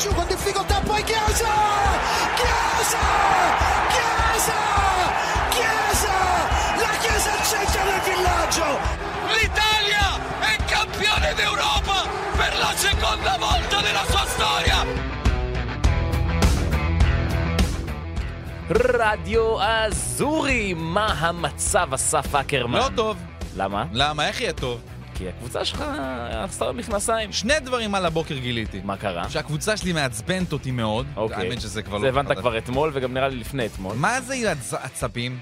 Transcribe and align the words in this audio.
giù 0.00 0.12
con 0.14 0.26
difficoltà, 0.26 0.80
poi 0.80 1.02
Chiesa! 1.02 1.52
Chiesa! 2.38 2.98
Chiesa! 3.94 4.60
Chiesa! 5.54 6.14
La 6.82 6.92
Chiesa 7.02 7.32
al 7.32 7.44
centro 7.50 7.82
del 7.90 8.00
villaggio! 8.08 8.68
L'Italia 9.34 10.06
è 10.40 10.56
campione 10.64 11.34
d'Europa 11.34 11.98
per 12.36 12.52
la 12.58 12.72
seconda 12.74 13.36
volta 13.38 13.80
nella 13.80 14.04
sua 14.08 14.24
storia! 14.26 14.84
רדיו 18.70 19.62
אזורי, 19.62 20.74
מה 20.76 21.06
המצב, 21.18 21.94
אסף 21.94 22.34
אקרמן? 22.34 22.78
לא 22.78 22.88
טוב. 22.96 23.16
למה? 23.56 23.84
למה? 23.92 24.28
איך 24.28 24.40
יהיה 24.40 24.52
טוב? 24.52 24.80
כי 25.15 25.29
הקבוצה 25.29 25.65
שלך 25.65 25.83
עשתה 26.31 26.65
במכנסיים. 26.71 27.31
שני 27.31 27.59
דברים 27.59 27.95
על 27.95 28.05
הבוקר 28.05 28.37
גיליתי. 28.37 28.81
מה 28.83 28.97
קרה? 28.97 29.29
שהקבוצה 29.29 29.77
שלי 29.77 29.93
מעצבנת 29.93 30.53
אותי 30.53 30.71
מאוד. 30.71 31.07
אוקיי. 31.15 31.37
האמת 31.37 31.61
שזה 31.61 31.81
כבר 31.83 31.97
לא... 31.97 32.01
זה 32.01 32.19
הבנת. 32.19 32.37
כבר 32.37 32.57
אתמול, 32.57 32.91
וגם 32.93 33.13
נראה 33.13 33.27
לי 33.27 33.35
לפני 33.35 33.65
אתמול. 33.65 33.95
מה 33.95 34.21
זה 34.21 34.51
עצבים? 34.71 35.39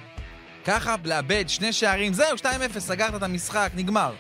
ככה 0.66 0.96
לאבד 1.04 1.44
שני 1.50 1.74
שערים, 1.74 2.14
זהו, 2.14 2.38
2-0, 2.38 2.46
סגרת 2.80 3.16
את 3.16 3.24
המשחק, 3.24 3.72
נגמר. 3.76 4.14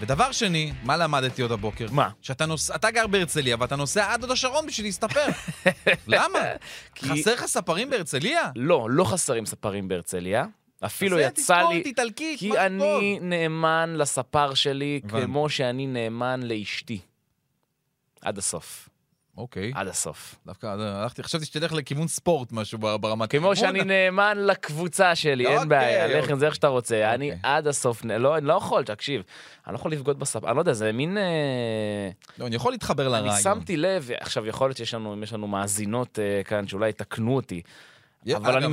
ודבר 0.00 0.32
שני, 0.32 0.72
מה 0.82 0.96
למדתי 0.96 1.42
עוד 1.42 1.52
הבוקר? 1.52 1.86
מה? 1.90 2.08
שאתה 2.22 2.46
נוס... 2.46 2.70
אתה 2.70 2.90
גר 2.90 3.06
בהרצליה 3.06 3.56
ואתה 3.60 3.76
נוסע 3.76 4.12
עד 4.12 4.22
הוד 4.22 4.30
השרון 4.30 4.66
בשביל 4.66 4.86
להסתפר. 4.86 5.26
למה? 6.06 6.38
כי- 6.94 7.08
חסר 7.08 7.34
לך 7.34 7.46
ספרים 7.46 7.90
בהרצליה? 7.90 8.40
לא, 8.56 8.86
לא 8.90 9.04
חסרים 9.04 9.46
ספרים 9.46 9.88
בהרצליה. 9.88 10.44
אפילו 10.86 11.18
יצא 11.20 11.68
לי... 11.68 11.82
איטלקית, 11.84 12.38
כי. 12.38 12.58
אני 12.58 13.18
נאמן 13.20 13.94
לספר 13.96 14.54
שלי 14.54 15.00
הבנתי. 15.04 15.24
כמו 15.26 15.48
שאני 15.48 15.86
נאמן 15.86 16.40
לאשתי. 16.42 17.00
עד 18.20 18.38
הסוף. 18.38 18.88
אוקיי. 19.36 19.72
עד 19.74 19.88
הסוף. 19.88 20.34
דווקא 20.46 20.66
אה, 20.66 21.02
הלכתי, 21.02 21.22
חשבתי 21.22 21.44
שתלך 21.44 21.72
לכיוון 21.72 22.08
ספורט 22.08 22.52
משהו 22.52 22.78
בר- 22.78 22.96
ברמת... 22.96 23.30
כמו 23.30 23.56
שאני 23.56 23.84
נאמן 23.84 24.38
לקבוצה 24.38 25.14
שלי, 25.14 25.46
אין 25.46 25.54
אוקיי, 25.54 25.68
בעיה, 25.68 26.06
לך 26.06 26.14
עם 26.14 26.20
אוקיי. 26.20 26.36
זה 26.36 26.46
איך 26.46 26.54
שאתה 26.54 26.68
רוצה. 26.68 27.14
אני 27.14 27.32
אוקיי. 27.32 27.40
עד 27.50 27.66
הסוף, 27.66 28.04
לא, 28.04 28.36
אני 28.36 28.46
לא 28.46 28.52
יכול, 28.54 28.84
תקשיב, 28.84 29.22
אני 29.66 29.72
לא 29.72 29.78
יכול 29.78 29.92
לבגוד 29.92 30.18
בספר, 30.18 30.48
אני 30.48 30.56
לא 30.56 30.60
יודע, 30.60 30.72
זה 30.72 30.92
מין... 30.92 31.18
אה, 31.18 32.10
לא, 32.38 32.46
אני 32.46 32.56
יכול 32.56 32.72
להתחבר 32.72 33.08
לרעיון. 33.08 33.28
אני 33.28 33.42
שמתי 33.42 33.76
לב, 33.76 34.10
עכשיו 34.20 34.46
יכול 34.46 34.68
להיות 34.68 34.76
שיש 34.76 34.94
לנו, 34.94 35.14
אם 35.14 35.22
יש 35.22 35.32
לנו 35.32 35.46
מאזינות 35.46 36.18
אה, 36.18 36.42
כאן 36.44 36.66
שאולי 36.68 36.88
יתקנו 36.88 37.36
אותי, 37.36 37.62
אבל 38.36 38.56
אני 38.56 38.66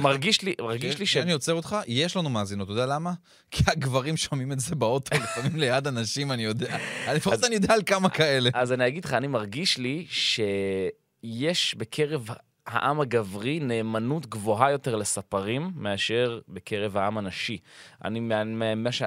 מרגיש 0.00 0.42
לי, 0.42 0.54
מרגיש 0.60 0.98
לי 0.98 1.06
ש... 1.06 1.16
אני 1.16 1.32
עוצר 1.32 1.52
אותך, 1.52 1.76
יש 1.86 2.16
לנו 2.16 2.30
מאזינות, 2.30 2.66
אתה 2.66 2.72
יודע 2.72 2.86
למה? 2.86 3.12
כי 3.50 3.64
הגברים 3.66 4.16
שומעים 4.16 4.52
את 4.52 4.60
זה 4.60 4.74
באוטו, 4.74 5.16
לפעמים 5.22 5.56
ליד 5.56 5.86
אנשים, 5.86 6.32
אני 6.32 6.44
יודע. 6.44 6.76
לפחות 7.16 7.44
אני 7.44 7.54
יודע 7.54 7.74
על 7.74 7.82
כמה 7.86 8.08
כאלה. 8.08 8.50
אז 8.54 8.72
אני 8.72 8.86
אגיד 8.86 9.04
לך, 9.04 9.14
אני 9.14 9.26
מרגיש 9.26 9.78
לי 9.78 10.06
שיש 10.08 11.74
בקרב 11.74 12.26
העם 12.66 13.00
הגברי 13.00 13.60
נאמנות 13.60 14.26
גבוהה 14.26 14.70
יותר 14.70 14.96
לספרים 14.96 15.70
מאשר 15.74 16.40
בקרב 16.48 16.96
העם 16.96 17.18
הנשי. 17.18 17.58
אני, 18.04 18.20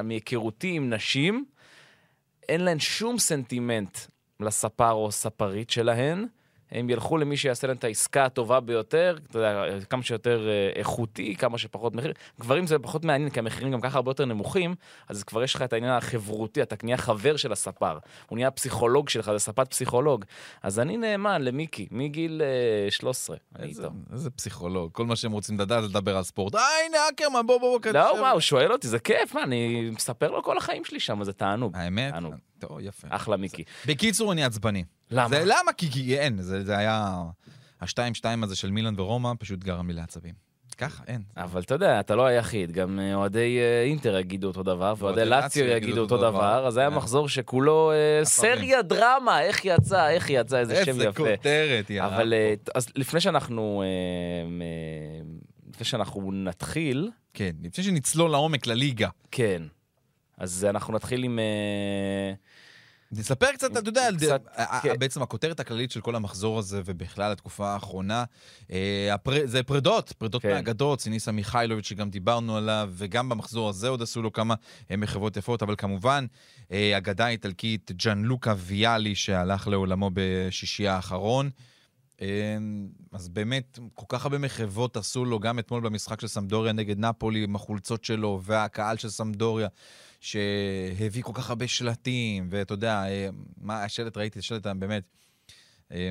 מהיכרותי 0.03 0.71
עם 0.71 0.93
נשים, 0.93 1.45
אין 2.49 2.61
להן 2.61 2.79
שום 2.79 3.19
סנטימנט 3.19 3.97
לספר 4.39 4.91
או 4.91 5.11
ספרית 5.11 5.69
שלהן. 5.69 6.25
הם 6.71 6.89
ילכו 6.89 7.17
למי 7.17 7.37
שיעשה 7.37 7.67
להם 7.67 7.77
את 7.77 7.83
העסקה 7.83 8.25
הטובה 8.25 8.59
ביותר, 8.59 9.17
אתה 9.29 9.39
יודע, 9.39 9.65
כמה 9.89 10.03
שיותר 10.03 10.47
אה, 10.49 10.69
איכותי, 10.79 11.35
כמה 11.35 11.57
שפחות 11.57 11.95
מחיר. 11.95 12.13
גברים 12.39 12.67
זה 12.67 12.79
פחות 12.79 13.05
מעניין, 13.05 13.29
כי 13.29 13.39
המחירים 13.39 13.71
גם 13.71 13.81
ככה 13.81 13.97
הרבה 13.97 14.09
יותר 14.11 14.25
נמוכים, 14.25 14.75
אז 15.09 15.23
כבר 15.23 15.43
יש 15.43 15.55
לך 15.55 15.61
את 15.61 15.73
העניין 15.73 15.93
החברותי, 15.93 16.61
אתה 16.61 16.75
נהיה 16.83 16.97
חבר 16.97 17.37
של 17.37 17.51
הספר. 17.51 17.97
הוא 18.29 18.35
נהיה 18.35 18.47
הפסיכולוג 18.47 19.09
שלך, 19.09 19.31
זה 19.31 19.39
ספת 19.39 19.67
פסיכולוג. 19.69 20.25
אז 20.63 20.79
אני 20.79 20.97
נאמן 20.97 21.41
למיקי, 21.41 21.87
מגיל 21.91 22.41
אה, 22.85 22.91
13. 22.91 23.37
אני 23.55 23.67
איזה- 23.67 23.83
איתו. 23.83 23.93
איזה 24.13 24.29
פסיכולוג, 24.29 24.91
כל 24.91 25.05
מה 25.05 25.15
שהם 25.15 25.31
רוצים 25.31 25.59
לדעת 25.59 25.83
זה 25.83 25.89
לדבר 25.89 26.17
על 26.17 26.23
ספורט. 26.23 26.55
אה, 26.55 26.61
הנה 26.87 26.97
אקרמן, 27.13 27.47
בוא, 27.47 27.59
בוא, 27.59 27.79
בוא. 27.79 27.91
לא, 27.91 28.09
תשב. 28.13 28.21
מה, 28.21 28.31
הוא 28.31 28.39
שואל 28.41 28.71
אותי, 28.71 28.87
זה 28.87 28.99
כיף, 28.99 29.35
מה, 29.35 29.43
אני 29.43 29.89
מספר 29.89 30.31
לו 30.31 30.43
כל 30.43 30.57
החיים 30.57 30.85
שלי 30.85 30.99
שם, 30.99 31.23
זה 31.23 31.33
תענוג. 31.33 31.75
האמת? 31.75 32.13
תענוג. 32.13 32.33
טוב, 32.59 32.77
יפה. 32.81 33.07
אחלה 33.11 33.37
מיקי. 33.37 33.63
בקיצור, 33.87 34.31
אני 34.31 34.43
עצבני. 34.43 34.83
למה? 35.11 35.29
זה 35.29 35.41
למה? 35.45 35.73
כי- 35.77 35.91
כי 35.91 36.19
אין, 36.19 36.41
זה 36.41 36.63
זה 36.63 36.77
היה... 36.77 37.23
השתיים-שתיים 37.81 38.43
הזה 38.43 38.55
של 38.55 38.71
מילאן 38.71 38.93
ורומא 38.99 39.31
פשוט 39.39 39.63
גרם 39.63 39.87
לי 39.87 39.93
לעצבים. 39.93 40.33
ככה, 40.77 41.03
אין. 41.07 41.21
אבל 41.37 41.61
אתה 41.61 41.75
יודע, 41.75 41.99
אתה 41.99 42.15
לא 42.15 42.25
היחיד, 42.25 42.71
גם 42.71 42.99
אה, 42.99 43.15
אוהדי 43.15 43.59
אה, 43.59 43.83
אינטר 43.83 44.17
יגידו 44.17 44.47
אותו 44.47 44.63
דבר, 44.63 44.93
ואוהדי 44.97 45.25
לאציו 45.25 45.65
יגידו 45.65 46.01
אותו 46.01 46.17
דבר, 46.17 46.67
אז 46.67 46.77
היה 46.77 46.89
כן. 46.89 46.95
מחזור 46.95 47.29
שכולו 47.29 47.91
אה. 47.91 48.25
סריה 48.25 48.81
דרמה, 48.81 49.41
איך 49.41 49.65
יצא, 49.65 50.09
איך 50.09 50.29
יצא, 50.29 50.57
איזה 50.59 50.85
שם 50.85 50.91
איזה 50.91 51.03
יפה. 51.03 51.23
כותרת, 51.37 51.89
יאללה. 51.89 52.15
אבל 52.15 52.33
אה, 52.33 52.53
אז 52.75 52.87
לפני 52.95 53.19
שאנחנו, 53.21 53.83
אה, 53.85 53.87
אה, 54.65 55.21
לפני 55.73 55.85
שאנחנו 55.85 56.31
נתחיל, 56.31 57.11
כן, 57.33 57.51
לפני 57.63 57.83
שנצלול 57.83 58.31
לעומק 58.31 58.67
לליגה. 58.67 59.09
כן, 59.31 59.61
אז 60.37 60.67
אנחנו 60.69 60.93
נתחיל 60.93 61.23
עם... 61.23 61.39
אה, 61.39 62.33
נספר 63.11 63.51
קצת, 63.53 63.77
אתה 63.77 63.89
יודע, 63.89 64.07
קצת, 64.17 64.41
כן. 64.83 64.99
בעצם 64.99 65.21
הכותרת 65.21 65.59
הכללית 65.59 65.91
של 65.91 66.01
כל 66.01 66.15
המחזור 66.15 66.59
הזה, 66.59 66.81
ובכלל 66.85 67.31
התקופה 67.31 67.67
האחרונה, 67.73 68.23
אה, 68.71 69.13
הפר- 69.13 69.45
זה 69.45 69.63
פרדות, 69.63 70.13
פרדות 70.17 70.41
כן. 70.41 70.49
מהאגדות, 70.49 71.01
סיניסה 71.01 71.31
מיכאילוביץ' 71.31 71.87
שגם 71.87 72.09
דיברנו 72.09 72.57
עליו, 72.57 72.89
וגם 72.93 73.29
במחזור 73.29 73.69
הזה 73.69 73.87
עוד 73.87 74.01
עשו 74.01 74.21
לו 74.21 74.33
כמה 74.33 74.55
אה, 74.91 74.97
מחוות 74.97 75.37
יפות, 75.37 75.63
אבל 75.63 75.75
כמובן, 75.77 76.25
אה, 76.71 76.97
אגדה 76.97 77.27
איטלקית, 77.27 77.91
ג'אן 77.95 78.23
לוקה 78.23 78.53
ויאלי, 78.57 79.15
שהלך 79.15 79.67
לעולמו 79.67 80.11
בשישי 80.13 80.87
האחרון. 80.87 81.49
אה, 82.21 82.57
אז 83.11 83.29
באמת, 83.29 83.79
כל 83.93 84.05
כך 84.09 84.25
הרבה 84.25 84.37
מחוות 84.37 84.97
עשו 84.97 85.25
לו, 85.25 85.39
גם 85.39 85.59
אתמול 85.59 85.81
במשחק 85.81 86.21
של 86.21 86.27
סמדוריה 86.27 86.73
נגד 86.73 86.99
נפולי, 86.99 87.43
עם 87.43 87.55
החולצות 87.55 88.03
שלו, 88.03 88.41
והקהל 88.43 88.97
של 88.97 89.09
סמדוריה, 89.09 89.67
שהביא 90.19 91.23
כל 91.23 91.31
כך 91.35 91.49
הרבה 91.49 91.67
שלטים, 91.67 92.47
ואתה 92.51 92.73
יודע, 92.73 93.03
אה, 93.07 93.29
מה 93.57 93.83
השלט, 93.83 94.17
ראיתי 94.17 94.39
את 94.39 94.43
השלט 94.43 94.67
באמת, 94.67 95.03
אה, 95.91 96.09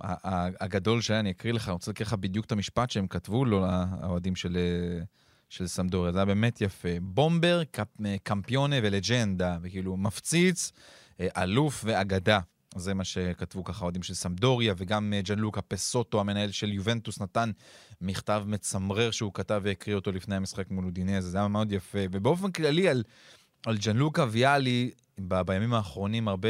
ה- 0.00 0.28
ה- 0.28 0.48
הגדול 0.60 1.00
שהיה, 1.00 1.20
אני 1.20 1.30
אקריא 1.30 1.52
לך, 1.52 1.68
אני 1.68 1.72
רוצה 1.72 1.90
להקריא 1.90 2.06
לך 2.06 2.12
בדיוק 2.14 2.46
את 2.46 2.52
המשפט 2.52 2.90
שהם 2.90 3.06
כתבו 3.06 3.44
לו, 3.44 3.64
האוהדים 3.66 4.36
של... 4.36 4.56
אה, 4.56 5.04
של 5.48 5.66
סמדוריה, 5.66 6.12
זה 6.12 6.18
היה 6.18 6.24
באמת 6.24 6.60
יפה. 6.60 6.88
בומבר, 7.02 7.62
אה, 8.04 8.16
קמפיונה 8.22 8.76
ולג'נדה, 8.82 9.58
וכאילו 9.62 9.96
מפציץ, 9.96 10.72
אה, 11.20 11.42
אלוף 11.42 11.84
ואגדה. 11.86 12.40
זה 12.76 12.94
מה 12.94 13.04
שכתבו 13.04 13.64
ככה 13.64 13.84
אוהדים 13.84 14.02
של 14.02 14.14
סמדוריה, 14.14 14.74
וגם 14.76 15.12
אה, 15.12 15.20
ג'אנלוקה 15.22 15.62
פסוטו, 15.62 16.20
המנהל 16.20 16.50
של 16.50 16.72
יובנטוס, 16.72 17.20
נתן 17.20 17.50
מכתב 18.00 18.44
מצמרר 18.46 19.10
שהוא 19.10 19.34
כתב 19.34 19.60
והקריא 19.64 19.96
אותו 19.96 20.12
לפני 20.12 20.36
המשחק 20.36 20.70
מול 20.70 20.84
אודינזה, 20.84 21.30
זה 21.30 21.38
היה 21.38 21.48
מאוד 21.48 21.72
יפה. 21.72 21.98
ובאופן 22.10 22.50
כללי 22.50 22.88
על, 22.88 23.02
על 23.66 23.76
ג'אנלוקה 23.76 24.26
ויאלי, 24.30 24.90
ב- 25.18 25.40
בימים 25.42 25.74
האחרונים 25.74 26.28
הרבה, 26.28 26.48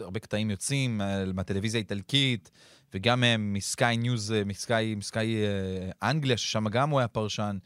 הרבה 0.00 0.20
קטעים 0.20 0.50
יוצאים 0.50 1.00
אה, 1.00 1.24
מהטלוויזיה 1.34 1.78
האיטלקית, 1.78 2.50
וגם 2.94 3.24
אה, 3.24 3.36
מסקאי 3.36 3.96
ניוז, 3.96 4.34
מסקאי, 4.46 4.94
מסקאי 4.94 5.36
אנגליה, 6.02 6.36
ששם 6.36 6.68
גם 6.68 6.90
הוא 6.90 6.98
היה 6.98 7.08
פרשן. 7.08 7.58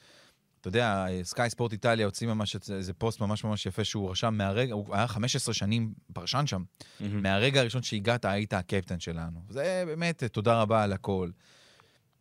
אתה 0.63 0.69
יודע, 0.69 1.07
סקאי 1.23 1.51
ספורט 1.51 1.73
איטליה 1.73 2.07
הוציא 2.07 2.27
ממש 2.27 2.57
איזה 2.71 2.93
פוסט 2.93 3.21
ממש 3.21 3.45
ממש 3.45 3.67
יפה 3.67 3.85
שהוא 3.85 4.11
רשם 4.11 4.35
מהרגע, 4.35 4.75
הוא 4.75 4.95
היה 4.95 5.07
15 5.07 5.55
שנים 5.55 5.93
פרשן 6.13 6.47
שם. 6.47 6.63
מהרגע 7.23 7.61
הראשון 7.61 7.83
שהגעת 7.83 8.25
היית 8.25 8.53
הקפטן 8.53 9.01
שלנו. 9.01 9.41
זה 9.49 9.85
באמת, 9.87 10.25
תודה 10.25 10.61
רבה 10.61 10.83
על 10.83 10.93
הכל. 10.93 11.31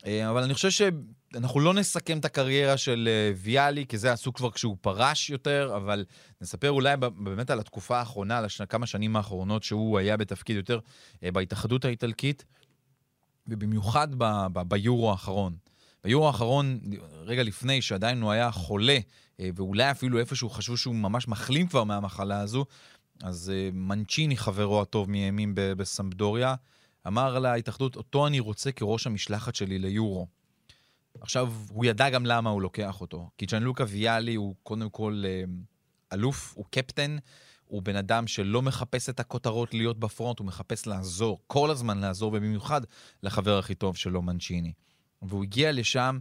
אה, 0.05 0.29
אבל 0.29 0.43
אני 0.43 0.53
חושב 0.53 0.69
שאנחנו 0.69 1.59
לא 1.59 1.73
נסכם 1.73 2.17
את 2.17 2.25
הקריירה 2.25 2.77
של 2.77 3.09
אה, 3.11 3.33
ויאלי, 3.37 3.85
כי 3.85 3.97
זה 3.97 4.11
עשו 4.11 4.33
כבר 4.33 4.51
כשהוא 4.51 4.77
פרש 4.81 5.29
יותר, 5.29 5.73
אבל 5.75 6.05
נספר 6.41 6.71
אולי 6.71 6.97
באמת 6.97 7.49
על 7.49 7.59
התקופה 7.59 7.99
האחרונה, 7.99 8.37
על 8.37 8.45
השנה, 8.45 8.67
כמה 8.67 8.85
שנים 8.85 9.15
האחרונות 9.15 9.63
שהוא 9.63 9.99
היה 9.99 10.17
בתפקיד 10.17 10.55
יותר 10.55 10.79
אה, 11.23 11.31
בהתאחדות 11.31 11.85
האיטלקית, 11.85 12.45
ובמיוחד 13.47 14.07
ב- 14.17 14.47
ב- 14.53 14.69
ביורו 14.69 15.11
האחרון. 15.11 15.55
ביורו 16.03 16.27
האחרון, 16.27 16.79
רגע 17.25 17.43
לפני 17.43 17.81
שעדיין 17.81 18.21
הוא 18.21 18.31
היה 18.31 18.51
חולה, 18.51 18.97
אה, 19.39 19.49
ואולי 19.55 19.91
אפילו 19.91 20.19
איפשהו 20.19 20.49
חשבו 20.49 20.77
שהוא 20.77 20.95
ממש 20.95 21.27
מחלים 21.27 21.67
כבר 21.67 21.83
מהמחלה 21.83 22.39
הזו, 22.39 22.65
אז 23.23 23.51
אה, 23.55 23.69
מנצ'יני, 23.73 24.37
חברו 24.37 24.81
הטוב 24.81 25.09
מימין 25.09 25.55
ב- 25.55 25.73
בסמפדוריה, 25.73 26.55
אמר 27.07 27.39
להתאחדות, 27.39 27.95
אותו 27.95 28.27
אני 28.27 28.39
רוצה 28.39 28.71
כראש 28.71 29.07
המשלחת 29.07 29.55
שלי 29.55 29.79
ליורו. 29.79 30.27
עכשיו, 31.21 31.53
הוא 31.69 31.85
ידע 31.85 32.09
גם 32.09 32.25
למה 32.25 32.49
הוא 32.49 32.61
לוקח 32.61 33.01
אותו. 33.01 33.29
כי 33.37 33.45
ג'אנלוקה 33.45 33.83
ויאלי 33.87 34.35
הוא 34.35 34.55
קודם 34.63 34.89
כל 34.89 35.23
אה, 35.25 35.43
אלוף, 36.13 36.53
הוא 36.55 36.65
קפטן, 36.69 37.17
הוא 37.65 37.81
בן 37.81 37.95
אדם 37.95 38.27
שלא 38.27 38.61
מחפש 38.61 39.09
את 39.09 39.19
הכותרות 39.19 39.73
להיות 39.73 39.99
בפרונט, 39.99 40.39
הוא 40.39 40.47
מחפש 40.47 40.87
לעזור, 40.87 41.39
כל 41.47 41.71
הזמן 41.71 41.97
לעזור, 41.97 42.29
ובמיוחד 42.29 42.81
לחבר 43.23 43.57
הכי 43.57 43.75
טוב 43.75 43.95
שלו, 43.95 44.21
מנצ'יני. 44.21 44.73
והוא 45.21 45.43
הגיע 45.43 45.71
לשם 45.71 46.19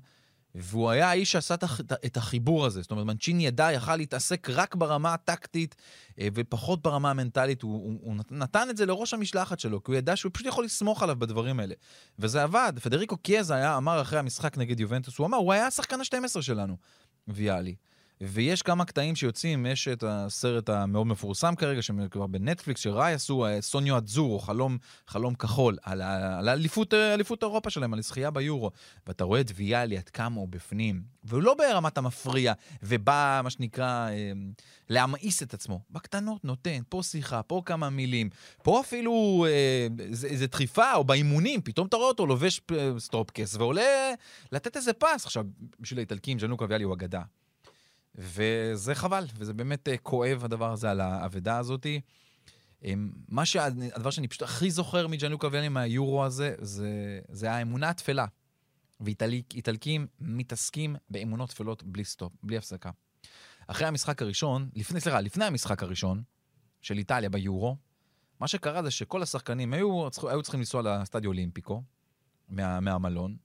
והוא 0.54 0.90
היה 0.90 1.10
האיש 1.10 1.32
שעשה 1.32 1.54
את 1.54 1.62
הח- 1.62 1.80
את 2.06 2.16
החיבור 2.16 2.66
הזה. 2.66 2.82
זאת 2.82 2.90
אומרת, 2.90 3.06
מנצ'יני 3.06 3.46
ידע, 3.46 3.72
יכל 3.72 3.96
להתעסק 3.96 4.50
רק 4.50 4.74
ברמה 4.74 5.14
הטקטית 5.14 5.74
אה, 6.18 6.28
ופחות 6.34 6.82
ברמה 6.82 7.10
המנטלית. 7.10 7.62
הוא, 7.62 7.72
הוא, 7.72 7.98
הוא 8.02 8.16
נת- 8.16 8.32
נתן 8.32 8.70
את 8.70 8.76
זה 8.76 8.86
לראש 8.86 9.14
המשלחת 9.14 9.60
שלו, 9.60 9.84
כי 9.84 9.90
הוא 9.92 9.98
ידע 9.98 10.16
שהוא 10.16 10.30
פשוט 10.34 10.46
יכול 10.46 10.64
לסמוך 10.64 11.02
עליו 11.02 11.16
בדברים 11.18 11.60
האלה. 11.60 11.74
וזה 12.18 12.42
עבד. 12.42 12.72
פדריקו 12.82 13.16
קיאזה 13.16 13.54
היה, 13.54 13.76
אמר 13.76 14.02
אחרי 14.02 14.18
המשחק 14.18 14.58
נגד 14.58 14.80
יובנטוס, 14.80 15.18
הוא 15.18 15.26
אמר, 15.26 15.38
הוא 15.38 15.52
היה 15.52 15.66
השחקן 15.66 16.00
ה-12 16.00 16.42
שלנו, 16.42 16.76
ויאלי. 17.28 17.74
ויש 18.22 18.62
כמה 18.62 18.84
קטעים 18.84 19.16
שיוצאים, 19.16 19.66
יש 19.66 19.88
את 19.88 20.04
הסרט 20.06 20.68
המאוד 20.68 21.06
מפורסם 21.06 21.54
כרגע, 21.54 21.82
שכבר 21.82 22.26
בנטפליקס, 22.26 22.80
שראי 22.80 23.12
עשו, 23.12 23.46
אה, 23.46 23.60
סוניו 23.60 23.98
אדזורו, 23.98 24.38
חלום, 24.38 24.78
חלום 25.06 25.34
כחול, 25.34 25.78
על, 25.82 26.02
על 26.02 26.48
האליפות, 26.48 26.94
אה, 26.94 27.14
אליפות 27.14 27.42
אירופה 27.42 27.70
שלהם, 27.70 27.92
על 27.92 27.98
הזכייה 27.98 28.30
ביורו. 28.30 28.70
ואתה 29.06 29.24
רואה 29.24 29.40
את 29.40 29.52
ויאלי, 29.54 29.98
עד 29.98 30.08
כמה 30.08 30.40
הוא 30.40 30.48
בפנים, 30.48 31.02
והוא 31.24 31.42
לא 31.42 31.54
ברמת 31.54 31.98
המפריע, 31.98 32.52
ובא, 32.82 33.40
מה 33.44 33.50
שנקרא, 33.50 34.08
אה, 34.10 34.32
להמאיס 34.88 35.42
את 35.42 35.54
עצמו. 35.54 35.80
בקטנות 35.90 36.44
נותן, 36.44 36.80
פה 36.88 37.02
שיחה, 37.02 37.42
פה 37.42 37.62
כמה 37.64 37.90
מילים, 37.90 38.30
פה 38.62 38.80
אפילו 38.80 39.46
איזה, 40.12 40.46
דחיפה, 40.46 40.94
או 40.94 41.04
באימונים, 41.04 41.60
פתאום 41.62 41.86
אתה 41.86 41.96
רואה 41.96 42.08
אותו 42.08 42.26
לובש 42.26 42.60
סטופקס, 42.98 43.54
ועולה 43.54 44.12
לתת 44.52 44.76
איזה 44.76 44.92
פס. 44.92 45.24
עכשיו, 45.24 45.44
בשביל 45.80 45.98
האיטלקים, 45.98 46.38
ג'אנלוקה 46.38 46.64
ויאלי 46.68 46.84
הוא 46.84 46.94
אגדה. 46.94 47.22
וזה 48.20 48.94
חבל, 48.94 49.24
וזה 49.34 49.54
באמת 49.54 49.88
אה, 49.88 49.96
כואב 49.96 50.44
הדבר 50.44 50.72
הזה 50.72 50.90
על 50.90 51.00
האבדה 51.00 51.58
הזאת. 51.58 51.86
אמ, 52.84 53.10
מה 53.28 53.44
שה... 53.44 53.64
הדבר 53.94 54.10
שאני 54.10 54.28
פשוט 54.28 54.42
הכי 54.42 54.70
זוכר 54.70 55.06
מג'אנלוקה 55.06 55.48
ויאלי 55.52 55.68
מהיורו 55.68 56.24
הזה, 56.24 56.54
זה, 56.60 57.20
זה 57.28 57.52
האמונה 57.52 57.90
התפלה. 57.90 58.26
ואיטלקים 59.00 60.06
מתעסקים 60.20 60.96
באמונות 61.10 61.50
תפלות 61.50 61.82
בלי 61.82 62.04
סטופ, 62.04 62.32
בלי 62.42 62.56
הפסקה. 62.56 62.90
אחרי 63.66 63.86
המשחק 63.86 64.22
הראשון, 64.22 64.70
לפני, 64.74 65.00
סליחה, 65.00 65.20
לפני 65.20 65.44
המשחק 65.44 65.82
הראשון 65.82 66.22
של 66.80 66.98
איטליה 66.98 67.30
ביורו, 67.30 67.76
מה 68.40 68.48
שקרה 68.48 68.82
זה 68.82 68.90
שכל 68.90 69.22
השחקנים 69.22 69.72
היו, 69.72 70.08
היו 70.28 70.42
צריכים 70.42 70.60
לנסוע 70.60 70.82
לסטדיו 70.82 71.28
אולימפיקו 71.28 71.82
מה, 72.48 72.80
מהמלון, 72.80 73.36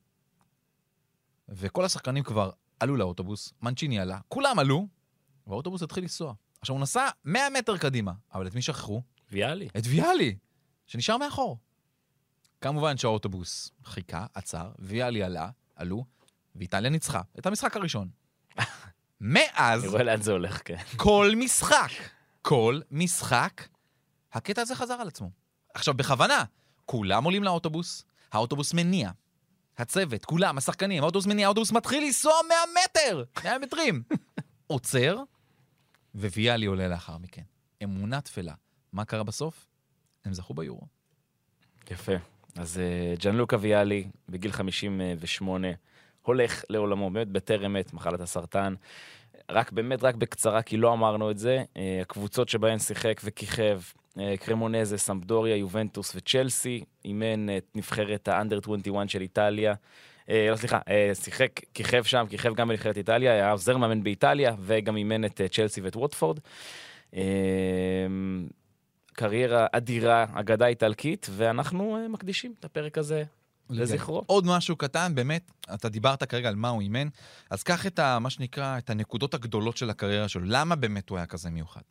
וכל 1.50 1.86
השחקנים 1.86 2.24
כבר 2.24 2.51
עלו 2.86 2.96
לאוטובוס, 2.96 3.54
מנצ'יני 3.62 4.00
עלה, 4.00 4.20
כולם 4.28 4.60
עלו, 4.60 4.88
והאוטובוס 5.48 5.84
התחיל 5.84 6.04
לנסוע. 6.04 6.34
עכשיו, 6.62 6.76
הוא 6.76 6.82
נסע 6.82 7.10
100 7.26 7.50
מטר 7.50 7.78
קדימה, 7.78 8.14
אבל 8.34 8.48
את 8.48 8.56
מי 8.56 8.62
שכחו? 8.62 9.02
ויאלי. 9.32 9.68
את 9.78 9.84
ויאלי, 9.86 10.38
שנשאר 10.88 11.18
מאחור. 11.18 11.58
כמובן 12.62 12.98
שהאוטובוס 12.98 13.72
חיכה, 13.86 14.26
עצר, 14.34 14.72
ויאלי 14.80 15.24
עלה, 15.24 15.50
עלו, 15.76 16.06
ואיטליה 16.56 16.90
ניצחה 16.90 17.22
את 17.40 17.46
המשחק 17.46 17.78
הראשון. 17.78 18.10
מאז, 19.22 19.84
אני 19.84 19.92
רואה 19.92 20.04
לאן 20.04 20.22
זה 20.22 20.32
הולך, 20.32 20.62
כן. 20.66 20.78
כל 20.98 21.32
משחק, 21.38 21.92
כל 22.42 22.80
משחק, 22.92 23.68
הקטע 24.34 24.62
הזה 24.62 24.76
חזר 24.76 24.94
על 24.94 25.08
עצמו. 25.08 25.30
עכשיו, 25.74 25.94
בכוונה, 25.94 26.44
כולם 26.86 27.24
עולים 27.24 27.44
לאוטובוס, 27.44 28.06
האוטובוס 28.32 28.74
מניע. 28.74 29.12
הצוות, 29.77 30.25
כולם, 30.25 30.57
השחקנים, 30.57 31.04
האוטובוס 31.04 31.27
מניע, 31.27 31.45
האוטובוס 31.45 31.72
מתחיל 31.72 32.04
לנסוע 32.04 32.33
100 32.48 32.57
מטר, 32.83 33.24
100 33.44 33.60
מטרים. 33.60 34.04
עוצר, 34.68 35.18
וויאלי 36.16 36.66
עולה 36.66 36.88
לאחר 36.88 37.18
מכן. 37.18 37.42
אמונה 37.83 38.22
תפלה. 38.22 38.54
מה 38.94 39.06
קרה 39.06 39.24
בסוף? 39.24 39.68
הם 40.25 40.33
זכו 40.33 40.54
ביורו. 40.54 40.88
יפה. 41.92 42.13
אז 42.56 42.80
אה, 42.80 43.16
ג'אנלוקה 43.19 43.57
ויאלי, 43.60 44.07
בגיל 44.30 44.51
58, 44.51 45.68
הולך 46.22 46.63
לעולמו, 46.69 47.10
באמת 47.10 47.27
בטרם 47.27 47.75
עת, 47.75 47.94
מחלת 47.94 48.19
הסרטן. 48.19 48.75
רק 49.51 49.72
באמת, 49.72 50.04
רק 50.04 50.16
בקצרה, 50.16 50.62
כי 50.62 50.77
לא 50.77 50.94
אמרנו 50.94 51.31
את 51.31 51.38
זה, 51.38 51.63
אה, 51.77 52.00
הקבוצות 52.01 52.50
שבהן 52.50 52.80
שיחק 52.80 53.22
וכיכב, 53.24 53.81
קרמונזה, 54.39 54.97
סמפדוריה, 54.97 55.56
יובנטוס 55.56 56.15
וצ'לסי, 56.15 56.83
אימן 57.06 57.57
את 57.57 57.65
נבחרת 57.75 58.27
האנדר 58.27 58.59
21 58.63 59.09
של 59.09 59.21
איטליה. 59.21 59.73
אה, 60.29 60.47
לא, 60.51 60.56
סליחה, 60.56 60.79
אה, 60.89 61.12
שיחק, 61.13 61.59
כיכב 61.73 62.03
שם, 62.03 62.25
כיכב 62.29 62.53
גם 62.56 62.67
בנבחרת 62.67 62.97
איטליה, 62.97 63.31
היה 63.31 63.51
עוזר 63.51 63.77
מאמן 63.77 64.03
באיטליה, 64.03 64.56
וגם 64.59 64.97
אימן 64.97 65.25
את 65.25 65.41
אה, 65.41 65.47
צ'לסי 65.47 65.81
ואת 65.81 65.95
ווטפורד. 65.95 66.39
אה, 67.15 67.21
קריירה 69.13 69.67
אדירה, 69.71 70.25
אגדה 70.33 70.67
איטלקית, 70.67 71.27
ואנחנו 71.31 71.97
אה, 71.97 72.07
מקדישים 72.07 72.53
את 72.59 72.65
הפרק 72.65 72.97
הזה 72.97 73.23
לזכרו. 73.69 74.23
עוד 74.25 74.45
משהו 74.47 74.75
קטן, 74.75 75.15
באמת, 75.15 75.51
אתה 75.73 75.89
דיברת 75.89 76.23
כרגע 76.23 76.50
על 76.50 76.56
מה 76.56 76.69
הוא 76.69 76.81
אימן, 76.81 77.07
אז 77.50 77.63
קח 77.63 77.88
את 77.88 78.00
ה, 78.00 78.19
מה 78.19 78.29
שנקרא, 78.29 78.77
את 78.77 78.89
הנקודות 78.89 79.33
הגדולות 79.33 79.77
של 79.77 79.89
הקריירה 79.89 80.27
שלו. 80.27 80.44
למה 80.45 80.75
באמת 80.75 81.09
הוא 81.09 81.17
היה 81.17 81.27
כזה 81.27 81.50
מיוחד? 81.50 81.81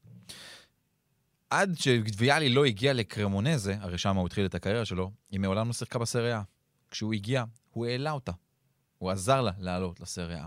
עד 1.55 1.75
שוויאלי 1.79 2.49
לא 2.49 2.65
הגיע 2.65 2.93
לקרמונזה, 2.93 3.77
הרי 3.81 3.99
שם 3.99 4.17
הוא 4.17 4.27
התחיל 4.27 4.47
את 4.47 4.55
הקריירה 4.55 4.85
שלו, 4.85 5.11
היא 5.31 5.41
מעולם 5.41 5.67
לא 5.67 5.73
שיחקה 5.73 5.99
בסריה. 5.99 6.43
כשהוא 6.91 7.15
הגיע, 7.15 7.45
הוא 7.71 7.87
העלה 7.87 8.11
אותה. 8.11 8.33
הוא 8.99 9.11
עזר 9.11 9.41
לה 9.43 9.51
לעלות 9.59 10.01
לסריה. 10.01 10.47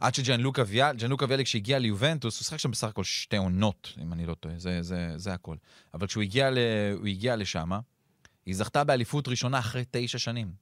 עד 0.00 0.14
שג'אנלוקה 0.14 0.62
ויאלי, 0.66 0.98
ג'אנלוקה 0.98 1.26
ויאלי 1.28 1.44
כשהגיע 1.44 1.78
ליובנטוס, 1.78 2.38
הוא 2.38 2.44
שיחק 2.44 2.58
שם 2.58 2.70
בסך 2.70 2.88
הכל 2.88 3.04
שתי 3.04 3.36
עונות, 3.36 3.92
אם 4.02 4.12
אני 4.12 4.26
לא 4.26 4.34
טועה, 4.34 4.58
זה, 4.58 4.82
זה, 4.82 5.12
זה 5.16 5.34
הכל. 5.34 5.56
אבל 5.94 6.06
כשהוא 6.06 6.22
הגיע, 6.22 6.50
ל, 6.50 6.58
הגיע 7.06 7.36
לשם, 7.36 7.70
היא 8.46 8.56
זכתה 8.56 8.84
באליפות 8.84 9.28
ראשונה 9.28 9.58
אחרי 9.58 9.84
תשע 9.90 10.18
שנים. 10.18 10.52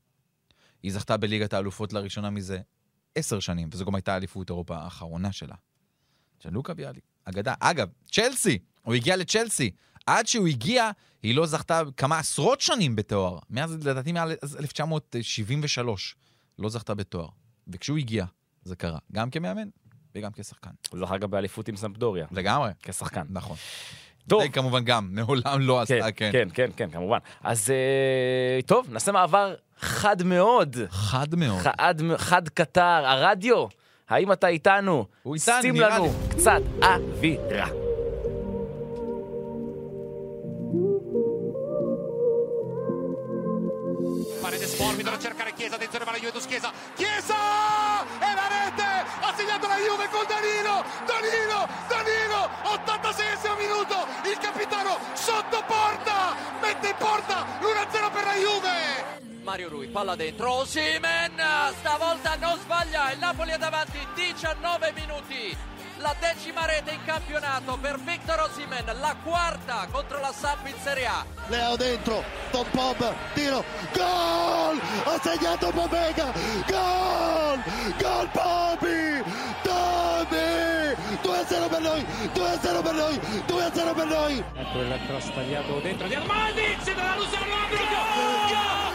היא 0.83 0.93
זכתה 0.93 1.17
בליגת 1.17 1.53
האלופות 1.53 1.93
לראשונה 1.93 2.31
מזה 2.31 2.61
עשר 3.15 3.41
שנים, 3.41 3.69
וזו 3.73 3.85
גם 3.85 3.95
הייתה 3.95 4.17
אליפות 4.17 4.51
אירופה 4.51 4.77
האחרונה 4.77 5.33
שלה. 5.33 5.55
ג'אנלוקה 6.45 6.73
ויאלי, 6.77 7.01
אגדה. 7.29 7.55
אגב, 7.61 7.89
צ'לסי, 8.11 8.59
הוא 8.83 8.95
הגיע 8.95 9.17
לצ'לסי. 9.17 9.71
עד 10.07 10.27
שהוא 10.27 10.47
הגיע, 10.47 10.91
היא 11.23 11.35
לא 11.35 11.47
זכתה 11.47 11.83
כמה 11.97 12.19
עשרות 12.19 12.61
שנים 12.61 12.97
בתואר. 12.97 13.39
מאז, 13.51 13.87
לדעתי, 13.87 14.13
מאז 14.13 14.57
1973, 14.59 16.17
לא 16.59 16.69
זכתה 16.69 16.95
בתואר. 16.95 17.29
וכשהוא 17.69 17.99
הגיע, 17.99 18.25
זה 18.65 18.77
קרה. 18.77 18.99
גם 19.13 19.31
כמאמן 19.31 19.69
וגם 20.15 20.31
כשחקן. 20.33 20.71
הוא 20.91 21.01
זכה 21.01 21.19
גם 21.19 21.31
באליפות 21.31 21.69
עם 21.69 21.77
סמפדוריה, 21.77 22.27
לגמרי. 22.31 22.71
כשחקן. 22.83 23.23
נכון. 23.31 23.57
טוב. 24.29 24.43
זה 24.43 24.49
כמובן 24.49 24.85
גם, 24.85 25.09
מעולם 25.13 25.61
לא 25.61 25.83
כן, 25.89 25.95
עשתה, 25.95 26.13
כן. 26.13 26.31
כן, 26.33 26.49
כן, 26.55 26.71
כן, 26.77 26.91
כמובן. 26.91 27.19
אז 27.43 27.71
אה, 27.71 28.63
טוב, 28.67 28.87
נעשה 28.91 29.13
מעבר 29.13 29.55
חד 29.79 30.23
מאוד. 30.23 30.77
חד 30.91 31.35
מאוד. 31.35 31.63
חד, 31.63 31.95
חד 32.17 32.49
קטר, 32.49 33.03
הרדיו, 33.07 33.67
האם 34.10 34.32
אתה 34.32 34.48
איתנו? 34.48 35.06
הוא 35.24 35.36
איתנו, 35.36 35.62
שים 35.62 35.74
נראה 35.74 35.90
לנו 35.90 36.04
לי. 36.06 36.30
קצת 36.30 36.62
אווירה. 36.84 37.68
Paredes 44.42 44.78
morbido 44.80 45.10
a 45.12 45.18
cercare 45.18 45.54
Chiesa, 45.56 45.76
attenzione 45.76 46.04
va 46.06 46.12
la 46.12 46.18
Juventus 46.18 46.46
Chiesa, 46.46 46.70
Chiesa! 46.96 47.36
E 48.28 48.30
la 48.40 48.48
rete! 48.56 48.90
Ha 49.24 49.34
segnato 49.38 49.68
la 49.68 49.78
Juve 49.78 50.06
con 50.12 50.26
Danilo! 50.28 50.76
Danilo! 51.12 51.60
Danilo! 51.88 52.40
86 52.76 53.56
minuto! 53.64 53.96
Il 54.32 54.38
capitano 54.38 55.00
sotto 55.14 55.64
porta! 55.66 56.36
Mette 56.62 56.88
in 56.90 56.96
porta 56.98 57.46
l'1-0 57.62 58.12
per 58.16 58.24
la 58.30 58.36
Juve! 58.44 58.76
Mario 59.49 59.71
Rui, 59.71 59.87
palla 59.87 60.15
dentro, 60.15 60.67
Simen, 60.67 61.33
stavolta 61.79 62.37
non 62.39 62.59
sbaglia, 62.59 63.13
il 63.13 63.19
Napoli 63.19 63.53
è 63.53 63.57
davanti, 63.57 63.97
19 64.15 64.93
minuti, 64.95 65.57
la 65.97 66.15
decima 66.21 66.67
rete 66.67 66.91
in 66.91 67.03
campionato 67.07 67.79
per 67.81 67.99
Victor 67.99 68.41
Osimen, 68.41 68.85
la 69.01 69.17
quarta 69.25 69.89
contro 69.91 70.21
la 70.21 70.33
Samp 70.33 70.67
in 70.67 70.75
Serie 70.83 71.07
A. 71.07 71.25
Leo 71.47 71.77
dentro, 71.77 72.23
Tom 72.51 72.67
Pob, 72.73 73.15
tiro, 73.33 73.65
gol! 73.95 74.79
Ha 75.05 75.19
segnato 75.23 75.71
Pobega, 75.71 76.31
gol! 76.67 77.63
Gol 77.97 78.29
Pobi! 78.31 79.25
Tobi! 79.63 80.97
2-0 81.23 81.69
per 81.71 81.81
noi, 81.81 82.07
2-0 82.35 82.83
per 82.83 82.93
noi, 82.93 83.17
2-0 83.47 83.95
per 83.95 84.07
noi! 84.07 84.45
Ecco 84.57 84.81
il 84.83 85.01
cross 85.07 85.33
tagliato 85.33 85.81
dentro 85.81 86.07
di 86.07 86.15
Armani, 86.17 86.77
se 86.83 86.95
dalla 86.95 87.17
Luciano 87.17 87.47
Gol! 87.71 88.49
Gol 88.49 88.88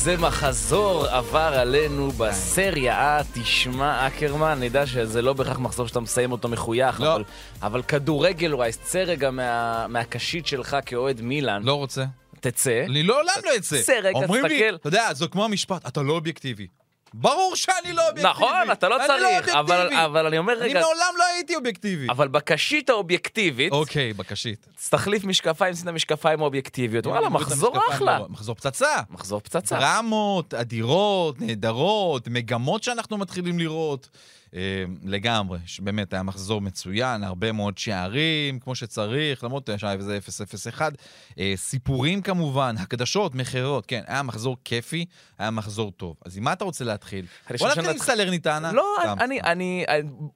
איזה 0.00 0.16
מחזור 0.16 1.06
עבר 1.06 1.38
עלינו 1.38 2.10
בסריה. 2.10 3.20
תשמע, 3.60 4.06
אקרמן, 4.06 4.58
נדע 4.60 4.86
שזה 4.86 5.22
לא 5.22 5.32
בהכרח 5.32 5.58
מחזור 5.58 5.88
שאתה 5.88 6.00
מסיים 6.00 6.32
אותו 6.32 6.48
מחוייך, 6.48 7.00
לא. 7.00 7.14
אבל, 7.14 7.24
אבל 7.62 7.82
כדורגל 7.82 8.50
הוא 8.50 8.64
צא 8.82 8.98
רגע 8.98 9.30
מה, 9.30 9.86
מהקשית 9.88 10.46
שלך 10.46 10.76
כאוהד 10.86 11.20
מילאן. 11.20 11.62
לא 11.62 11.74
רוצה. 11.74 12.04
תצא. 12.40 12.84
אני 12.88 13.02
לעולם 13.02 13.34
לא 13.44 13.56
אצא. 13.56 13.82
צא 13.82 13.92
רגע, 13.92 14.18
אומרים 14.18 14.44
לי, 14.44 14.54
תסתכל. 14.54 14.74
אתה 14.74 14.88
יודע, 14.88 15.14
זה 15.14 15.26
כמו 15.26 15.44
המשפט, 15.44 15.86
אתה 15.86 16.02
לא 16.02 16.12
אובייקטיבי. 16.12 16.66
ברור 17.14 17.56
שאני 17.56 17.92
לא 17.92 18.08
אובייקטיבי. 18.08 18.30
נכון, 18.30 18.70
אתה 18.72 18.88
לא 18.88 18.96
אני 18.96 19.06
צריך, 19.06 19.48
אבל, 19.48 19.76
אובייקטיבי. 19.76 20.04
אבל 20.04 20.26
אני 20.26 20.38
אומר, 20.38 20.52
אני 20.52 20.62
רגע, 20.62 20.80
מעולם 20.80 21.14
לא 21.18 21.24
הייתי 21.24 21.56
אובייקטיבי. 21.56 22.06
אבל 22.10 22.28
בקשית 22.28 22.90
האובייקטיבית, 22.90 23.72
אוקיי, 23.72 24.12
בקשית. 24.12 24.66
תחליף 24.90 25.24
משקפיים, 25.24 25.74
שים 25.74 25.82
את 25.82 25.88
המשקפיים 25.88 26.40
האובייקטיביות. 26.40 27.06
וואלה, 27.06 27.26
אני 27.26 27.34
מחזור 27.34 27.78
אחלה. 27.90 28.18
לא- 28.18 28.26
מחזור 28.28 28.54
פצצה. 28.54 28.96
מחזור 29.10 29.40
פצצה. 29.40 29.78
דרמות, 29.78 30.54
אדירות, 30.54 31.40
נהדרות, 31.40 32.28
מגמות 32.28 32.82
שאנחנו 32.82 33.18
מתחילים 33.18 33.58
לראות. 33.58 34.08
אה, 34.54 34.84
לגמרי, 35.04 35.58
באמת 35.78 36.12
היה 36.12 36.22
מחזור 36.22 36.60
מצוין, 36.60 37.24
הרבה 37.24 37.52
מאוד 37.52 37.78
שערים, 37.78 38.58
כמו 38.58 38.74
שצריך, 38.74 39.44
למרות 39.44 39.70
שהיה 39.76 39.92
איזה 39.92 40.18
0-0-1. 40.78 40.80
אה, 41.38 41.52
סיפורים 41.56 42.22
כמובן, 42.22 42.74
הקדשות, 42.78 43.34
מכירות, 43.34 43.86
כן, 43.86 44.02
היה 44.06 44.22
מחזור 44.22 44.56
כיפי, 44.64 45.04
היה 45.38 45.50
מחזור 45.50 45.90
טוב. 45.90 46.16
אז 46.24 46.36
עם 46.36 46.44
מה 46.44 46.52
אתה 46.52 46.64
רוצה 46.64 46.84
להתחיל? 46.84 47.26
בוא 47.58 47.68
נתחיל 47.68 47.90
עם 47.90 47.98
סלרניטנה. 47.98 48.72
לא, 48.72 48.96
אני, 49.20 49.40
אני, 49.40 49.84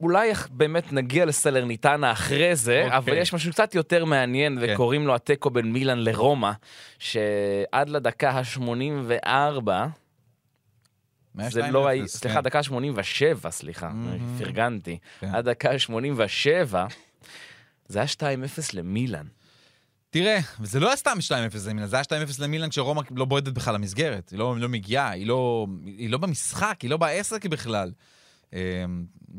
אולי 0.00 0.33
באמת 0.50 0.92
נגיע 0.92 1.25
לסלרניטנה 1.25 2.12
אחרי 2.12 2.56
זה, 2.56 2.83
אוקיי. 2.85 2.99
אבל 2.99 3.16
יש 3.16 3.33
משהו 3.33 3.52
קצת 3.52 3.75
יותר 3.75 4.04
מעניין, 4.04 4.59
כן. 4.61 4.73
וקוראים 4.75 5.06
לו 5.06 5.14
התיקו 5.14 5.50
בין 5.50 5.73
מילאן 5.73 5.99
לרומא, 5.99 6.50
שעד 6.99 7.88
לדקה 7.88 8.30
ה-84, 8.30 9.68
זה 11.49 11.67
102-0, 11.67 11.71
לא 11.71 11.88
היה, 11.88 12.03
כן. 12.03 12.07
סליחה, 12.07 12.41
דקה 12.41 12.59
ה-87, 12.59 13.50
סליחה, 13.50 13.91
פרגנתי. 14.38 14.99
כן. 15.21 15.35
עד 15.35 15.49
דקה 15.49 15.71
ה-87, 15.71 16.75
זה 17.88 17.99
היה 17.99 18.09
2-0 18.09 18.23
למילאן. 18.75 19.26
תראה, 20.11 20.38
וזה 20.61 20.81
לא 20.81 20.87
היה 20.87 20.97
סתם 20.97 21.19
2-0 21.29 21.33
למילן, 21.69 21.87
זה 21.87 21.97
היה 21.97 22.03
2-0 22.03 22.43
למילן 22.43 22.69
כשרומא 22.69 23.03
לא 23.11 23.25
בועטת 23.25 23.53
בכלל 23.53 23.75
למסגרת. 23.75 24.31
היא 24.31 24.38
לא, 24.38 24.55
היא 24.55 24.62
לא 24.62 24.69
מגיעה, 24.69 25.11
היא 25.11 25.26
לא, 25.26 25.67
היא 25.85 26.11
לא 26.11 26.19
במשחק, 26.19 26.79
היא 26.83 26.91
לא 26.91 26.97
בעסק 26.97 27.47
בכלל. 27.47 27.93
אמ, 28.53 28.59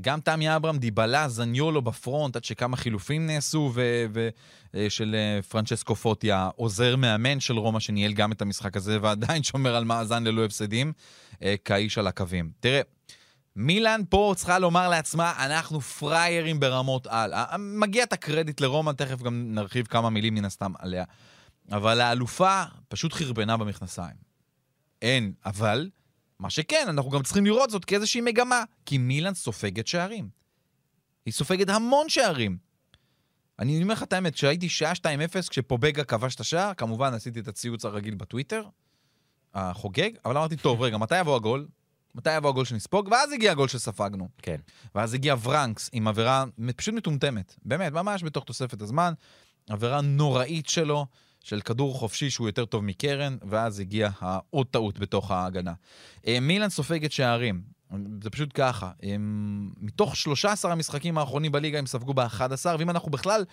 גם 0.02 0.20
תמי 0.20 0.56
אברהם, 0.56 0.78
דיבלה, 0.78 1.30
זניולו 1.30 1.82
בפרונט, 1.82 2.36
עד 2.36 2.44
שכמה 2.44 2.78
חילופים 2.78 3.28
נעשו, 3.28 3.72
ו- 3.74 4.06
ו- 4.14 4.30
אה, 4.76 4.88
אה, 5.14 5.42
פרנצ'סקו 5.42 5.96
פוטי, 5.96 6.32
העוזר 6.32 6.96
מאמן 6.96 7.40
של 7.40 7.58
רומא, 7.58 7.80
שניהל 7.80 8.14
גם 8.14 8.32
את 8.32 8.42
המשחק 8.42 8.78
הזה, 8.78 8.98
ועדיין 9.02 9.44
שומר 9.44 9.76
על 9.76 9.84
מאזן 9.84 10.24
ללא 10.24 10.46
הפסדים, 10.46 10.94
כאיש 11.66 11.98
על 11.98 12.08
הקווים. 12.08 12.52
תראה, 12.60 12.82
מילאן 13.56 14.02
פה 14.10 14.34
צריכה 14.38 14.60
לומר 14.60 14.90
לעצמה, 14.90 15.46
אנחנו 15.46 15.82
פריירים 15.82 16.60
ברמות 16.60 17.08
על. 17.08 17.34
ה- 17.34 17.56
מגיע 17.60 18.04
את 18.04 18.14
הקרדיט 18.14 18.62
לרומא, 18.62 18.92
תכף 18.92 19.22
גם 19.22 19.56
נרחיב 19.56 19.88
כמה 19.88 20.10
מילים 20.10 20.34
מן 20.36 20.46
הסתם 20.46 20.74
עליה. 20.80 21.04
אבל 21.72 22.02
האלופה 22.02 22.64
פשוט 22.88 23.14
חרבנה 23.14 23.58
במכנסיים. 23.58 24.16
אין, 25.02 25.34
אבל, 25.46 25.90
מה 26.40 26.50
שכן, 26.50 26.86
אנחנו 26.90 27.12
גם 27.12 27.24
צריכים 27.24 27.46
לראות 27.46 27.70
זאת 27.70 27.86
כאיזושהי 27.86 28.22
מגמה, 28.22 28.64
כי 28.86 28.98
מילאן 28.98 29.34
סופגת 29.34 29.88
שערים. 29.88 30.30
היא 31.26 31.34
סופגת 31.34 31.70
המון 31.70 32.10
שערים. 32.10 32.58
אני 33.60 33.84
אומר 33.84 33.94
לך 33.94 34.04
את 34.04 34.14
האמת, 34.14 34.34
כשהייתי 34.34 34.70
שעה 34.70 34.94
2-0, 34.94 35.02
כשפובגה 35.50 36.04
כבש 36.04 36.36
את 36.36 36.40
השער, 36.40 36.74
כמובן 36.74 37.14
עשיתי 37.14 37.40
את 37.40 37.48
הציוץ 37.48 37.86
הרגיל 37.86 38.16
בטוויטר, 38.16 38.64
החוגג, 39.56 40.10
אבל 40.26 40.38
אמרתי, 40.38 40.56
טוב, 40.56 40.82
רגע, 40.82 40.98
מתי 40.98 41.20
יבוא 41.20 41.36
הגול? 41.36 41.68
מתי 42.16 42.38
יבוא 42.38 42.50
הגול 42.50 42.66
שנספוג? 42.66 43.08
ואז 43.12 43.32
הגיע 43.32 43.52
הגול 43.52 43.68
שספגנו. 43.68 44.28
כן. 44.42 44.58
ואז 44.96 45.14
הגיע 45.14 45.36
ורנקס 45.44 45.90
עם 45.94 46.08
עבירה 46.08 46.44
פשוט 46.76 46.94
מטומטמת. 46.94 47.56
באמת, 47.66 47.92
ממש 47.94 48.24
בתוך 48.24 48.44
תוספת 48.44 48.82
הזמן. 48.82 49.14
עבירה 49.70 50.02
נוראית 50.02 50.70
שלו, 50.70 51.06
של 51.44 51.62
כדור 51.62 51.94
חופשי 51.94 52.30
שהוא 52.30 52.48
יותר 52.48 52.66
טוב 52.66 52.84
מקרן, 52.84 53.38
ואז 53.50 53.80
הגיעה 53.80 54.12
העוד 54.20 54.68
טעות 54.68 55.00
בתוך 55.00 55.32
ההגנה. 55.32 55.74
אה, 56.28 56.40
מילאן 56.40 56.70
סופגת 56.70 57.12
שערים. 57.12 57.62
זה 58.24 58.30
פשוט 58.30 58.50
ככה. 58.54 58.92
הם, 59.04 59.70
מתוך 59.82 60.16
13 60.16 60.72
המשחקים 60.72 61.18
האחרונים 61.18 61.52
בליגה 61.52 61.80
הם 61.80 61.86
ספגו 61.86 62.14
ב-11, 62.14 62.42
ואם 62.80 62.90
אנחנו 62.90 63.12
בכלל 63.12 63.44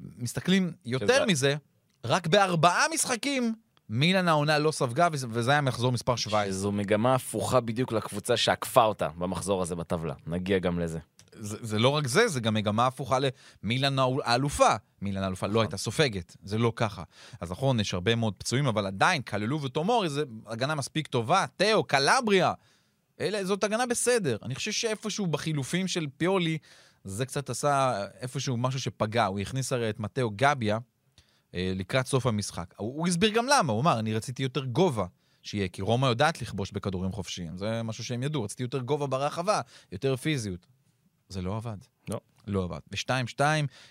מסתכלים 0.00 0.72
יותר 0.84 1.06
שזה- 1.16 1.26
מזה, 1.26 1.56
רק 2.04 2.26
בארבעה 2.26 2.84
משחקים 2.94 3.54
מילאן 3.94 4.28
העונה 4.28 4.58
לא 4.58 4.72
ספגה, 4.72 5.08
וזה, 5.12 5.50
היה 5.50 5.60
מחזור 5.60 5.92
מספר 5.92 6.16
17. 6.16 6.52
זו 6.52 6.72
מגמה 6.72 7.14
הפוכה 7.14 7.60
בדיוק 7.60 7.92
לקבוצה 7.92 8.36
שעקפה 8.36 8.84
אותה 8.84 9.08
במחזור 9.18 9.62
הזה 9.62 9.76
בטבלה. 9.76 10.14
נגיע 10.26 10.58
גם 10.58 10.78
לזה. 10.78 10.98
זה, 11.32 11.56
זה 11.60 11.78
לא 11.78 11.88
רק 11.88 12.06
זה, 12.06 12.28
זה 12.28 12.40
גם 12.40 12.54
מגמה 12.54 12.86
הפוכה 12.86 13.18
למילאן 13.62 13.96
האלופה. 14.24 14.74
מילאן 15.02 15.22
האלופה 15.22 15.46
לא 15.46 15.60
הייתה 15.60 15.76
סופגת, 15.76 16.36
זה 16.42 16.58
לא 16.58 16.72
ככה. 16.76 17.02
אז 17.40 17.50
נכון, 17.52 17.80
יש 17.80 17.94
הרבה 17.94 18.14
מאוד 18.14 18.34
פצועים, 18.38 18.66
אבל 18.66 18.86
עדיין, 18.86 19.22
כללו 19.22 19.62
וטומורי 19.62 20.08
זה 20.08 20.22
הגנה 20.46 20.74
מספיק 20.74 21.06
טובה. 21.06 21.44
תאו, 21.56 21.84
קלבריה, 21.84 22.52
אלה, 23.20 23.44
זאת 23.44 23.64
הגנה 23.64 23.86
בסדר. 23.86 24.36
אני 24.42 24.54
חושב 24.54 24.72
שאיפשהו 24.72 25.26
בחילופים 25.26 25.88
של 25.88 26.06
פיולי, 26.16 26.58
זה 27.04 27.26
קצת 27.26 27.50
עשה 27.50 28.04
איפשהו 28.20 28.56
משהו 28.56 28.80
שפגע. 28.80 29.26
הוא 29.26 29.40
הכניס 29.40 29.72
הרי 29.72 29.90
את 29.90 30.00
מתאו 30.00 30.30
גביה 30.36 30.78
לקראת 31.54 32.06
סוף 32.06 32.26
המשחק. 32.26 32.74
הוא, 32.76 32.98
הוא 32.98 33.08
הסביר 33.08 33.30
גם 33.30 33.46
למה, 33.46 33.72
הוא 33.72 33.80
אמר, 33.80 33.98
אני 33.98 34.14
רציתי 34.14 34.42
יותר 34.42 34.64
גובה. 34.64 35.06
שיהיה, 35.42 35.68
כי 35.68 35.82
רומא 35.82 36.06
יודעת 36.06 36.42
לכבוש 36.42 36.70
בכדורים 36.72 37.12
חופשיים, 37.12 37.58
זה 37.58 37.82
משהו 37.82 38.04
שהם 38.04 38.22
ידעו, 38.22 38.42
רציתי 38.42 38.62
יותר 38.62 38.78
גובה 38.78 39.06
ברחבה, 39.06 39.60
יותר 39.92 40.16
פיזיות. 40.16 40.66
זה 41.28 41.42
לא 41.42 41.56
עבד. 41.56 41.76
לא. 42.08 42.20
לא 42.46 42.64
עבד. 42.64 42.80
ו-2-2, 42.92 43.40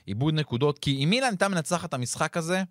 איבוד 0.08 0.34
נקודות, 0.34 0.80
כי 0.80 1.04
אם 1.04 1.10
מילאן 1.10 1.30
הייתה 1.30 1.48
מנצחת 1.48 1.90
את 1.90 1.94
המשחק 1.94 2.38
הזה, 2.38 2.64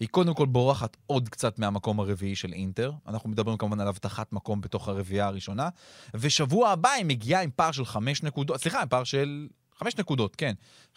היא 0.00 0.08
קודם 0.08 0.34
כל 0.34 0.46
בורחת 0.46 0.96
עוד 1.06 1.28
קצת 1.28 1.58
מהמקום 1.58 2.00
הרביעי 2.00 2.36
של 2.36 2.52
אינטר. 2.52 2.92
אנחנו 3.06 3.28
מדברים 3.28 3.56
כמובן 3.56 3.80
על 3.80 3.88
הבטחת 3.88 4.32
מקום 4.32 4.60
בתוך 4.60 4.88
הרביעייה 4.88 5.26
הראשונה. 5.26 5.68
ושבוע 6.14 6.70
הבא 6.70 6.90
היא 6.90 7.04
מגיעה 7.04 7.42
עם 7.42 7.50
פער 7.56 7.72
של 7.72 7.84
חמש 7.84 8.22
נקודות, 8.22 8.60
סליחה, 8.60 8.82
עם 8.82 8.88
פער 8.88 9.04
של 9.04 9.48
חמש 9.80 9.96
נקודות, 9.98 10.36
כן. 10.36 10.52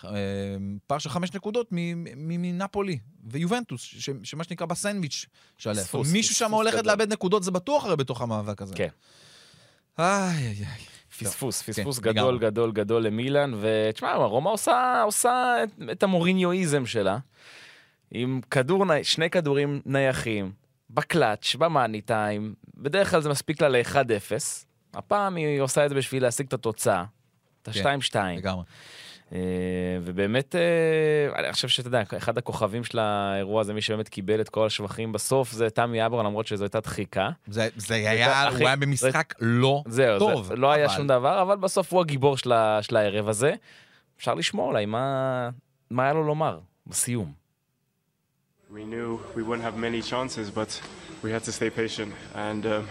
אה, 0.05 0.09
פער 0.87 0.97
של 0.97 1.09
חמש 1.09 1.33
נקודות 1.33 1.67
מנפולי 1.71 2.99
ויובנטוס, 3.23 3.81
ש- 3.81 4.09
שמה 4.23 4.43
שנקרא 4.43 4.65
בסנדוויץ' 4.67 5.25
שעליה. 5.57 5.83
פספוס, 5.83 6.11
מישהו 6.11 6.35
שם 6.35 6.51
הולכת 6.51 6.77
גדול. 6.77 6.87
לאבד 6.91 7.13
נקודות, 7.13 7.43
זה 7.43 7.51
בטוח 7.51 7.85
הרי 7.85 7.95
בתוך 7.95 8.21
המאבק 8.21 8.61
הזה. 8.61 8.75
כן. 8.75 8.87
איי, 9.99 10.07
איי, 10.37 10.47
איי. 10.47 10.85
פספוס, 11.19 11.61
פספוס 11.61 11.99
כן, 11.99 12.11
גדול 12.11 12.33
לגמרי. 12.33 12.49
גדול 12.51 12.71
גדול 12.71 13.03
למילאן, 13.07 13.51
ותשמע, 13.61 14.13
רומא 14.15 14.49
עושה, 14.49 15.01
עושה 15.05 15.55
את, 15.63 15.69
את 15.91 16.03
המוריניואיזם 16.03 16.85
שלה, 16.85 17.17
עם 18.11 18.41
כדור, 18.51 18.85
ני- 18.85 19.03
שני 19.03 19.29
כדורים 19.29 19.81
נייחים, 19.85 20.51
בקלאץ', 20.89 21.55
במאני 21.55 22.01
טיים, 22.01 22.53
בדרך 22.77 23.11
כלל 23.11 23.21
זה 23.21 23.29
מספיק 23.29 23.61
לה 23.61 23.69
ל-1-0, 23.69 24.31
הפעם 24.93 25.35
היא 25.35 25.59
עושה 25.61 25.85
את 25.85 25.89
זה 25.89 25.95
בשביל 25.95 26.23
להשיג 26.23 26.47
את 26.47 26.53
התוצאה, 26.53 27.03
את 27.69 27.69
כן, 27.73 27.87
ה-2-2. 27.87 28.17
לגמרי. 28.37 28.63
אה, 29.33 29.39
ובאמת, 30.01 30.55
אה, 30.55 31.39
אני 31.39 31.53
חושב 31.53 31.67
שאתה 31.67 31.87
יודע, 31.87 32.03
אחד 32.17 32.37
הכוכבים 32.37 32.83
של 32.83 32.99
האירוע 32.99 33.61
הזה, 33.61 33.73
מי 33.73 33.81
שבאמת 33.81 34.09
קיבל 34.09 34.41
את 34.41 34.49
כל 34.49 34.65
השבחים 34.65 35.11
בסוף, 35.11 35.51
זה 35.51 35.69
תמי 35.69 36.05
אברהם, 36.05 36.25
למרות 36.25 36.47
שזו 36.47 36.63
הייתה 36.63 36.79
דחיקה. 36.79 37.29
זה, 37.47 37.67
זה 37.75 37.95
היה, 37.95 38.49
אחי, 38.49 38.57
הוא 38.57 38.67
היה 38.67 38.75
במשחק 38.75 39.33
לא 39.39 39.83
זהו, 39.87 40.19
טוב. 40.19 40.45
זה, 40.45 40.55
לא 40.55 40.71
היה 40.71 40.89
שום 40.89 41.07
דבר, 41.07 41.41
אבל 41.41 41.55
בסוף 41.55 41.93
הוא 41.93 42.01
הגיבור 42.01 42.37
של 42.37 42.95
הערב 42.95 43.29
הזה. 43.29 43.53
אפשר 44.17 44.33
לשמוע 44.33 44.65
אולי 44.65 44.85
מה, 44.85 45.49
מה 45.91 46.03
היה 46.03 46.13
לו 46.13 46.23
לומר 46.23 46.59
בסיום. 46.87 47.43
We 48.71 48.75
knew 48.75 49.19
we 49.35 49.43
wouldn't 49.43 49.61
have 49.61 49.77
many 49.77 50.01
chances, 50.01 50.49
but 50.49 50.81
we 51.23 51.29
had 51.29 51.43
to 51.43 51.51
stay 51.51 51.69
patient. 51.69 52.11
And, 52.33 52.65
um, 52.65 52.87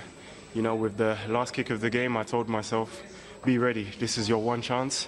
you 0.55 0.63
know, 0.63 0.77
with 0.85 0.97
the 0.97 1.17
last 1.29 1.53
kick 1.57 1.71
of 1.71 1.81
the 1.81 1.91
game, 1.91 2.17
I 2.17 2.25
told 2.35 2.49
myself, 2.49 2.89
be 3.46 3.58
ready. 3.58 3.88
This 4.00 4.18
is 4.18 4.28
your 4.28 4.40
one 4.40 4.62
chance. 4.62 5.08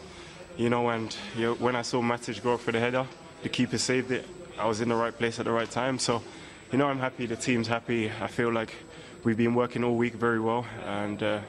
You 0.58 0.70
know, 0.70 0.90
and 0.90 1.16
you 1.36 1.44
know, 1.46 1.54
when 1.56 1.76
I 1.76 1.84
saw 1.84 2.02
Matic 2.02 2.44
go 2.44 2.58
for 2.58 2.72
the 2.72 2.80
header, 2.80 3.06
the 3.44 3.50
keeper 3.50 3.78
saved 3.78 4.12
it. 4.12 4.26
I 4.58 4.68
was 4.68 4.82
in 4.82 4.90
the 4.90 4.96
right 4.96 5.18
place 5.18 5.40
at 5.40 5.46
the 5.46 5.52
right 5.52 5.72
time. 5.72 6.00
So, 6.00 6.22
you 6.72 6.78
know, 6.78 6.88
I'm 6.88 7.00
happy. 7.00 7.26
The 7.26 7.38
team's 7.38 7.68
happy. 7.68 8.12
I 8.22 8.28
feel 8.28 8.52
like 8.52 8.74
we've 9.24 9.38
been 9.38 9.56
working 9.56 9.84
all 9.86 9.96
week 9.96 10.16
very 10.16 10.40
well. 10.40 10.66
And, 10.86 11.24
uh, 11.24 11.40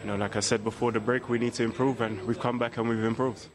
you 0.00 0.06
know, 0.08 0.16
like 0.16 0.34
I 0.34 0.40
said 0.40 0.64
before 0.64 0.90
the 0.90 1.00
break, 1.00 1.28
we 1.28 1.38
need 1.38 1.54
to 1.54 1.62
improve. 1.62 2.00
And 2.00 2.26
we've 2.26 2.40
come 2.40 2.58
back 2.58 2.76
and 2.76 2.88
we've 2.88 3.04
improved. 3.04 3.46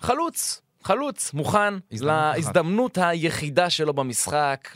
חלוץ, 0.00 0.60
חלוץ, 0.84 1.32
מוכן 1.34 1.74
הזדמנות 1.92 2.30
אחת. 2.30 2.36
להזדמנות 2.36 2.98
היחידה 2.98 3.70
שלו 3.70 3.92
במשחק. 3.92 4.68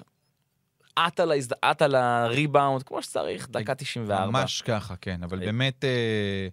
עט 0.97 1.19
על, 1.19 1.31
ההזד... 1.31 1.51
עט 1.61 1.81
על 1.81 1.95
הריבאונד, 1.95 2.83
כמו 2.83 3.01
שצריך, 3.01 3.49
דקה 3.49 3.75
94. 3.75 4.25
ממש 4.25 4.61
ככה, 4.61 4.95
כן. 4.95 5.23
אבל 5.23 5.39
באמת, 5.39 5.85
אה, 5.85 6.47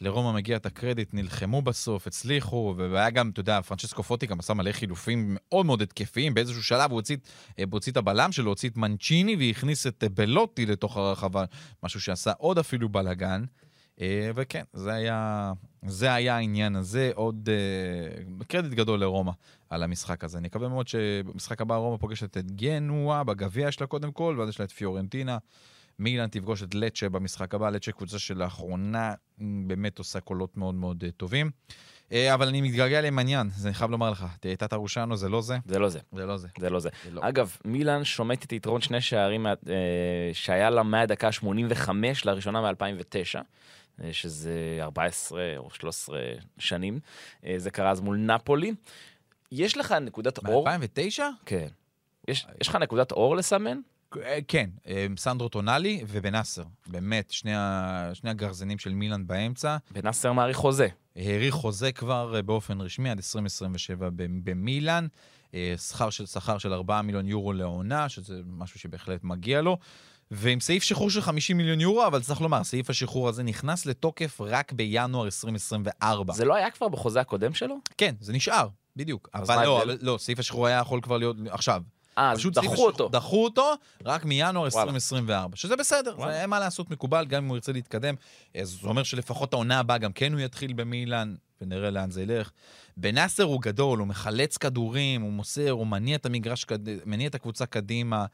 לרומא 0.00 0.32
מגיע 0.32 0.56
את 0.56 0.66
הקרדיט, 0.66 1.14
נלחמו 1.14 1.62
בסוף, 1.62 2.06
הצליחו, 2.06 2.74
והיה 2.76 3.10
גם, 3.10 3.30
אתה 3.30 3.40
יודע, 3.40 3.60
פרנצ'סקו 3.62 4.02
פוטי 4.02 4.26
גם 4.26 4.38
עשה 4.38 4.54
מלא 4.54 4.72
חילופים 4.72 5.36
מאוד 5.40 5.66
מאוד 5.66 5.82
התקפיים. 5.82 6.34
באיזשהו 6.34 6.62
שלב 6.62 6.90
הוא 6.90 6.98
הוציא, 6.98 7.16
אה, 7.58 7.64
הוציא 7.72 7.92
את 7.92 7.96
הבלם 7.96 8.32
שלו, 8.32 8.50
הוציא 8.50 8.68
את 8.68 8.76
מנצ'יני 8.76 9.36
והכניס 9.36 9.86
את 9.86 10.04
אה, 10.04 10.08
בלוטי 10.08 10.66
לתוך 10.66 10.96
הרחבה, 10.96 11.44
משהו 11.82 12.00
שעשה 12.00 12.32
עוד 12.38 12.58
אפילו 12.58 12.88
בלאגן. 12.88 13.44
אה, 14.00 14.30
וכן, 14.34 14.62
זה 14.72 14.92
היה, 14.92 15.52
זה 15.86 16.14
היה 16.14 16.36
העניין 16.36 16.76
הזה. 16.76 17.10
עוד 17.14 17.48
אה, 17.52 18.44
קרדיט 18.48 18.72
גדול 18.72 19.00
לרומא 19.00 19.32
על 19.70 19.82
המשחק 19.82 20.24
הזה. 20.24 20.38
אני 20.38 20.48
מקווה 20.48 20.68
מאוד 20.68 20.88
שבמשחק 20.88 21.60
הבא 21.60 21.74
רומא 21.74 21.96
פוגשת 21.96 22.36
את 22.36 22.50
גנואה 22.50 23.24
בגביע 23.24 23.72
שלה 23.72 23.86
קודם 23.86 24.12
כל, 24.12 24.36
ואז 24.38 24.48
יש 24.48 24.60
לה 24.60 24.64
את 24.64 24.70
פיורנטינה. 24.70 25.38
מילאן 25.98 26.28
תפגוש 26.28 26.62
את 26.62 26.74
לצ'ה 26.74 27.08
במשחק 27.08 27.54
הבא, 27.54 27.70
לצ'ה 27.70 27.92
קבוצה 27.92 28.18
שלאחרונה 28.18 29.14
באמת 29.38 29.98
עושה 29.98 30.20
קולות 30.20 30.56
מאוד 30.56 30.74
מאוד 30.74 31.04
אה, 31.04 31.10
טובים. 31.10 31.50
אה, 32.12 32.34
אבל 32.34 32.48
אני 32.48 32.60
מתגעגע 32.60 33.00
למניין, 33.00 33.50
זה 33.56 33.68
אני 33.68 33.74
חייב 33.74 33.90
לומר 33.90 34.10
לך. 34.10 34.26
טאטה 34.40 34.76
רושנו 34.76 35.16
זה 35.16 35.28
לא 35.28 35.42
זה, 35.42 35.58
זה 35.66 35.78
לא 35.78 35.88
זה. 35.88 35.98
זה 36.12 36.26
לא 36.26 36.36
זה. 36.36 36.48
זה 36.58 36.70
לא 36.70 36.80
זה. 36.80 36.88
לא. 37.12 37.20
אגב, 37.28 37.56
מילאן 37.64 38.04
שומטת 38.04 38.52
יתרון 38.52 38.80
שני 38.80 39.00
שערים 39.00 39.46
אה, 39.46 39.52
שהיה 40.32 40.70
לה 40.70 40.82
מהדקה 40.82 41.32
85 41.32 42.24
לראשונה 42.24 42.60
מ-2009, 42.60 43.40
שזה 44.12 44.52
14 44.80 45.42
או 45.56 45.70
13 45.70 46.18
שנים. 46.58 47.00
אה, 47.46 47.54
זה 47.56 47.70
קרה 47.70 47.90
אז 47.90 48.00
מול 48.00 48.16
נפולי. 48.16 48.72
יש 49.52 49.76
לך 49.76 49.92
נקודת 49.92 50.38
אור? 50.46 50.68
ב-2009? 50.68 51.22
כן. 51.46 51.66
יש 52.28 52.46
יש 52.60 52.68
לך 52.68 52.76
נקודת 52.76 53.12
אור 53.12 53.36
לסמן? 53.36 53.80
כן, 54.48 54.70
אה, 54.86 55.06
סנדרו 55.16 55.48
טונאלי 55.48 56.04
ובנאסר. 56.08 56.62
באמת, 56.86 57.30
שני 57.30 57.54
ה- 57.54 58.10
שני 58.14 58.30
הגרזנים 58.30 58.78
של 58.78 58.94
מילאן 58.94 59.26
באמצע. 59.26 59.76
ונאסר 59.92 60.32
מעריך 60.32 60.56
חוזה. 60.56 60.88
האריך 61.16 61.54
חוזה 61.54 61.92
כבר 61.92 62.36
אה, 62.36 62.42
באופן 62.42 62.80
רשמי 62.80 63.10
עד 63.10 63.16
2027 63.18 64.08
ב- 64.10 64.22
במילאן. 64.50 65.06
אה, 65.54 65.74
שכר 65.88 66.10
של, 66.10 66.26
שכר 66.26 66.58
של 66.58 66.72
4 66.72 67.02
מיליון 67.02 67.26
יורו 67.26 67.52
לעונה, 67.52 68.08
שזה 68.08 68.40
משהו 68.46 68.80
שבהחלט 68.80 69.24
מגיע 69.24 69.60
לו. 69.62 69.78
ועם 70.30 70.60
סעיף 70.60 70.82
שחרור 70.82 71.10
של 71.10 71.20
50 71.20 71.56
מיליון 71.56 71.80
יורו, 71.80 72.06
אבל 72.06 72.20
צריך 72.22 72.40
לומר, 72.40 72.64
סעיף 72.64 72.90
השחרור 72.90 73.28
הזה 73.28 73.42
נכנס 73.42 73.86
לתוקף 73.86 74.40
רק 74.40 74.72
בינואר 74.72 75.24
2024. 75.24 76.34
זה 76.34 76.44
לא 76.44 76.54
היה 76.54 76.70
כבר 76.70 76.88
בחוזה 76.88 77.20
הקודם 77.20 77.54
שלו? 77.54 77.76
כן, 77.98 78.14
זה 78.20 78.32
נשאר, 78.32 78.68
בדיוק. 78.96 79.28
אבל 79.34 79.64
לא? 79.64 79.82
אבל 79.82 79.98
לא, 80.00 80.18
סעיף 80.18 80.38
השחרור 80.38 80.66
היה 80.66 80.78
יכול 80.78 81.00
כבר 81.00 81.16
להיות 81.16 81.36
עכשיו. 81.48 81.82
אה, 82.18 82.30
אז 82.32 82.38
דחו 82.52 82.60
השחרור- 82.60 82.86
אותו. 82.86 83.08
דחו 83.08 83.44
אותו 83.44 83.72
רק 84.04 84.24
מינואר 84.24 84.52
וואלה. 84.54 84.66
2024, 84.66 85.56
שזה 85.56 85.76
בסדר, 85.76 86.14
וואלה. 86.18 86.40
זה 86.40 86.46
מה 86.46 86.58
לעשות, 86.60 86.90
מקובל, 86.90 87.26
גם 87.26 87.42
אם 87.42 87.48
הוא 87.48 87.56
ירצה 87.56 87.72
להתקדם. 87.72 88.14
זה 88.62 88.88
אומר 88.88 89.02
שלפחות 89.02 89.52
העונה 89.52 89.78
הבאה 89.78 89.98
גם 89.98 90.12
כן 90.12 90.32
הוא 90.32 90.40
יתחיל 90.40 90.72
במילאן, 90.72 91.34
ונראה 91.60 91.90
לאן 91.90 92.10
זה 92.10 92.22
ילך. 92.22 92.50
בנאסר 92.96 93.42
הוא 93.42 93.60
גדול, 93.62 93.98
הוא 93.98 94.06
מחלץ 94.06 94.56
כדורים, 94.56 95.22
הוא 95.22 95.32
מוסר, 95.32 95.70
הוא 95.70 95.86
מניע 95.86 96.16
את 96.16 96.26
המגרש, 96.26 96.66
מניע 97.06 97.28
את 97.28 97.34
הקבוצה 97.34 97.66
קדימה. 97.66 98.26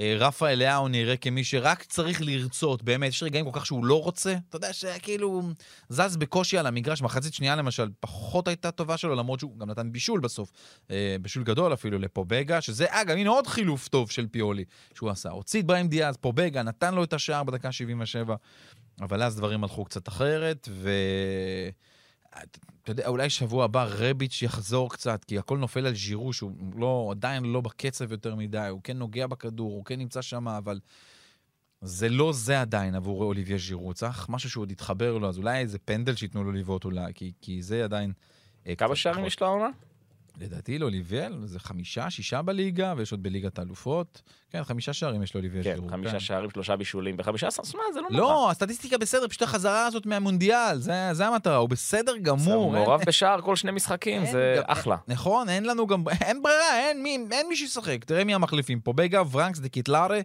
אה, 0.00 0.16
רפה 0.18 0.48
אליהו 0.48 0.88
נראה 0.88 1.16
כמי 1.16 1.44
שרק 1.44 1.82
צריך 1.82 2.22
לרצות, 2.22 2.82
באמת, 2.82 3.08
יש 3.08 3.22
רגעים 3.22 3.44
כל 3.44 3.60
כך 3.60 3.66
שהוא 3.66 3.84
לא 3.84 4.02
רוצה, 4.02 4.34
אתה 4.48 4.56
יודע 4.56 4.72
שכאילו 4.72 5.28
הוא 5.28 5.44
זז 5.88 6.16
בקושי 6.16 6.58
על 6.58 6.66
המגרש, 6.66 7.02
מחצית 7.02 7.34
שנייה 7.34 7.56
למשל, 7.56 7.88
פחות 8.00 8.48
הייתה 8.48 8.70
טובה 8.70 8.96
שלו, 8.96 9.14
למרות 9.14 9.40
שהוא 9.40 9.58
גם 9.58 9.70
נתן 9.70 9.92
בישול 9.92 10.20
בסוף, 10.20 10.52
אה, 10.90 11.16
בישול 11.22 11.42
גדול 11.44 11.72
אפילו 11.72 11.98
לפובגה, 11.98 12.60
שזה 12.60 12.86
אגב, 12.88 13.16
הנה 13.16 13.30
עוד 13.30 13.46
חילוף 13.46 13.88
טוב 13.88 14.10
של 14.10 14.26
פיולי 14.26 14.64
שהוא 14.94 15.10
עשה. 15.10 15.30
הוציא 15.30 15.60
את 15.60 15.66
בראים 15.66 15.88
דיאז, 15.88 16.16
פובגה, 16.16 16.62
נתן 16.62 16.94
לו 16.94 17.04
את 17.04 17.12
השער 17.12 17.44
בדקה 17.44 17.72
77, 17.72 18.34
אבל 19.00 19.22
אז 19.22 19.36
דברים 19.36 19.62
הלכו 19.62 19.84
קצת 19.84 20.08
אחרת, 20.08 20.68
ו... 20.72 20.90
אתה 22.82 22.90
יודע, 22.90 23.08
אולי 23.08 23.30
שבוע 23.30 23.64
הבא 23.64 23.86
רביץ' 23.90 24.42
יחזור 24.42 24.90
קצת, 24.90 25.24
כי 25.24 25.38
הכל 25.38 25.58
נופל 25.58 25.86
על 25.86 25.94
ז'ירו, 25.94 26.32
שהוא 26.32 26.52
לא, 26.76 27.08
עדיין 27.10 27.44
לא 27.44 27.60
בקצב 27.60 28.12
יותר 28.12 28.34
מדי, 28.34 28.66
הוא 28.70 28.80
כן 28.84 28.96
נוגע 28.96 29.26
בכדור, 29.26 29.72
הוא 29.72 29.84
כן 29.84 29.98
נמצא 29.98 30.22
שם, 30.22 30.48
אבל 30.48 30.80
זה 31.80 32.08
לא 32.08 32.32
זה 32.32 32.60
עדיין 32.60 32.94
עבור 32.94 33.24
אוליביה 33.24 33.58
ז'ירו. 33.58 33.94
צריך 33.94 34.28
משהו 34.28 34.50
שהוא 34.50 34.62
עוד 34.62 34.72
יתחבר 34.72 35.18
לו, 35.18 35.28
אז 35.28 35.38
אולי 35.38 35.58
איזה 35.58 35.78
פנדל 35.78 36.14
שייתנו 36.14 36.44
לו 36.44 36.52
לבעוט 36.52 36.84
אולי, 36.84 37.14
כי, 37.14 37.32
כי 37.40 37.62
זה 37.62 37.84
עדיין... 37.84 38.12
אה, 38.66 38.76
כמה 38.76 38.96
שערים. 38.96 39.24
יש 39.24 39.40
לו 39.40 39.46
העונה? 39.46 39.68
לדעתי 40.38 40.78
לאוליביאל 40.78 41.40
זה 41.44 41.58
חמישה, 41.60 42.10
שישה 42.10 42.42
בליגה, 42.42 42.94
ויש 42.96 43.12
עוד 43.12 43.22
בליגת 43.22 43.58
האלופות. 43.58 44.22
כן, 44.50 44.64
חמישה 44.64 44.92
שערים 44.92 45.22
יש 45.22 45.34
לאוליביה 45.34 45.64
כן, 45.64 45.74
ז'ירו. 45.74 45.88
חמישה 45.88 46.20
שערים, 46.20 46.50
שלושה 46.50 46.76
בישולים, 46.76 47.14
וחמישה 47.18 47.46
עשרה, 47.46 47.64
זאת 47.64 47.74
אומרת, 47.74 47.94
זה 47.94 48.00
לא 48.00 48.08
נורא. 48.10 48.20
לא, 48.20 48.50
הסטטיסטיקה 48.50 48.98
בסדר, 48.98 49.28
פשוט 49.28 49.42
החזרה 49.42 49.86
הזאת 49.86 50.06
מהמונדיאל, 50.06 50.78
זה, 50.78 51.08
זה 51.12 51.26
המטרה, 51.26 51.56
הוא 51.56 51.68
בסדר 51.68 52.16
גמור. 52.16 52.64
אין- 52.74 52.84
מעורב 52.84 53.00
בשער 53.06 53.40
כל 53.40 53.56
שני 53.56 53.70
משחקים, 53.70 54.26
זה 54.26 54.54
גם- 54.56 54.64
אחלה. 54.66 54.96
נכון, 55.08 55.48
אין 55.48 55.64
לנו 55.64 55.86
גם, 55.86 56.04
אין 56.20 56.42
ברירה, 56.42 56.78
אין 56.78 57.02
מי, 57.02 57.18
אין 57.32 57.48
מי 57.48 57.56
שישחק. 57.56 58.04
תראה 58.04 58.24
מי 58.24 58.34
המחליפים 58.34 58.80
פה, 58.80 58.92
בגה, 58.92 59.22
ורנקס, 59.30 59.58
דקיטלרה, 59.58 60.18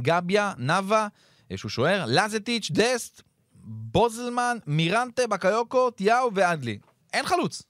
גביה, 0.00 0.52
נאווה, 0.58 1.08
שהוא 1.56 1.70
שוער, 1.70 2.04
לזטיץ', 2.08 2.70
דסט, 2.70 3.22
בוזלמן, 3.64 4.56
מירנטה, 4.66 5.26
בקיוקו, 5.26 5.90
תיאו 5.90 6.34
ואדלי. 6.34 6.78
אין 7.12 7.26
חלוץ. 7.26 7.62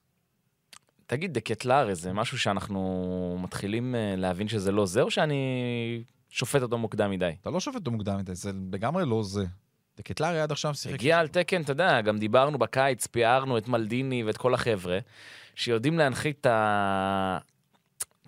תגיד, 1.13 1.35
דקטלר, 1.35 1.95
זה 1.95 2.13
משהו 2.13 2.39
שאנחנו 2.39 3.39
מתחילים 3.43 3.95
אה, 3.95 4.15
להבין 4.17 4.49
שזה 4.49 4.73
לא 4.73 4.87
זה, 4.87 5.03
או 5.03 5.11
שאני 5.11 5.37
שופט 6.31 6.63
אותו 6.63 6.79
מוקדם 6.79 7.11
מדי? 7.11 7.31
אתה 7.41 7.51
לא 7.51 7.61
שופט 7.61 7.77
אותו 7.77 7.91
מוקדם 7.91 8.19
מדי, 8.19 8.35
זה 8.35 8.51
לגמרי 8.73 9.07
לא 9.07 9.23
זה. 9.23 9.45
דקטלרי 9.99 10.41
עד 10.41 10.53
עכשיו 10.53 10.75
שיחק. 10.75 10.95
הגיע 10.95 11.19
על 11.19 11.29
תקן, 11.29 11.63
אתה 11.63 11.73
יודע, 11.73 12.01
גם 12.01 12.19
דיברנו 12.19 12.59
בקיץ, 12.59 13.07
פיארנו 13.07 13.59
את 13.59 13.69
מלדיני 13.69 14.25
ואת 14.25 14.37
כל 14.37 14.55
החבר'ה, 14.55 14.99
שיודעים 15.55 15.99
להנחית 15.99 16.41
את 16.41 16.47
ה- 16.47 17.39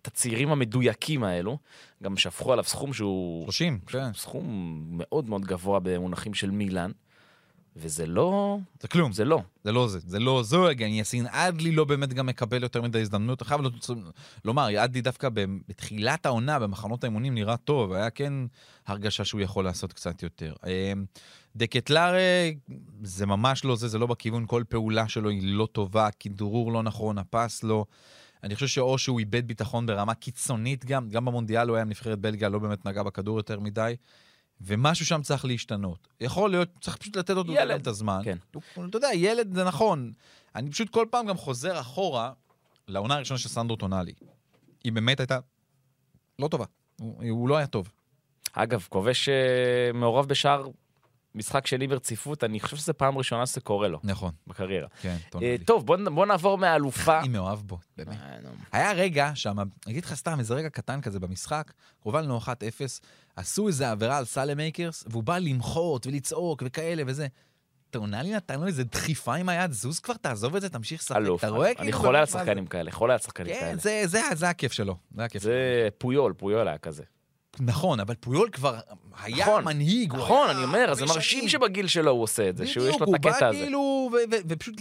את 0.03 0.07
הצעירים 0.07 0.51
המדויקים 0.51 1.25
האלו. 1.25 1.59
גם 2.03 2.17
שפכו 2.17 2.53
עליו 2.53 2.65
סכום 2.65 2.93
שהוא 2.93 3.45
30, 3.45 3.79
כן. 3.87 4.13
סכום 4.15 4.45
מאוד 4.91 5.29
מאוד 5.29 5.45
גבוה 5.45 5.81
במונחים 5.83 6.35
של 6.35 6.51
מילאן, 6.51 6.91
וזה 7.77 8.07
לא, 8.07 8.59
זה 8.81 8.89
כלום. 8.89 9.13
זה 9.13 9.25
לא. 9.25 9.43
זה 9.65 9.73
לא 9.73 9.89
זה, 9.89 9.99
זה 10.07 10.19
לא 10.19 10.43
זו, 10.43 10.67
גם 10.77 10.89
יאסין 10.89 11.27
אדלי 11.27 11.73
לא 11.73 11.85
באמת 11.85 12.13
גם 12.13 12.27
מקבל 12.27 12.63
יותר 12.63 12.83
מדי 12.83 13.01
הזדמנות. 13.01 13.43
אני 13.43 13.49
חייב 13.49 13.61
לא- 13.61 13.71
לומר, 14.45 14.85
אדלי 14.85 15.01
דווקא 15.01 15.29
בתחילת 15.69 16.27
העונה, 16.27 16.59
במחנות 16.59 17.05
האימונים, 17.05 17.35
נראה 17.35 17.57
טוב, 17.57 17.93
היה 17.93 18.11
כן 18.11 18.33
הרגשה 18.87 19.25
שהוא 19.25 19.41
יכול 19.41 19.65
לעשות 19.65 19.93
קצת 19.93 20.23
יותר. 20.23 20.55
אמ, 20.67 21.05
דקטלרה, 21.57 22.19
זה 23.03 23.27
ממש 23.27 23.65
לא 23.65 23.77
זה, 23.77 23.89
זה 23.89 23.99
לא 23.99 24.07
בכיוון, 24.07 24.45
כל 24.47 24.63
פעולה 24.69 25.09
שלו 25.09 25.31
היא 25.31 25.43
לא 25.43 25.69
טובה, 25.73 26.09
כדרור 26.21 26.73
לא 26.73 26.83
נכון, 26.83 27.19
הפס 27.19 27.63
לא. 27.63 27.85
אני 28.43 28.55
חושב 28.55 28.67
שאו 28.67 28.99
שהוא 28.99 29.19
איבד 29.19 29.47
ביטחון 29.49 29.87
ברמה 29.87 30.15
קיצונית 30.15 30.85
גם, 30.85 31.09
גם 31.09 31.25
במונדיאל 31.25 31.69
הוא 31.69 31.77
היה 31.77 31.83
עם 31.83 31.89
נבחרת 31.89 32.19
בלגיה, 32.19 32.49
לא 32.49 32.59
באמת 32.59 32.87
נגע 32.87 33.03
בכדור 33.03 33.37
יותר 33.37 33.61
מדי. 33.61 33.95
ומשהו 34.61 35.07
שם 35.07 35.23
צריך 35.23 35.45
להשתנות. 35.45 36.09
יכול 36.21 36.51
להיות, 36.51 36.69
צריך 36.81 36.97
פשוט 36.97 37.17
לתת 37.17 37.31
עוד 37.31 37.47
ילד. 37.51 37.81
את 37.81 37.87
הזמן. 37.87 38.21
כן. 38.25 38.39
אתה 38.89 38.97
יודע, 38.97 39.09
ילד 39.15 39.55
זה 39.55 39.65
נכון. 39.65 40.13
אני 40.55 40.71
פשוט 40.71 40.91
כל 40.91 41.07
פעם 41.11 41.27
גם 41.27 41.37
חוזר 41.37 41.81
אחורה 41.81 42.33
לעונה 42.89 43.15
הראשונה 43.15 43.39
של 43.39 43.49
סנדרו 43.49 43.77
טונאלי. 43.77 44.13
היא 44.85 44.93
באמת 44.93 45.21
הייתה 45.21 45.39
לא 46.39 46.49
טובה. 46.49 46.65
הוא, 47.01 47.23
הוא 47.31 47.49
לא 47.49 47.57
היה 47.57 47.67
טוב. 47.67 47.93
אגב, 48.53 48.87
כובש 48.89 49.29
אה, 49.29 49.93
מעורב 49.95 50.27
בשער 50.29 50.67
משחק 51.35 51.67
שני 51.67 51.87
ברציפות, 51.87 52.45
אני 52.45 52.61
חושב 52.61 52.77
שזו 52.77 52.93
פעם 52.97 53.19
ראשונה 53.19 53.47
שזה 53.47 53.61
קורה 53.61 53.89
לו 53.89 53.99
נכון, 54.05 54.33
בקריירה. 54.47 54.89
כן, 55.01 55.09
אה, 55.09 55.31
טונאלי. 55.31 55.59
טוב, 55.59 55.87
בוא 55.87 55.97
בוא 56.15 56.27
נעבור 56.27 56.59
מהאלופה. 56.59 57.21
אני 57.21 57.29
מאוהב 57.29 57.59
בו, 57.59 57.79
באמת. 57.97 58.17
אה. 58.17 58.39
היה 58.73 58.93
רגע 58.93 59.31
שם, 59.35 59.59
אני 59.59 59.69
אגיד 59.89 60.05
לך 60.05 60.15
סתם, 60.15 60.39
איזה 60.39 60.55
רגע 60.55 60.69
קטן 60.69 61.01
כזה 61.01 61.21
במשחק, 61.21 61.73
הובלנו 62.03 62.39
1-0, 62.39 62.47
עשו 63.37 63.69
איזה 63.69 63.91
עבירה 63.91 64.19
על 64.19 64.25
סאלמייקרס, 64.25 65.05
והוא 65.07 65.23
בא 65.23 65.39
למחות 65.39 66.07
ולצעוק 66.07 66.63
וכאלה 66.67 67.03
וזה. 67.07 67.27
טונאלי 67.91 68.33
נתן 68.33 68.61
לו 68.61 68.67
איזה 68.67 68.85
דחיפה 68.85 69.35
עם 69.35 69.49
היד, 69.49 69.73
זוז 69.73 70.01
כבר, 70.01 70.15
תעזוב 70.15 70.57
את 70.57 70.63
זה, 70.63 70.69
תמשיך 70.69 71.01
לשחק. 71.01 71.17
אלוף. 71.17 71.45
אתה 71.45 71.49
רואה 71.49 71.69
אני 71.69 71.77
כאילו... 71.77 71.99
חולה 71.99 72.21
על? 72.21 72.27
שחקנים 72.27 72.67
כאלה, 72.67 72.91
חולה 72.91 73.13
על 73.13 73.19
שחקנים 73.19 73.55
כן, 73.55 73.61
כאלה. 73.61 74.07
זה, 74.07 74.27
זה 74.35 74.49
הכיף 74.49 74.73
שלו. 74.73 74.97
זה 75.15 75.25
הכיף 75.25 75.43
שלו. 75.43 75.53
זה 75.53 75.89
פויול, 75.99 76.33
פויול 76.33 76.69
היה 76.69 76.79
כזה. 76.79 77.03
נכון, 77.61 78.01
אבל 78.01 78.15
פויול 78.21 78.49
כבר 78.53 78.79
היה 79.23 79.45
נכון, 79.45 79.65
מנהיג. 79.65 80.15
נכון, 80.15 80.49
היה 80.49 80.57
אני 80.57 80.65
אומר, 80.65 80.91
אז 80.91 80.99
זה 80.99 81.07
מרשים. 81.07 81.49
שבגיל 81.49 81.87
שלו 81.87 82.11
הוא 82.11 82.23
עושה 82.23 82.49
את 82.49 82.57
זה, 82.57 82.67
שהוא 82.67 82.89
יש 82.89 83.01
לו 83.01 83.07
את 83.07 83.15
הקטע 83.15 83.29
הוא 83.29 83.41
בא 83.41 83.47
הזה. 83.47 83.59
כאילו, 83.59 84.11
ופשוט, 84.49 84.81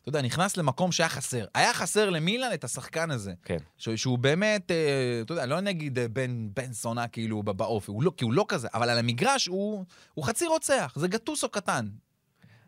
אתה 0.00 0.08
יודע, 0.08 0.22
נכנס 0.22 0.56
למקום 0.56 0.92
שהיה 0.92 1.08
חסר. 1.08 1.44
היה 1.54 1.74
חסר 1.74 2.10
למילן 2.10 2.52
את 2.54 2.64
השחקן 2.64 3.10
הזה. 3.10 3.32
כן. 3.44 3.56
שהוא 3.76 4.18
באמת, 4.18 4.70
אה, 4.70 5.20
אתה 5.24 5.32
יודע, 5.32 5.46
לא 5.46 5.60
נגיד 5.60 5.98
אה, 5.98 6.08
בן, 6.08 6.48
בן 6.54 6.72
זונה 6.72 7.08
כאילו 7.08 7.42
באופי, 7.42 7.90
הוא 7.90 8.02
לא, 8.02 8.12
כי 8.16 8.24
הוא 8.24 8.32
לא 8.32 8.44
כזה, 8.48 8.68
אבל 8.74 8.90
על 8.90 8.98
המגרש 8.98 9.46
הוא, 9.46 9.84
הוא 10.14 10.24
חצי 10.24 10.46
רוצח, 10.46 10.92
זה 10.96 11.08
גטוסו 11.08 11.48
קטן. 11.48 11.88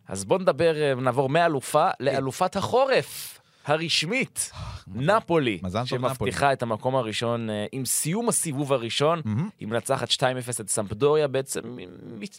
אז 0.09 0.25
בוא 0.25 0.39
נדבר, 0.39 0.83
אה, 0.83 0.95
נעבור 0.95 1.29
מאלופה 1.29 1.89
לאלופת 2.01 2.57
החורף. 2.57 3.39
הרשמית, 3.65 4.51
נפולי, 4.95 5.59
מזל 5.63 5.79
טוב, 5.79 5.87
שמבטיחה 5.87 6.53
את 6.53 6.63
המקום 6.63 6.97
הראשון 6.97 7.51
אה, 7.51 7.67
עם 7.73 7.85
סיום 7.85 8.29
הסיבוב 8.29 8.73
הראשון. 8.73 9.23
היא 9.61 9.69
מנצחת 9.69 10.11
2-0 10.11 10.23
את 10.61 10.69
סמפדוריה, 10.69 11.29
בעצם 11.29 11.61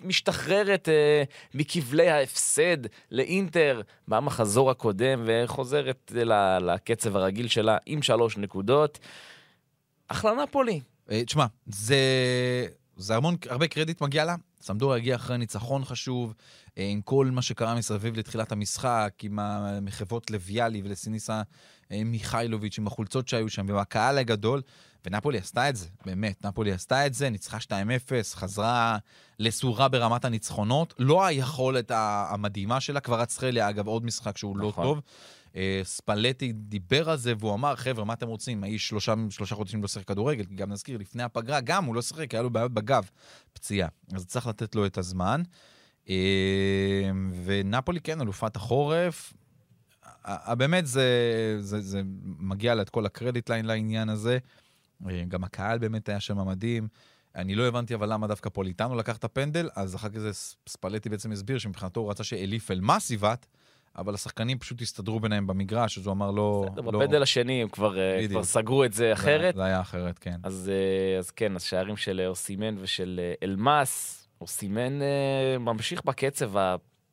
משתחררת 0.03 0.89
אה, 0.89 1.23
מכבלי 1.53 2.09
ההפסד 2.09 2.77
לאינטר 3.11 3.81
במחזור 4.07 4.71
הקודם, 4.71 5.23
וחוזרת 5.25 6.11
אה, 6.17 6.59
לקצב 6.59 7.15
הרגיל 7.15 7.47
שלה 7.47 7.77
עם 7.85 8.01
שלוש 8.01 8.37
נקודות. 8.37 8.99
אחלה 10.07 10.31
נפולי. 10.43 10.81
אה, 11.11 11.25
תשמע, 11.25 11.45
זה... 11.65 11.97
זה 12.97 13.15
המון, 13.15 13.35
הרבה 13.49 13.67
קרדיט 13.67 14.01
מגיע 14.01 14.25
לה. 14.25 14.35
סמדוריה 14.61 14.97
הגיע 14.97 15.15
אחרי 15.15 15.37
ניצחון 15.37 15.85
חשוב, 15.85 16.29
אה, 16.29 16.62
עם 16.75 17.01
כל 17.01 17.29
מה 17.31 17.41
שקרה 17.41 17.75
מסביב 17.75 18.17
לתחילת 18.17 18.51
המשחק, 18.51 19.13
עם 19.23 19.39
המחוות 19.39 20.31
לוויאלי 20.31 20.81
ולסיניסה 20.85 21.41
אה, 21.91 22.03
מיכאילוביץ', 22.03 22.77
עם 22.77 22.87
החולצות 22.87 23.27
שהיו 23.27 23.49
שם, 23.49 23.65
ועם 23.67 23.77
הקהל 23.77 24.17
הגדול. 24.17 24.61
ונפולי 25.05 25.37
עשתה 25.37 25.69
את 25.69 25.75
זה, 25.75 25.87
באמת, 26.05 26.45
נפולי 26.45 26.71
עשתה 26.71 27.05
את 27.05 27.13
זה, 27.13 27.29
ניצחה 27.29 27.57
2-0, 27.57 27.69
חזרה 28.33 28.97
לסורה 29.39 29.87
ברמת 29.87 30.25
הניצחונות. 30.25 30.93
לא 30.99 31.25
היכולת 31.25 31.91
המדהימה 31.95 32.79
שלה, 32.79 32.99
כבר 32.99 33.23
אצחליה, 33.23 33.69
אגב, 33.69 33.87
עוד 33.87 34.05
משחק 34.05 34.37
שהוא 34.37 34.57
לא 34.57 34.67
נכון. 34.67 34.83
טוב. 34.83 35.01
אה, 35.55 35.81
ספלטי 35.83 36.51
דיבר 36.51 37.09
על 37.09 37.17
זה 37.17 37.33
והוא 37.39 37.53
אמר, 37.53 37.75
חבר'ה, 37.75 38.05
מה 38.05 38.13
אתם 38.13 38.27
רוצים? 38.27 38.63
האיש 38.63 38.87
שלושה, 38.87 39.13
שלושה 39.29 39.55
חודשים 39.55 39.81
לא 39.81 39.87
שיחק 39.87 40.07
כדורגל, 40.07 40.45
כי 40.45 40.55
גם 40.55 40.71
נזכיר, 40.71 40.97
לפני 40.97 41.23
הפגרה 41.23 41.61
גם 41.61 41.85
הוא 41.85 41.95
לא 41.95 42.01
שיחק, 42.01 42.33
היה 42.33 42.43
לו 42.43 42.49
בעיות 42.49 42.73
בגב, 42.73 43.09
פציעה. 43.53 43.89
אז 44.13 44.25
צריך 44.25 44.47
לתת 44.47 44.75
לו 44.75 44.85
את 44.85 44.97
הזמן. 44.97 45.41
אה, 46.09 47.11
ונפולי, 47.45 47.99
כן, 47.99 48.21
אלופת 48.21 48.55
החורף. 48.55 49.33
באמת 50.57 50.87
זה, 50.87 51.07
זה, 51.59 51.81
זה 51.81 52.01
מגיע 52.39 52.75
לה 52.75 52.81
את 52.81 52.89
כל 52.89 53.05
הקרדיט 53.05 53.49
ליין 53.49 53.65
לעניין 53.65 54.09
הזה. 54.09 54.37
אה, 55.09 55.23
גם 55.27 55.43
הקהל 55.43 55.77
באמת 55.77 56.09
היה 56.09 56.19
שם 56.19 56.47
מדהים. 56.47 56.87
אני 57.35 57.55
לא 57.55 57.67
הבנתי 57.67 57.95
אבל 57.95 58.13
למה 58.13 58.27
דווקא 58.27 58.49
פוליטנו 58.49 58.95
לקח 58.95 59.17
את 59.17 59.23
הפנדל, 59.23 59.69
אז 59.75 59.95
אחר 59.95 60.09
כך 60.09 60.17
זה 60.19 60.31
ספלטי 60.69 61.09
בעצם 61.09 61.31
הסביר 61.31 61.57
שמבחינתו 61.57 61.99
הוא 61.99 62.09
רצה 62.09 62.23
שאליף 62.23 62.71
אלמאס 62.71 63.11
יבעט, 63.11 63.45
אבל 63.97 64.13
השחקנים 64.13 64.59
פשוט 64.59 64.81
הסתדרו 64.81 65.19
ביניהם 65.19 65.47
במגרש, 65.47 65.97
אז 65.97 66.05
הוא 66.05 66.13
אמר 66.13 66.31
לא... 66.31 66.65
בסדר, 66.69 66.81
לא 66.81 66.99
בפנדל 66.99 67.23
השני 67.23 67.61
הם 67.61 67.69
כבר 67.69 67.99
אה. 67.99 68.27
כבר 68.27 68.43
סגרו 68.43 68.83
את 68.83 68.93
זה 68.93 69.13
אחרת. 69.13 69.55
זה 69.55 69.63
היה 69.63 69.81
אחרת, 69.81 70.19
כן. 70.19 70.35
אז, 70.43 70.71
אה, 70.73 71.19
אז 71.19 71.31
כן, 71.31 71.55
אז 71.55 71.63
שערים 71.63 71.97
של 71.97 72.21
אוסימן 72.27 72.75
ושל 72.79 73.19
אלמאס. 73.43 74.22
אוסימן 74.43 75.01
אה, 75.01 75.57
ממשיך 75.59 76.01
בקצב 76.05 76.51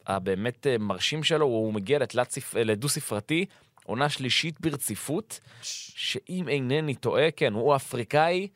הבאמת 0.06 0.66
אה, 0.66 0.78
מרשים 0.78 1.22
שלו, 1.22 1.46
הוא 1.46 1.72
מגיע 1.72 1.98
לתלת 1.98 2.38
אה, 2.56 2.64
לדו-ספרתי, 2.64 3.44
עונה 3.84 4.08
שלישית 4.08 4.60
ברציפות, 4.60 5.40
שאם 5.62 6.48
אינני 6.48 6.94
טועה, 6.94 7.30
כן, 7.30 7.52
הוא 7.52 7.76
אפריקאי 7.76 8.48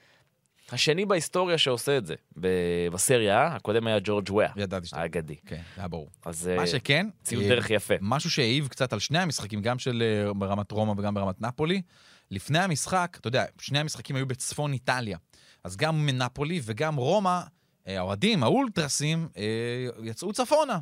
השני 0.73 1.07
בהיסטוריה 1.07 1.59
שעושה 1.59 1.99
את 1.99 2.07
זה 2.07 2.15
בסריה, 2.93 3.47
הקודם 3.47 3.87
היה 3.87 3.99
ג'ורג' 4.05 4.31
וויה, 4.31 4.51
ידעתי 4.57 4.87
שאתה... 4.87 5.01
האגדי. 5.01 5.37
כן, 5.47 5.63
היה 5.77 5.89
ברור. 5.89 6.11
אז 6.25 6.51
מה 6.57 6.67
שכן, 6.67 7.07
ציון 7.23 7.43
אה, 7.43 7.49
דרך 7.49 7.71
יפה. 7.71 7.95
משהו 8.01 8.31
שהעיב 8.31 8.69
קצת 8.69 8.93
על 8.93 8.99
שני 8.99 9.19
המשחקים, 9.19 9.63
גם 9.63 9.79
של 9.79 10.03
ברמת 10.37 10.71
רומא 10.71 10.95
וגם 10.97 11.15
ברמת 11.15 11.41
נפולי. 11.41 11.83
לפני 12.31 12.59
המשחק, 12.59 13.17
אתה 13.21 13.29
יודע, 13.29 13.45
שני 13.61 13.79
המשחקים 13.79 14.17
היו 14.17 14.27
בצפון 14.27 14.73
איטליה. 14.73 15.19
אז 15.65 15.77
גם 15.77 16.07
מנפולי 16.07 16.61
וגם 16.65 16.97
רומא, 16.97 17.41
האוהדים, 17.87 18.43
האולטרסים, 18.43 19.29
אה, 19.37 19.43
יצאו 20.05 20.33
צפונה. 20.33 20.79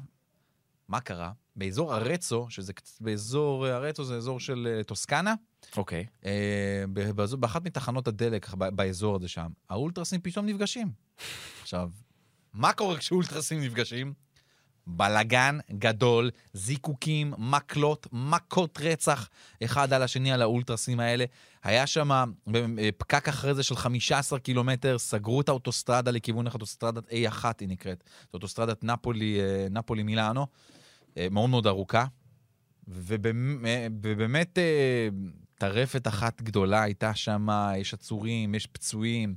מה 0.89 1.01
קרה? 1.01 1.33
באזור 1.57 1.97
ארצו, 1.97 2.47
שזה 2.51 2.73
באזור 3.01 3.67
אה, 3.69 3.77
ארצו 3.77 4.05
זה 4.05 4.17
אזור 4.17 4.41
של 4.41 4.69
אה, 4.79 4.85
טוסקנה, 4.85 5.35
אוקיי. 5.77 6.07
אה, 6.25 6.85
באזור- 7.15 7.41
באחת 7.41 7.63
מתחנות 7.65 8.09
הדלק 8.09 8.55
באזור 8.55 9.17
הזה 9.17 9.29
שם, 9.29 9.51
האולטרסים 9.71 10.21
פתאום 10.21 10.47
נפגשים. 10.47 10.93
עכשיו, 11.63 11.91
מה 12.53 12.73
קורה 12.73 12.99
כשאולטרסים 12.99 13.61
נפגשים? 13.61 14.13
בלגן 14.87 15.59
גדול, 15.73 16.31
זיקוקים, 16.53 17.35
מקלות, 17.39 18.07
מכות 18.13 18.79
רצח 18.81 19.29
אחד 19.65 19.93
על 19.93 20.03
השני 20.03 20.33
על 20.33 20.43
האולטרסים 20.43 21.01
האלה. 21.01 21.25
היה 21.63 21.87
שם 21.87 22.11
אה, 22.13 22.89
פקק 22.99 23.29
אחרי 23.29 23.55
זה 23.55 23.63
של 23.63 23.77
15 23.77 24.39
קילומטר, 24.39 24.99
סגרו 24.99 25.41
את 25.41 25.49
האוטוסטרדה 25.49 26.11
לכיוון 26.11 26.47
אוטוסטרדת 26.47 27.09
A1 27.09 27.45
היא 27.61 27.69
נקראת. 27.69 28.05
זאת 28.25 28.35
אוטוסטרדת 28.35 28.85
נפולי, 28.85 29.41
אה, 29.41 29.67
נפולי 29.71 30.03
מילאנו, 30.03 30.47
אה, 31.17 31.27
מאוד 31.31 31.51
מאוד 31.51 31.67
ארוכה. 31.67 32.05
ובאמ- 32.89 33.65
ובאמת 34.03 34.59
טרפת 35.59 36.09
אחת 36.09 36.43
גדולה 36.43 36.83
הייתה 36.83 37.15
שם, 37.15 37.47
יש 37.77 37.95
עצורים, 37.95 38.55
יש 38.55 38.67
פצועים. 38.67 39.35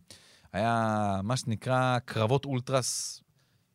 היה 0.53 1.19
מה 1.23 1.37
שנקרא 1.37 1.97
קרבות 2.05 2.45
אולטרס 2.45 3.21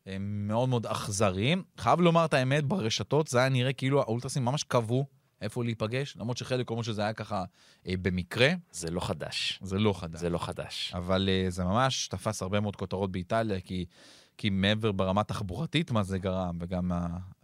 אה, 0.07 0.17
מאוד 0.19 0.69
מאוד 0.69 0.85
אכזריים. 0.85 1.63
חייב 1.77 2.01
לומר 2.01 2.25
את 2.25 2.33
האמת, 2.33 2.63
ברשתות 2.63 3.27
זה 3.27 3.39
היה 3.39 3.49
נראה 3.49 3.73
כאילו 3.73 4.01
האולטרסים 4.01 4.45
ממש 4.45 4.63
קבעו 4.63 5.05
איפה 5.41 5.63
להיפגש, 5.63 6.17
למרות 6.17 6.37
שחלק 6.37 6.69
אומרים 6.69 6.83
שזה 6.83 7.01
היה 7.01 7.13
ככה 7.13 7.43
אה, 7.87 7.93
במקרה, 8.01 8.49
זה 8.71 8.91
לא 8.91 8.99
חדש. 8.99 9.59
זה 9.63 9.79
לא 9.79 9.93
חדש. 9.93 10.19
זה 10.19 10.29
לא 10.29 10.37
חדש. 10.37 10.91
אבל 10.95 11.29
אה, 11.31 11.49
זה 11.49 11.63
ממש 11.63 12.07
תפס 12.07 12.41
הרבה 12.41 12.59
מאוד 12.59 12.75
כותרות 12.75 13.11
באיטליה, 13.11 13.59
כי, 13.59 13.85
כי 14.37 14.49
מעבר 14.49 14.91
ברמה 14.91 15.23
תחבורתית 15.23 15.91
מה 15.91 16.03
זה 16.03 16.17
גרם, 16.17 16.57
וגם 16.61 16.91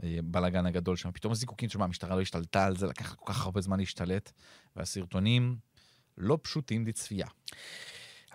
הבלאגן 0.03 0.65
הגדול 0.65 0.95
שם, 0.95 1.11
פתאום 1.11 1.31
הזיקוקים 1.31 1.69
שם, 1.69 1.81
המשטרה 1.81 2.15
לא 2.15 2.21
השתלטה 2.21 2.65
על 2.65 2.77
זה, 2.77 2.87
לקח 2.87 3.15
כל 3.15 3.33
כך 3.33 3.45
הרבה 3.45 3.61
זמן 3.61 3.79
להשתלט, 3.79 4.31
והסרטונים 4.75 5.57
לא 6.17 6.39
פשוטים 6.41 6.87
לצפייה. 6.87 7.27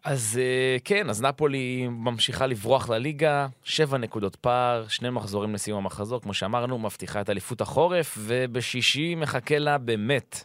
אז 0.05 0.41
אה, 0.43 0.77
כן, 0.85 1.11
אז 1.11 1.23
נפולי 1.23 1.89
ממשיכה 1.89 2.47
לברוח 2.47 2.89
לליגה, 2.89 3.47
שבע 3.65 3.99
נקודות 3.99 4.37
פער, 4.37 4.89
שני 4.89 5.11
מחזורים 5.11 5.55
לסיום 5.55 5.79
המחזור, 5.79 6.21
כמו 6.21 6.35
שאמרנו, 6.35 6.79
מבטיחה 6.79 7.21
את 7.21 7.31
אליפות 7.31 7.61
החורף, 7.61 8.19
ובשישי 8.21 9.15
מחכה 9.15 9.59
לה 9.59 9.79
באמת 9.79 10.45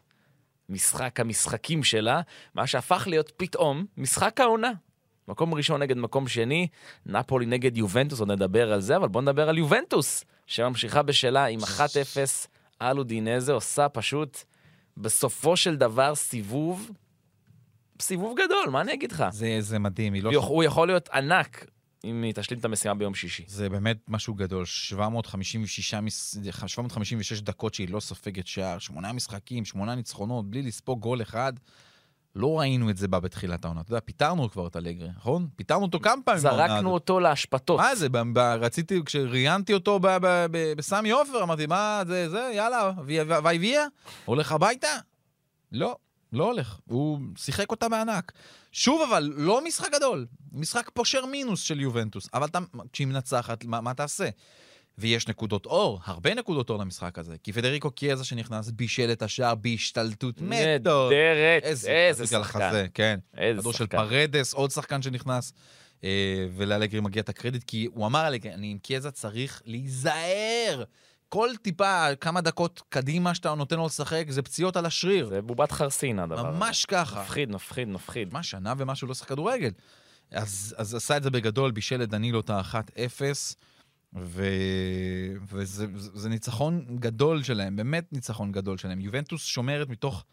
משחק 0.69 1.19
המשחקים 1.19 1.83
שלה, 1.83 2.21
מה 2.55 2.67
שהפך 2.67 3.07
להיות 3.07 3.31
פתאום 3.37 3.85
משחק 3.97 4.39
העונה. 4.39 4.71
מקום 5.27 5.53
ראשון 5.53 5.81
נגד 5.81 5.97
מקום 5.97 6.27
שני, 6.27 6.67
נפולי 7.05 7.45
נגד 7.45 7.77
יובנטוס, 7.77 8.19
עוד 8.19 8.31
נדבר 8.31 8.73
על 8.73 8.81
זה, 8.81 8.95
אבל 8.95 9.07
בואו 9.07 9.21
נדבר 9.21 9.49
על 9.49 9.57
יובנטוס, 9.57 10.25
שממשיכה 10.47 11.01
בשלה 11.01 11.45
עם 11.45 11.59
1-0, 11.59 11.63
אלו 12.81 13.03
דינזה 13.03 13.53
עושה 13.53 13.89
פשוט 13.89 14.43
בסופו 14.97 15.57
של 15.57 15.75
דבר 15.75 16.15
סיבוב, 16.15 16.91
סיבוב 18.01 18.37
גדול, 18.45 18.69
מה 18.71 18.81
אני 18.81 18.93
אגיד 18.93 19.11
לך? 19.11 19.23
זה, 19.31 19.57
זה 19.59 19.79
מדהים, 19.79 20.13
היא 20.13 20.23
לא... 20.23 20.29
הוא 20.33 20.45
הוא 20.45 20.63
יכול 20.63 20.87
להיות 20.87 21.09
ענק 21.09 21.65
אם 22.03 22.23
היא 22.23 22.33
תשלים 22.33 22.59
את 22.59 22.65
המשימה 22.65 22.93
ביום 22.93 23.15
שישי. 23.15 23.43
זה 23.47 23.69
באמת 23.69 23.97
משהו 24.07 24.33
גדול, 24.33 24.65
756, 24.65 25.93
מס- 25.93 26.37
756 26.67 27.41
דקות 27.41 27.73
שהיא 27.73 27.89
לא 27.89 27.99
סופגת 27.99 28.47
שער, 28.47 28.77
שמונה 28.79 29.13
משחקים, 29.13 29.65
שמונה 29.65 29.95
ניצחונות, 29.95 30.49
בלי 30.49 30.61
לספוג 30.61 30.99
גול 30.99 31.21
אחד. 31.21 31.53
לא 32.35 32.59
ראינו 32.59 32.89
את 32.89 32.97
זה 32.97 33.07
בה 33.07 33.19
בתחילת 33.19 33.65
העונה. 33.65 33.81
אתה 33.81 33.91
יודע, 33.91 33.99
פיטרנו 34.05 34.49
כבר 34.51 34.67
את 34.67 34.75
אלגרי, 34.77 35.09
נכון? 35.17 35.47
פיטרנו 35.55 35.83
אותו 35.85 35.99
כמה 35.99 36.21
פעמים. 36.25 36.39
זרקנו 36.41 36.89
אותו 36.93 37.19
להשפתות. 37.19 37.79
מה 37.79 37.95
זה, 37.95 38.09
ב- 38.09 38.17
ב- 38.33 38.37
רציתי, 38.39 39.01
כשראיינתי 39.05 39.73
אותו 39.73 39.99
ב- 40.01 40.45
בסמי 40.77 41.11
עופר, 41.11 41.43
אמרתי, 41.43 41.65
מה 41.65 42.03
זה, 42.07 42.29
זה, 42.29 42.51
יאללה, 42.55 42.91
וייביה? 43.43 43.85
הולך 44.25 44.51
הביתה? 44.51 44.87
לא, 45.71 45.95
לא 46.33 46.45
הולך. 46.45 46.79
הוא 46.85 47.19
שיחק 47.37 47.71
אותה 47.71 47.89
בענק. 47.89 48.31
שוב, 48.71 49.01
אבל, 49.09 49.33
לא 49.35 49.63
משחק 49.65 49.91
גדול. 49.93 50.25
משחק 50.51 50.89
פושר 50.93 51.25
מינוס 51.25 51.61
של 51.61 51.79
יובנטוס. 51.79 52.29
אבל 52.33 52.47
אתה, 52.47 52.59
כשהיא 52.93 53.07
מנצחת, 53.07 53.65
מה, 53.65 53.81
מה 53.81 53.93
תעשה? 53.93 54.29
ויש 54.97 55.27
נקודות 55.27 55.65
אור, 55.65 55.99
הרבה 56.05 56.33
נקודות 56.33 56.69
אור 56.69 56.79
למשחק 56.79 57.19
הזה. 57.19 57.35
כי 57.43 57.53
פדריקו 57.53 57.91
קיאזה 57.91 58.23
שנכנס 58.23 58.71
בישל 58.71 59.11
את 59.11 59.21
השער 59.21 59.55
בהשתלטות 59.55 60.41
מטו. 60.41 60.49
נהדרת, 60.49 61.63
איזה 61.63 61.89
איזה 61.89 62.27
שחקן. 62.27 62.61
החזה, 62.61 62.85
כן. 62.93 63.19
איזה 63.37 63.61
כדור 63.61 63.73
של 63.73 63.77
שחקן. 63.77 63.97
פרדס, 63.97 64.53
עוד 64.53 64.71
שחקן 64.71 65.01
שנכנס. 65.01 65.53
אה, 66.03 66.47
ולאלגרי 66.55 66.99
מגיע 66.99 67.21
את 67.21 67.29
הקרדיט, 67.29 67.63
כי 67.63 67.87
הוא 67.93 68.05
אמר 68.05 68.27
אני 68.27 68.71
עם 68.71 68.77
קיאזה 68.77 69.11
צריך 69.11 69.61
להיזהר. 69.65 70.83
כל 71.29 71.49
טיפה, 71.61 72.15
כמה 72.21 72.41
דקות 72.41 72.81
קדימה 72.89 73.35
שאתה 73.35 73.55
נותן 73.55 73.77
לו 73.77 73.85
לשחק, 73.85 74.25
זה 74.29 74.41
פציעות 74.41 74.77
על 74.77 74.85
השריר. 74.85 75.29
זה 75.29 75.41
בובת 75.41 75.71
חרסין 75.71 76.19
הדבר 76.19 76.47
הזה. 76.47 76.57
ממש 76.57 76.85
ככה. 76.85 77.21
מפחיד, 77.21 77.49
מפחיד, 77.49 77.87
מפחיד. 77.87 78.33
מה, 78.33 78.43
שנה 78.43 78.73
ומשהו 78.77 79.07
לא 79.07 79.13
שחק 79.13 79.27
כדורגל. 79.27 79.71
אז, 80.31 80.75
אז 80.77 80.95
עשה 80.95 81.17
את 81.17 81.23
זה 81.23 81.29
בגדול, 81.29 81.71
בישל 81.71 82.03
את 82.03 82.09
דנילו 82.09 82.39
את 82.39 82.49
ה-1-0, 82.49 83.21
ו... 84.15 84.43
וזה 85.49 85.87
זה, 85.95 86.09
זה 86.19 86.29
ניצחון 86.29 86.85
גדול 86.99 87.43
שלהם, 87.43 87.75
באמת 87.75 88.13
ניצחון 88.13 88.51
גדול 88.51 88.77
שלהם. 88.77 89.01
יובנטוס 89.01 89.45
שומרת 89.45 89.89
מתוך 89.89 90.25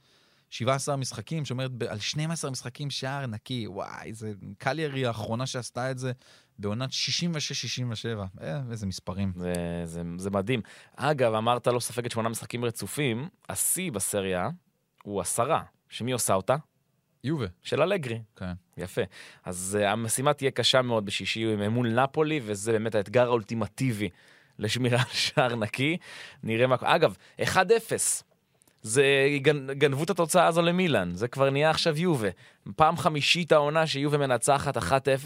17 0.51 0.97
משחקים, 0.97 1.45
שומרת 1.45 1.71
ב- 1.71 1.83
על 1.83 1.99
12 1.99 2.51
משחקים 2.51 2.91
שער 2.91 3.27
נקי. 3.27 3.67
וואי, 3.69 4.15
זה 4.15 4.33
קליירי 4.59 5.07
האחרונה 5.07 5.47
שעשתה 5.47 5.91
את 5.91 5.99
זה 5.99 6.13
בעונת 6.59 6.91
66-67. 6.91 8.43
אה, 8.43 8.61
איזה 8.71 8.87
מספרים. 8.87 9.33
זה, 9.37 9.53
זה, 9.85 10.03
זה 10.17 10.31
מדהים. 10.31 10.61
אגב, 10.97 11.35
אמרת 11.35 11.67
לא 11.67 11.81
ספגת 11.81 12.11
שמונה 12.11 12.29
משחקים 12.29 12.65
רצופים, 12.65 13.29
השיא 13.49 13.93
בסריה 13.93 14.51
הוא 15.03 15.21
עשרה. 15.21 15.63
שמי 15.89 16.13
עושה 16.13 16.35
אותה? 16.35 16.57
יובה. 17.25 17.47
של 17.63 17.83
אלגרי. 17.83 18.23
כן. 18.37 18.53
יפה. 18.77 19.03
אז 19.45 19.79
uh, 19.81 19.85
המשימה 19.85 20.33
תהיה 20.33 20.51
קשה 20.51 20.83
מאוד 20.83 21.07
בשישי 21.07 21.57
מול 21.69 21.89
נפולי, 21.89 22.41
וזה 22.45 22.73
באמת 22.73 22.95
האתגר 22.95 23.27
האולטימטיבי 23.27 24.09
לשמירה 24.59 24.99
על 24.99 25.09
שער 25.11 25.57
נקי. 25.57 25.97
נראה 26.43 26.67
מה... 26.67 26.77
אגב, 26.81 27.17
1-0. 27.41 27.45
זה, 28.85 29.05
גנ- 29.39 29.73
גנבו 29.73 30.05
את 30.05 30.11
התוצאה 30.11 30.47
הזו 30.47 30.63
למילאן, 30.63 31.11
זה 31.15 31.29
כבר 31.29 31.51
נהיה 31.51 31.71
עכשיו 31.71 31.99
יובה. 31.99 32.29
פעם 32.77 32.97
חמישית 32.97 33.53
העונה 33.53 33.87
שיובה 33.87 34.19
מנצחת 34.19 34.77
1-0, 34.77 34.81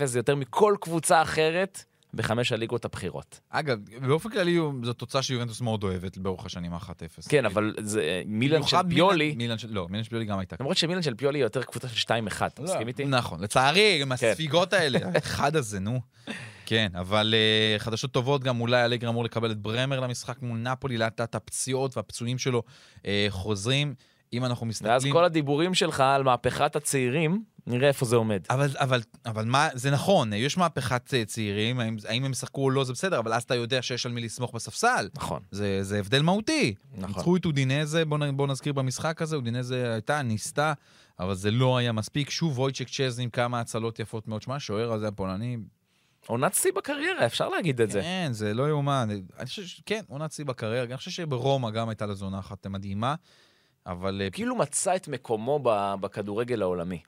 זה 0.04 0.18
יותר 0.18 0.36
מכל 0.36 0.76
קבוצה 0.80 1.22
אחרת 1.22 1.84
בחמש 2.14 2.52
הליגות 2.52 2.84
הבכירות. 2.84 3.40
אגב, 3.50 3.78
באופן 4.06 4.30
כללי 4.30 4.58
זו 4.82 4.92
תוצאה 4.92 5.22
שיובנטוס 5.22 5.60
מאוד 5.60 5.84
אוהבת 5.84 6.18
באורך 6.18 6.46
השנים 6.46 6.72
ה-1-0. 6.74 7.28
כן, 7.28 7.44
אבל 7.44 7.74
זה 7.78 8.22
מילאן 8.26 8.62
של 8.62 8.76
פיולי, 8.88 9.24
מילאן- 9.24 9.38
מילאן 9.38 9.58
של- 9.58 9.68
לא, 9.72 9.86
מילאן 9.90 10.04
של 10.04 10.10
פיולי 10.10 10.24
גם 10.24 10.38
הייתה. 10.38 10.56
למרות 10.60 10.76
שמילאן 10.76 11.02
של 11.02 11.14
פיולי 11.14 11.38
היא 11.38 11.44
יותר 11.44 11.62
קבוצה 11.62 11.88
של 11.88 11.96
2-1, 11.96 12.06
אתה 12.54 12.62
מסכים 12.62 12.88
איתי? 12.88 13.04
נכון, 13.04 13.40
לצערי, 13.40 14.02
עם 14.02 14.16
כן. 14.16 14.26
הספיגות 14.30 14.72
האלה, 14.72 14.98
האחד 15.14 15.56
הזה, 15.56 15.80
נו. 15.80 16.00
כן, 16.68 16.92
אבל 16.94 17.34
uh, 17.34 17.78
חדשות 17.78 18.12
טובות, 18.12 18.44
גם 18.44 18.60
אולי 18.60 18.84
אלגרי 18.84 19.10
אמור 19.10 19.24
לקבל 19.24 19.50
את 19.50 19.58
ברמר 19.58 20.00
למשחק 20.00 20.42
מול 20.42 20.58
נפולי, 20.58 20.98
לאט 20.98 21.20
לאט 21.20 21.34
הפציעות 21.34 21.96
והפצועים 21.96 22.38
שלו 22.38 22.62
uh, 22.96 23.04
חוזרים. 23.28 23.94
אם 24.32 24.44
אנחנו 24.44 24.66
מסתכלים... 24.66 24.92
ואז 24.92 25.06
כל 25.12 25.24
הדיבורים 25.24 25.74
שלך 25.74 26.00
על 26.00 26.22
מהפכת 26.22 26.76
הצעירים, 26.76 27.42
נראה 27.66 27.88
איפה 27.88 28.06
זה 28.06 28.16
עומד. 28.16 28.42
אבל, 28.50 28.68
אבל, 28.74 29.00
אבל 29.26 29.44
מה, 29.44 29.68
זה 29.74 29.90
נכון, 29.90 30.32
יש 30.32 30.58
מהפכת 30.58 31.14
אה, 31.14 31.24
צעירים, 31.24 31.80
האם, 31.80 31.96
האם 32.08 32.24
הם 32.24 32.32
ישחקו 32.32 32.64
או 32.64 32.70
לא 32.70 32.84
זה 32.84 32.92
בסדר, 32.92 33.18
אבל 33.18 33.32
אז 33.32 33.42
אתה 33.42 33.54
יודע 33.54 33.82
שיש 33.82 34.06
על 34.06 34.12
מי 34.12 34.20
לסמוך 34.20 34.54
בספסל. 34.54 35.08
נכון. 35.14 35.42
זה, 35.50 35.82
זה 35.82 35.98
הבדל 35.98 36.22
מהותי. 36.22 36.74
נכון. 36.92 37.08
ניצחו 37.08 37.36
את 37.36 37.44
אודינזה, 37.44 38.04
בוא, 38.04 38.18
בוא 38.34 38.46
נזכיר 38.46 38.72
במשחק 38.72 39.22
הזה, 39.22 39.36
אודינזה 39.36 39.92
הייתה, 39.92 40.22
ניסתה, 40.22 40.72
אבל 41.20 41.34
זה 41.34 41.50
לא 41.50 41.76
היה 41.76 41.92
מספיק. 41.92 42.30
שוב 42.30 42.58
וויצ'ק 42.58 42.88
צ'ז 42.88 43.20
עם 43.20 43.30
כמה 43.30 43.60
הצלות 43.60 43.98
יפות 43.98 44.28
מאוד. 44.28 44.42
שמע, 44.42 44.54
השוער 44.54 44.92
הזה 44.92 45.08
הפולני, 45.08 45.56
עונת 46.28 46.54
שיא 46.54 46.72
בקריירה, 46.76 47.26
אפשר 47.26 47.48
להגיד 47.48 47.80
את 47.80 47.90
זה. 47.90 48.00
כן, 48.02 48.28
זה 48.32 48.54
לא 48.54 48.68
יאומן. 48.68 49.08
אני 49.38 49.46
חושב, 49.46 49.62
ש- 49.66 49.82
כן, 49.86 50.00
עונת 50.08 50.32
שיא 50.32 50.44
בקריירה. 50.44 50.84
אני 50.86 50.96
חושב 50.96 51.10
שברומא 51.10 51.70
גם 51.70 51.88
הייתה 51.88 52.06
לה 52.06 52.14
זונה 52.14 52.38
אחת 52.38 52.66
מדהימה, 52.66 53.14
אבל... 53.86 54.20
אה, 54.24 54.30
כאילו 54.30 54.56
מצא 54.56 54.96
את 54.96 55.08
מקומו 55.08 55.60
בכדורגל 56.00 56.62
העולמי. 56.62 57.00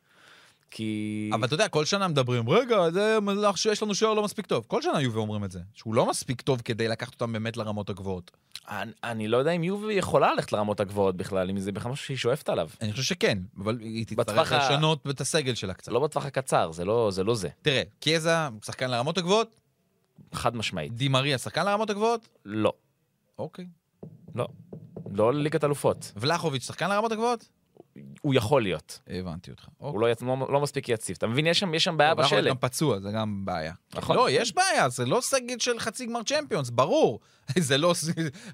כי... 0.70 1.30
אבל 1.34 1.44
אתה 1.46 1.54
יודע, 1.54 1.68
כל 1.68 1.84
שנה 1.84 2.08
מדברים, 2.08 2.48
רגע, 2.48 2.90
זה 2.90 3.18
מלאך 3.22 3.58
שיש 3.58 3.82
לנו 3.82 3.94
שוער 3.94 4.14
לא 4.14 4.22
מספיק 4.22 4.46
טוב. 4.46 4.64
כל 4.68 4.82
שנה 4.82 5.00
יובי 5.02 5.18
אומרים 5.18 5.44
את 5.44 5.50
זה, 5.50 5.60
שהוא 5.74 5.94
לא 5.94 6.06
מספיק 6.10 6.40
טוב 6.40 6.60
כדי 6.60 6.88
לקחת 6.88 7.12
אותם 7.14 7.32
באמת 7.32 7.56
לרמות 7.56 7.90
הגבוהות. 7.90 8.30
אני, 8.68 8.92
אני 9.04 9.28
לא 9.28 9.36
יודע 9.36 9.50
אם 9.50 9.64
יובי 9.64 9.92
יכולה 9.94 10.34
ללכת 10.34 10.52
לרמות 10.52 10.80
הגבוהות 10.80 11.16
בכלל, 11.16 11.50
אם 11.50 11.58
זה 11.60 11.72
בכלל 11.72 11.92
משהו 11.92 12.06
שהיא 12.06 12.16
שואפת 12.16 12.48
עליו. 12.48 12.68
אני 12.82 12.92
חושב 12.92 13.02
שכן, 13.04 13.38
אבל 13.58 13.78
היא 13.80 14.06
תצטרך 14.06 14.52
ה- 14.52 14.58
לשנות 14.58 15.06
את 15.10 15.20
הסגל 15.20 15.54
שלה 15.54 15.74
קצת. 15.74 15.92
לא 15.92 16.00
בטווח 16.00 16.26
הקצר, 16.26 16.72
זה 16.72 16.84
לא 16.84 17.10
זה. 17.10 17.24
לא 17.24 17.34
זה. 17.34 17.48
תראה, 17.62 17.82
קיאזה, 18.00 18.30
שחקן 18.64 18.90
לרמות 18.90 19.18
הגבוהות, 19.18 19.56
חד 20.34 20.56
משמעית. 20.56 20.92
די 20.94 21.08
מריה, 21.08 21.38
שחקן 21.38 21.66
לרמות 21.66 21.90
הגבוהות? 21.90 22.28
לא. 22.44 22.72
אוקיי. 23.38 23.66
לא. 24.34 24.46
לא 25.12 25.34
לליגת 25.34 25.64
אלופות. 25.64 26.12
ולחוביץ', 26.16 26.62
שחקן 26.66 26.90
לרמות 26.90 27.12
הגבוהות? 27.12 27.48
הוא 28.20 28.34
יכול 28.34 28.62
להיות. 28.62 28.98
הבנתי 29.08 29.50
אותך. 29.50 29.64
אוקיי. 29.80 29.92
הוא 29.92 30.00
לא, 30.00 30.12
יצ- 30.12 30.22
לא, 30.22 30.52
לא 30.52 30.60
מספיק 30.60 30.88
יציב. 30.88 31.16
אתה 31.18 31.26
מבין? 31.26 31.46
יש 31.46 31.58
שם, 31.58 31.74
יש 31.74 31.84
שם 31.84 31.96
בעיה 31.96 32.12
ולחוביץ' 32.12 32.32
בשלג. 32.38 32.48
גם 32.50 32.56
פצוע, 32.60 33.00
זה 33.00 33.10
גם 33.10 33.44
בעיה. 33.44 33.72
נכון. 33.94 34.16
לא, 34.16 34.30
יש 34.30 34.54
בעיה, 34.54 34.88
זה 34.88 35.06
לא 35.06 35.18
סגל 35.20 35.58
של 35.58 35.78
חצי 35.78 36.06
גמר 36.06 36.22
צ'מפיונס, 36.22 36.70
ברור. 36.70 37.20
זה 37.58 37.78
לא, 37.78 37.94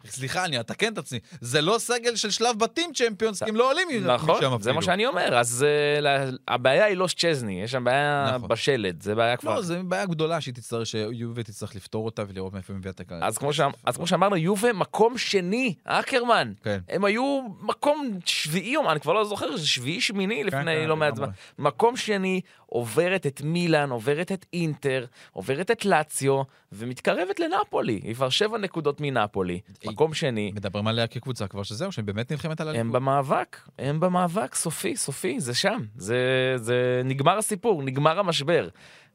סליחה, 0.07 0.45
אני 0.45 0.61
אתקן 0.61 0.93
את 0.93 0.99
עצמי, 0.99 1.19
זה 1.41 1.61
לא 1.63 1.77
סגל 1.79 2.17
של 2.17 2.31
שלב 2.31 2.59
בתים 2.59 2.91
צ'מפיונס, 2.95 3.43
כי 3.43 3.51
הם 3.51 3.57
לא 3.57 3.71
עולים 3.71 3.89
משם 3.89 4.07
נכון, 4.11 4.31
אפילו. 4.37 4.59
זה 4.61 4.73
מה 4.73 4.83
שאני 4.83 5.07
אומר. 5.07 5.39
אז 5.39 5.67
אה, 5.69 6.25
הבעיה 6.49 6.85
היא 6.85 6.97
לא 6.97 7.07
צ'זני, 7.17 7.63
יש 7.63 7.71
שם 7.71 7.85
בעיה 7.85 8.33
נכון. 8.37 8.49
בשלד, 8.49 9.03
זה 9.03 9.15
בעיה 9.15 9.37
כבר. 9.37 9.55
לא, 9.55 9.63
זו 9.63 9.75
בעיה 9.85 10.07
גדולה 10.07 10.41
שהיא 10.41 10.55
תצטרך, 10.55 10.87
שיובי 10.87 11.43
תצטרך 11.43 11.75
לפתור 11.77 12.05
אותה 12.05 12.23
ולראות 12.29 12.53
מאיפה 12.53 12.73
היא 12.73 12.79
מביאה 12.79 12.93
את 12.93 13.01
הקהל. 13.01 13.25
אז 13.25 13.39
כמו, 13.39 13.53
שאמ- 13.53 13.73
אז 13.85 13.97
כמו 13.97 14.07
שאמרנו, 14.07 14.37
יובה 14.37 14.73
מקום 14.73 15.19
שני, 15.19 15.75
אקרמן. 15.85 16.53
כן. 16.63 16.79
הם 16.89 17.05
היו 17.05 17.41
מקום 17.61 18.19
שביעי, 18.25 18.77
אני 18.91 19.01
כבר 19.01 19.13
לא 19.13 19.25
זוכר, 19.25 19.36
זה 19.57 19.67
שביעי 19.67 20.01
שמיני 20.01 20.45
לפני 20.45 20.75
כן, 20.75 20.89
לא 20.89 20.97
מעט 20.97 21.17
זמן. 21.17 21.29
מקום 21.59 21.97
שני, 21.97 22.41
עוברת 22.67 23.27
את 23.27 23.41
מילאן, 23.45 23.91
עוברת 23.91 24.33
את 24.33 24.47
אינטר, 24.53 25.05
עוברת 25.33 25.71
את 25.71 25.85
לאציו, 25.85 26.43
ומתקרבת 26.73 27.41
לנפולי. 27.41 28.01
היא 28.05 28.15
כבר 28.15 28.29
שבע 28.29 28.59
נקודות 28.59 29.01
מנפולי. 29.01 29.61
מקום 29.87 30.15
שני. 30.15 30.53
מדברים 30.55 30.87
עליה 30.87 31.07
כקבוצה 31.07 31.47
כבר 31.49 31.63
שזהו, 31.63 31.93
שהיא 31.93 32.05
באמת 32.05 32.31
נלחמת 32.33 32.61
על 32.61 32.69
הם 32.69 32.75
הליכוד. 32.75 32.93
במאבק, 32.93 33.61
הם 33.79 34.01
במאבק, 34.01 34.55
סופי, 34.55 34.97
סופי, 34.97 35.41
זה 35.41 35.55
שם. 35.55 35.79
זה, 35.97 36.17
זה 36.57 37.03
נגמר 37.05 37.39
הסיפור, 37.39 37.83
נגמר 37.83 38.19
המשבר. 38.19 38.69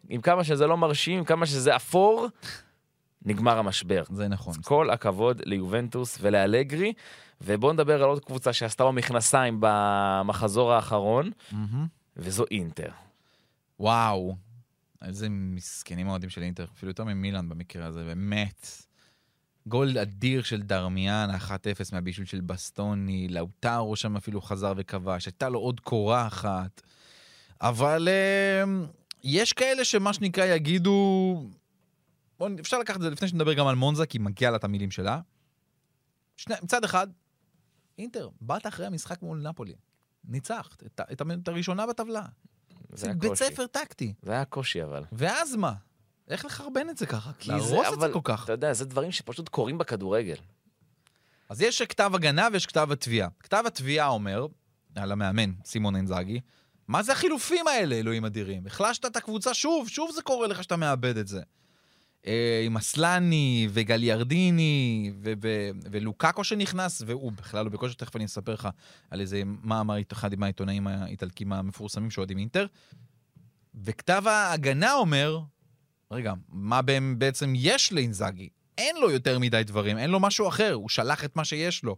עם 0.10 0.22
כמה 0.22 0.44
שזה 0.44 0.68
לא 0.68 0.78
מרשים, 0.78 1.18
עם 1.18 1.26
כמה 1.26 1.46
שזה 1.46 1.76
אפור, 1.76 2.28
נגמר 3.26 3.58
המשבר. 3.58 4.04
זה 4.12 4.28
נכון. 4.28 4.54
כל 4.64 4.90
הכבוד 4.90 5.42
ליובנטוס 5.46 6.18
ולאלגרי, 6.22 6.94
ובואו 7.43 7.73
נדבר 7.73 8.04
על 8.04 8.10
עוד 8.10 8.25
קבוצה 8.25 8.54
שעשתה 8.54 8.84
במכנסיים 8.84 9.58
במחזור 9.60 10.73
האחרון, 10.73 11.32
מהמם. 11.51 11.88
וזו 12.17 12.45
אינטר. 12.51 12.89
וואו, 13.80 14.36
איזה 15.01 15.27
מסכנים 15.30 16.08
האוהדים 16.08 16.30
של 16.30 16.43
אינטר, 16.43 16.65
אפילו 16.77 16.89
יותר 16.89 17.04
ממילאן 17.04 17.49
במקרה 17.49 17.86
הזה, 17.86 18.04
באמת. 18.04 18.67
גול 19.67 19.97
אדיר 19.97 20.41
של 20.41 20.62
דרמיאן, 20.62 21.30
1-0 21.47 21.49
מהבישול 21.91 22.25
של 22.25 22.41
בסטוני, 22.41 23.27
לאוטרו 23.27 23.95
שם 23.95 24.17
אפילו 24.17 24.41
חזר 24.41 24.73
וכבש, 24.77 25.25
הייתה 25.25 25.49
לו 25.49 25.60
עוד 25.60 25.80
קורה 25.80 26.27
אחת. 26.27 26.82
אבל 27.62 28.08
אה, 28.08 28.63
יש 29.23 29.54
כאלה 29.54 29.86
שמה 29.86 30.13
שנקרא 30.13 30.45
יגידו... 30.45 31.49
בוא, 32.39 32.49
אפשר 32.60 32.80
לקחת 32.80 32.97
את 32.97 33.01
זה 33.01 33.10
לפני 33.10 33.27
שנדבר 33.27 33.54
גם 33.54 33.67
על 33.67 33.75
מונזה, 33.75 34.06
כי 34.06 34.17
מגיע 34.17 34.51
לה 34.51 34.58
את 34.58 34.63
המילים 34.63 34.91
שלה. 34.91 35.19
שני, 36.38 36.56
מצד 36.63 36.84
אחד, 36.84 37.08
אינטר, 38.02 38.30
באת 38.42 38.68
אחרי 38.68 38.86
המשחק 38.86 39.22
מול 39.22 39.42
נפולי. 39.50 39.76
ניצחת, 40.26 40.84
את, 40.84 41.02
את, 41.12 41.22
את 41.22 41.48
הראשונה 41.48 41.88
בטבלה. 41.88 42.26
זה 42.94 43.06
זה 43.06 43.14
בית 43.14 43.32
הקושי. 43.32 43.46
ספר 43.46 43.68
טקטי. 43.68 44.14
זה 44.22 44.32
היה 44.32 44.46
קושי 44.46 44.84
אבל. 44.84 45.04
ואז 45.12 45.56
מה? 45.56 45.74
איך 46.28 46.46
לחרבן 46.46 46.90
את 46.90 46.98
זה 46.98 47.06
ככה? 47.06 47.32
כי 47.40 47.50
להרוס 47.50 47.72
את 47.72 48.00
זה 48.00 48.06
אבל, 48.06 48.14
כל 48.14 48.20
כך. 48.24 48.44
אתה 48.44 48.52
יודע, 48.52 48.74
זה 48.74 48.86
דברים 48.86 49.12
שפשוט 49.12 49.50
קורים 49.50 49.78
בכדורגל. 49.78 50.36
אז 51.50 51.62
יש 51.62 51.82
כתב 51.82 52.12
הגנה 52.16 52.48
ויש 52.54 52.66
כתב 52.66 52.90
התביעה. 52.92 53.30
כתב 53.40 53.64
התביעה 53.68 54.08
אומר, 54.08 54.46
על 54.96 55.12
המאמן, 55.12 55.52
סימון 55.66 55.96
אנזאגי, 55.96 56.40
מה 56.88 57.04
זה 57.04 57.12
החילופים 57.12 57.68
האלה, 57.68 57.96
אלוהים 57.96 58.26
אדירים? 58.26 58.68
החלשת 58.68 59.06
את 59.06 59.16
הקבוצה 59.16 59.54
שוב, 59.54 59.90
שוב 59.90 60.12
זה 60.16 60.22
קורה 60.22 60.48
לך 60.48 60.64
שאתה 60.64 60.76
מאבד 60.76 61.18
את 61.18 61.28
זה. 61.28 61.42
אה, 62.28 62.62
עם 62.66 62.78
אסלני 62.78 63.68
וגליארדיני 63.72 65.12
ו- 65.16 65.34
ו- 65.42 65.70
ולוקאקו 65.92 66.44
שנכנס, 66.44 67.02
והוא 67.06 67.32
בכלל 67.32 67.66
לא 67.66 67.72
בכושר, 67.72 67.94
תכף 67.94 68.16
אני 68.16 68.26
אספר 68.26 68.54
לך 68.54 68.70
על 69.10 69.22
איזה 69.22 69.42
מאמר 69.46 69.96
אחד 70.12 70.34
עם 70.34 70.44
העיתונאים 70.44 70.88
האיטלקים 70.88 71.54
המפורסמים 71.54 72.12
שאוהדים 72.12 72.38
אינטר. 72.38 72.66
וכתב 73.76 74.24
ההגנה 74.26 74.94
אומר, 74.94 75.40
רגע, 76.12 76.34
מה 76.50 76.82
בעצם 77.18 77.54
יש 77.56 77.94
לאינזאגי? 77.94 78.50
אין 78.78 78.96
לו 78.96 79.12
יותר 79.12 79.40
מדי 79.40 79.62
דברים, 79.66 79.98
אין 79.98 80.10
לו 80.10 80.20
משהו 80.20 80.48
אחר, 80.48 80.74
הוא 80.74 80.90
שלח 80.90 81.26
את 81.26 81.36
מה 81.36 81.46
שיש 81.46 81.84
לו. 81.84 81.96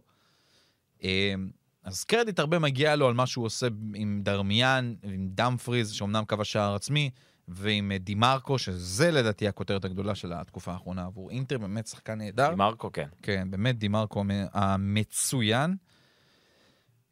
אה, 1.04 1.34
אז 1.82 2.04
קרדיט 2.04 2.38
הרבה 2.38 2.58
מגיע 2.58 2.96
לו 2.96 3.08
על 3.08 3.14
מה 3.14 3.26
שהוא 3.26 3.46
עושה 3.46 3.66
עם 3.94 4.20
דרמיאן, 4.22 4.94
עם 5.02 5.28
דאמפריז, 5.30 5.92
שאומנם 5.92 6.24
כבש 6.24 6.52
שער 6.52 6.74
עצמי, 6.74 7.10
ועם 7.48 7.92
אה, 7.92 7.98
דימרקו, 7.98 8.58
שזה 8.58 9.10
לדעתי 9.10 9.48
הכותרת 9.48 9.84
הגדולה 9.84 10.14
של 10.14 10.32
התקופה 10.32 10.72
האחרונה 10.72 11.04
עבור 11.04 11.30
אינטר, 11.30 11.58
באמת 11.58 11.86
שחקן 11.86 12.18
נהדר. 12.18 12.54
מרקו, 12.56 12.92
כן. 12.92 13.08
כן, 13.22 13.50
באמת 13.50 13.78
דימרקו 13.78 14.20
המ- 14.20 14.30
המצוין. 14.52 15.76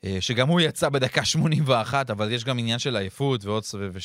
אה, 0.04 0.16
שגם 0.20 0.48
הוא 0.48 0.60
יצא 0.60 0.88
בדקה 0.88 1.24
81, 1.24 2.10
אבל 2.10 2.32
יש 2.32 2.44
גם 2.44 2.58
עניין 2.58 2.78
של 2.78 2.96
עייפות 2.96 3.44
ועוד 3.44 3.64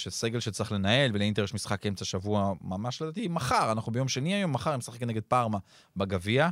סגל 0.10 0.40
שצריך 0.40 0.72
לנהל, 0.72 1.12
ולאינטר 1.14 1.44
יש 1.44 1.54
משחק 1.54 1.86
אמצע 1.86 2.06
שבוע 2.06 2.54
ממש 2.62 3.02
לדעתי, 3.02 3.28
מחר, 3.28 3.72
אנחנו 3.72 3.92
ביום 3.92 4.08
שני 4.08 4.34
היום, 4.34 4.52
מחר 4.54 4.72
הם 4.74 4.78
משחקים 4.80 5.08
נגד 5.08 5.22
פארמה 5.24 5.58
בגביע. 5.96 6.50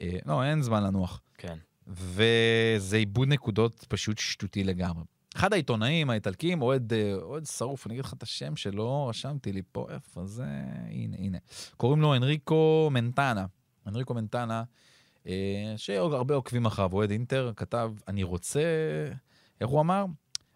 אה, 0.00 0.10
לא, 0.26 0.44
אין 0.44 0.62
זמן 0.62 0.82
לנוח. 0.84 1.20
כן. 1.38 1.56
וזה 1.86 2.96
איבוד 2.96 3.28
נקודות 3.28 3.84
פשוט 3.88 4.18
שטותי 4.18 4.64
לגמרי. 4.64 5.04
אחד 5.36 5.52
העיתונאים 5.52 6.10
האיטלקיים, 6.10 6.62
אוהד, 6.62 6.92
אה, 6.92 7.14
אוהד 7.22 7.44
שרוף, 7.44 7.86
אני 7.86 7.94
אגיד 7.94 8.04
לך 8.04 8.12
את 8.12 8.22
השם 8.22 8.56
שלו, 8.56 9.06
רשמתי 9.06 9.52
לי 9.52 9.62
פה, 9.72 9.86
איפה 9.90 10.26
זה? 10.26 10.44
הנה, 10.90 11.16
הנה. 11.18 11.38
קוראים 11.76 12.00
לו 12.00 12.16
אנריקו 12.16 12.88
מנטנה. 12.92 13.46
אנריקו 13.86 14.14
מנטנה, 14.14 14.62
אה, 15.26 15.74
שהרבה 15.76 16.34
עוקבים 16.34 16.66
אחריו, 16.66 16.92
אוהד 16.92 17.10
אינטר, 17.10 17.52
כתב, 17.56 17.92
אני 18.08 18.22
רוצה... 18.22 18.60
איך 19.60 19.68
הוא 19.68 19.80
אמר? 19.80 20.04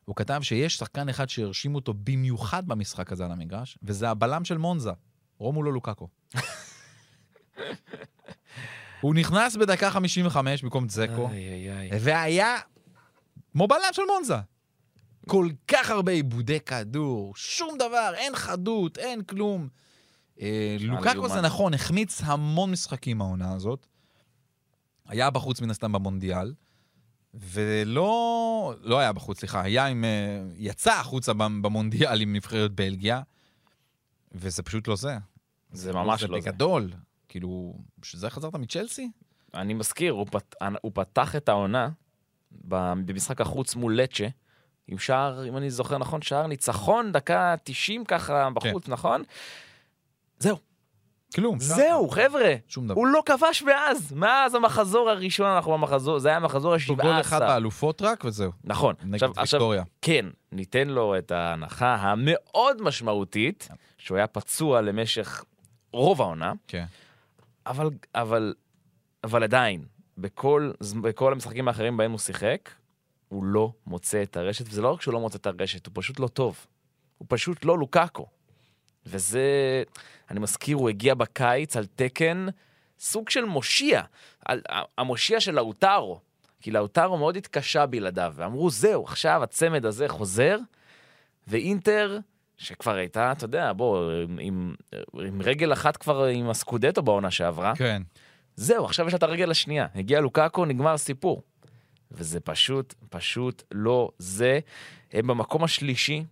הוא 0.04 0.16
כתב 0.16 0.40
שיש 0.42 0.76
שחקן 0.76 1.08
אחד 1.08 1.28
שהרשים 1.28 1.74
אותו 1.74 1.94
במיוחד 1.94 2.66
במשחק 2.66 3.12
הזה 3.12 3.24
על 3.24 3.32
המגרש, 3.32 3.78
וזה 3.82 4.10
הבלם 4.10 4.44
של 4.44 4.58
מונזה, 4.58 4.92
רומולו 5.38 5.72
לוקאקו. 5.72 6.08
הוא 9.00 9.14
נכנס 9.14 9.56
בדקה 9.56 9.90
55 9.90 10.62
במקום 10.62 10.86
איי. 11.32 11.90
והיה 12.00 12.56
כמו 13.52 13.68
בלם 13.68 13.92
של 13.92 14.02
מונזה. 14.14 14.36
כל 15.28 15.48
כך 15.68 15.90
הרבה 15.90 16.12
עיבודי 16.12 16.60
כדור, 16.60 17.32
שום 17.36 17.78
דבר, 17.78 18.12
אין 18.14 18.36
חדות, 18.36 18.98
אין 18.98 19.22
כלום. 19.22 19.68
אה, 20.40 20.76
לוקקו. 20.80 21.28
זה 21.28 21.40
נכון, 21.40 21.74
החמיץ 21.74 22.20
המון 22.24 22.70
משחקים 22.70 23.20
העונה 23.20 23.52
הזאת. 23.52 23.86
היה 25.08 25.30
בחוץ 25.30 25.60
מן 25.60 25.70
הסתם 25.70 25.92
במונדיאל, 25.92 26.54
ולא 27.34 28.74
לא 28.80 28.98
היה 28.98 29.12
בחוץ, 29.12 29.38
סליחה, 29.38 29.62
היה 29.62 29.86
עם... 29.86 30.04
אה, 30.04 30.42
יצא 30.56 30.92
החוצה 30.92 31.32
במ- 31.32 31.62
במונדיאל 31.62 32.20
עם 32.20 32.32
נבחרת 32.32 32.72
בלגיה, 32.72 33.22
וזה 34.32 34.62
פשוט 34.62 34.88
לא 34.88 34.96
זה. 34.96 35.16
זה 35.72 35.92
ממש 35.92 36.22
לא 36.22 36.40
זה. 36.40 36.50
בגדול. 36.50 36.92
כאילו, 37.28 37.74
בשביל 37.98 38.20
זה 38.20 38.30
חזרת 38.30 38.54
מצ'לסי? 38.54 39.10
אני 39.54 39.74
מזכיר, 39.74 40.12
הוא, 40.12 40.26
פת... 40.30 40.54
הוא 40.82 40.92
פתח 40.94 41.36
את 41.36 41.48
העונה 41.48 41.88
במשחק 42.62 43.40
החוץ 43.40 43.74
מול 43.74 43.96
לצ'ה, 44.00 44.26
עם 44.90 44.98
שער, 44.98 45.48
אם 45.48 45.56
אני 45.56 45.70
זוכר 45.70 45.98
נכון, 45.98 46.22
שער 46.22 46.46
ניצחון, 46.46 47.12
דקה 47.12 47.54
90 47.64 48.04
ככה 48.04 48.48
בחוץ, 48.50 48.88
נכון? 48.88 49.22
זהו, 50.38 50.56
כלום. 51.34 51.60
שחר. 51.60 51.74
זהו, 51.74 52.08
חבר'ה. 52.08 52.54
שום 52.68 52.86
דבר. 52.86 52.94
הוא 52.94 53.06
לא 53.06 53.22
כבש 53.26 53.62
מאז, 53.62 54.12
מאז 54.12 54.54
המחזור 54.54 55.10
הראשון 55.10 55.46
אנחנו 55.46 55.72
במחזור, 55.72 56.18
זה 56.18 56.28
היה 56.28 56.36
המחזור 56.36 56.74
הוא 56.88 56.96
גול 56.96 57.20
אחד 57.20 57.42
ה-17. 57.42 57.48
באלופות 57.48 58.02
רק, 58.02 58.24
וזהו. 58.24 58.52
נכון. 58.64 58.94
נגד 59.02 59.14
עכשיו, 59.14 59.30
עכשיו, 59.30 59.60
ויקטוריה. 59.60 59.82
כן, 60.02 60.26
ניתן 60.52 60.88
לו 60.88 61.18
את 61.18 61.30
ההנחה 61.30 61.94
המאוד 61.94 62.82
משמעותית, 62.82 63.68
שהוא 63.98 64.16
היה 64.16 64.26
פצוע 64.26 64.80
למשך 64.80 65.44
רוב 65.92 66.20
העונה, 66.20 66.52
כן. 66.68 66.84
אבל, 67.66 67.90
אבל, 68.14 68.54
אבל 69.24 69.42
עדיין, 69.42 69.84
בכל, 70.18 70.70
בכל 71.00 71.32
המשחקים 71.32 71.68
האחרים 71.68 71.96
בהם 71.96 72.10
הוא 72.10 72.18
שיחק, 72.18 72.70
הוא 73.30 73.44
לא 73.44 73.72
מוצא 73.86 74.22
את 74.22 74.36
הרשת, 74.36 74.64
וזה 74.68 74.82
לא 74.82 74.92
רק 74.92 75.02
שהוא 75.02 75.14
לא 75.14 75.20
מוצא 75.20 75.38
את 75.38 75.46
הרשת, 75.46 75.86
הוא 75.86 75.92
פשוט 75.94 76.20
לא 76.20 76.28
טוב. 76.28 76.66
הוא 77.18 77.26
פשוט 77.28 77.64
לא 77.64 77.78
לוקאקו. 77.78 78.26
וזה, 79.06 79.42
אני 80.30 80.40
מזכיר, 80.40 80.76
הוא 80.76 80.88
הגיע 80.88 81.14
בקיץ 81.14 81.76
על 81.76 81.86
תקן 81.86 82.46
סוג 82.98 83.30
של 83.30 83.44
מושיע, 83.44 84.02
על, 84.44 84.62
המושיע 84.98 85.40
של 85.40 85.54
לאוטרו. 85.54 86.20
כי 86.60 86.70
לאוטרו 86.70 87.18
מאוד 87.18 87.36
התקשה 87.36 87.86
בלעדיו, 87.86 88.32
ואמרו, 88.36 88.70
זהו, 88.70 89.04
עכשיו 89.04 89.42
הצמד 89.42 89.86
הזה 89.86 90.08
חוזר, 90.08 90.58
ואינטר, 91.48 92.18
שכבר 92.56 92.94
הייתה, 92.94 93.32
אתה 93.32 93.44
יודע, 93.44 93.72
בוא, 93.72 94.12
עם, 94.38 94.74
עם 95.14 95.42
רגל 95.42 95.72
אחת 95.72 95.96
כבר 95.96 96.24
עם 96.24 96.50
הסקודטו 96.50 97.02
בעונה 97.02 97.30
שעברה, 97.30 97.76
כן. 97.76 98.02
זהו, 98.56 98.84
עכשיו 98.84 99.06
יש 99.06 99.12
לה 99.12 99.16
את 99.16 99.22
הרגל 99.22 99.50
השנייה. 99.50 99.86
הגיע 99.94 100.20
לוקאקו, 100.20 100.64
נגמר 100.64 100.94
הסיפור. 100.94 101.42
וזה 102.12 102.40
פשוט, 102.40 102.94
פשוט 103.08 103.62
לא 103.72 104.10
זה. 104.18 104.60
הם 105.12 105.26
במקום 105.26 105.64
השלישי, 105.64 106.24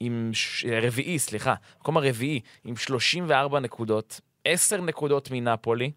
עם... 0.00 0.30
ש... 0.32 0.64
רביעי, 0.82 1.18
סליחה, 1.18 1.54
מקום 1.80 1.96
הרביעי, 1.96 2.40
עם 2.64 2.76
34 2.76 3.60
נקודות, 3.60 4.20
10 4.44 4.80
נקודות 4.80 5.30
מנפולי, 5.30 5.90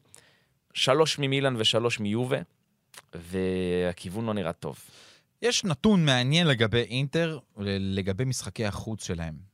3 0.73 1.19
ממילן 1.19 1.55
ו-3 1.55 2.01
מיובה, 2.01 2.37
והכיוון 3.13 4.25
לא 4.25 4.33
נראה 4.33 4.53
טוב. 4.53 4.79
יש 5.41 5.63
נתון 5.63 6.05
מעניין 6.05 6.47
לגבי 6.47 6.81
אינטר, 6.81 7.39
לגבי 7.57 8.25
משחקי 8.25 8.65
החוץ 8.65 9.05
שלהם. 9.05 9.52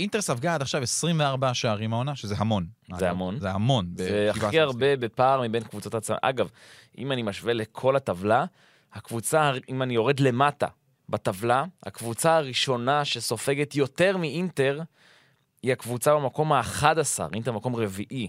אינטר 0.00 0.20
ספגה 0.20 0.54
עד 0.54 0.62
עכשיו 0.62 0.82
24 0.82 1.54
שערים 1.54 1.92
העונה, 1.92 2.16
שזה 2.16 2.34
המון. 2.38 2.66
זה 2.98 3.10
המון. 3.10 3.40
זה 3.40 3.50
המון. 3.50 3.86
זה 3.96 4.30
הכי 4.30 4.60
הרבה 4.60 4.96
בפער 4.96 5.42
מבין 5.42 5.62
קבוצות 5.62 5.94
הצמד. 5.94 6.18
אגב, 6.22 6.50
אם 6.98 7.12
אני 7.12 7.22
משווה 7.22 7.52
לכל 7.52 7.96
הטבלה, 7.96 8.44
הקבוצה, 8.92 9.52
אם 9.68 9.82
אני 9.82 9.94
יורד 9.94 10.20
למטה 10.20 10.66
בטבלה, 11.08 11.64
הקבוצה 11.82 12.36
הראשונה 12.36 13.04
שסופגת 13.04 13.74
יותר 13.74 14.16
מאינטר, 14.16 14.80
היא 15.62 15.72
הקבוצה 15.72 16.14
במקום 16.14 16.52
ה-11, 16.52 17.34
אינטר 17.34 17.52
מקום 17.52 17.76
רביעי. 17.76 18.28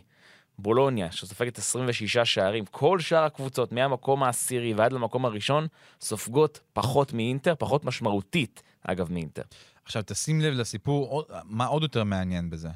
בולוניה, 0.59 1.11
שסופגת 1.11 1.57
26 1.57 2.17
שערים. 2.17 2.65
כל 2.65 2.99
שאר 2.99 3.23
הקבוצות, 3.23 3.71
מהמקום 3.71 4.23
העשירי 4.23 4.73
ועד 4.73 4.93
למקום 4.93 5.25
הראשון, 5.25 5.67
סופגות 6.01 6.59
פחות 6.73 7.13
מאינטר, 7.13 7.53
פחות 7.59 7.85
משמעותית, 7.85 8.63
אגב, 8.83 9.11
מאינטר. 9.11 9.41
עכשיו, 9.85 10.03
תשים 10.05 10.41
לב 10.41 10.53
לסיפור, 10.53 11.23
מה 11.43 11.65
עוד 11.65 11.83
יותר 11.83 12.03
מעניין 12.03 12.49
בזה? 12.49 12.69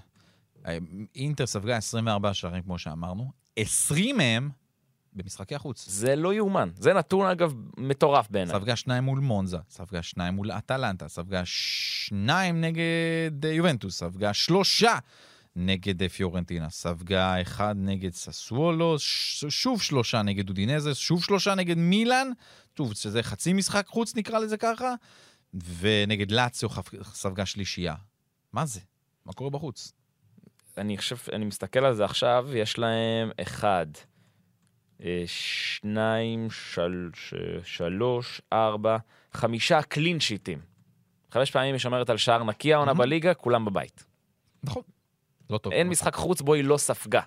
אינטר 1.16 1.46
ספגה 1.46 1.78
24 1.78 2.34
שערים, 2.34 2.64
כמו 2.64 2.80
שאמרנו, 2.80 3.32
20 3.56 4.18
מהם 4.18 4.50
במשחקי 5.14 5.56
החוץ. 5.56 5.86
זה 5.90 6.16
לא 6.16 6.34
יאומן. 6.34 6.70
זה 6.78 6.94
נתון, 6.94 7.28
אגב, 7.28 7.54
מטורף 7.78 8.28
בעיניי. 8.30 8.56
ספגה 8.56 8.76
שניים 8.76 9.04
מול 9.04 9.20
מונזה, 9.20 9.58
ספגה 9.70 10.04
שניים 10.04 10.34
מול 10.34 10.52
אטלנטה, 10.52 11.08
ספגה 11.08 11.42
שניים 11.46 12.62
נגד 12.62 13.46
אה, 13.46 13.52
יובנטוס, 13.52 13.98
ספגה 14.00 14.34
שלושה 14.34 14.98
נגד 15.56 16.02
אה, 16.02 16.10
פיורנטינה, 16.10 16.70
ספגה 16.70 17.42
אחד 17.42 17.76
נגד 17.78 18.14
ססוולו, 18.14 19.00
ש- 19.00 19.46
שוב 19.50 19.82
שלושה 19.82 20.22
נגד 20.22 20.50
אודינזה, 20.50 20.96
שוב 20.96 21.24
שלושה 21.24 21.56
נגד 21.56 21.78
מילאן, 21.78 22.28
טוב, 22.74 22.94
שזה 22.94 23.24
חצי 23.24 23.54
משחק 23.54 23.88
חוץ 23.88 24.16
נקרא 24.16 24.40
לזה 24.40 24.58
ככה, 24.58 24.94
ונגד 25.80 26.32
לאציו 26.32 26.70
ספגה 27.04 27.46
שלישייה. 27.46 27.96
מה 28.54 28.66
זה? 28.66 28.80
מה 29.26 29.34
קורה 29.34 29.50
בחוץ? 29.50 29.94
אני 30.78 30.98
חושב, 30.98 31.16
אני 31.34 31.46
מסתכל 31.46 31.86
על 31.86 31.94
זה 31.96 32.06
עכשיו, 32.06 32.48
יש 32.56 32.78
להם 32.78 33.32
אחד, 33.42 33.86
אה, 35.04 35.24
שניים, 35.28 36.48
של, 36.52 37.10
ש, 37.14 37.34
שלוש, 37.64 38.42
ארבע, 38.54 38.98
חמישה 39.34 39.82
קלין 39.82 40.20
שיטים. 40.20 40.60
חמש 41.32 41.52
פעמים 41.52 41.74
היא 41.74 41.80
שומרת 41.80 42.10
על 42.10 42.18
שער 42.18 42.44
נקי 42.44 42.74
העונה 42.74 42.92
Mhm. 42.92 42.98
בליגה, 42.98 43.34
כולם 43.34 43.66
בבית. 43.66 44.06
נכון. 44.64 44.84
לא 45.50 45.58
טוב. 45.58 45.74
אין 45.74 45.90
משחק 45.90 46.16
חוץ 46.16 46.42
בו 46.42 46.54
היא 46.54 46.64
לא 46.64 46.78
ספגה. 46.78 47.22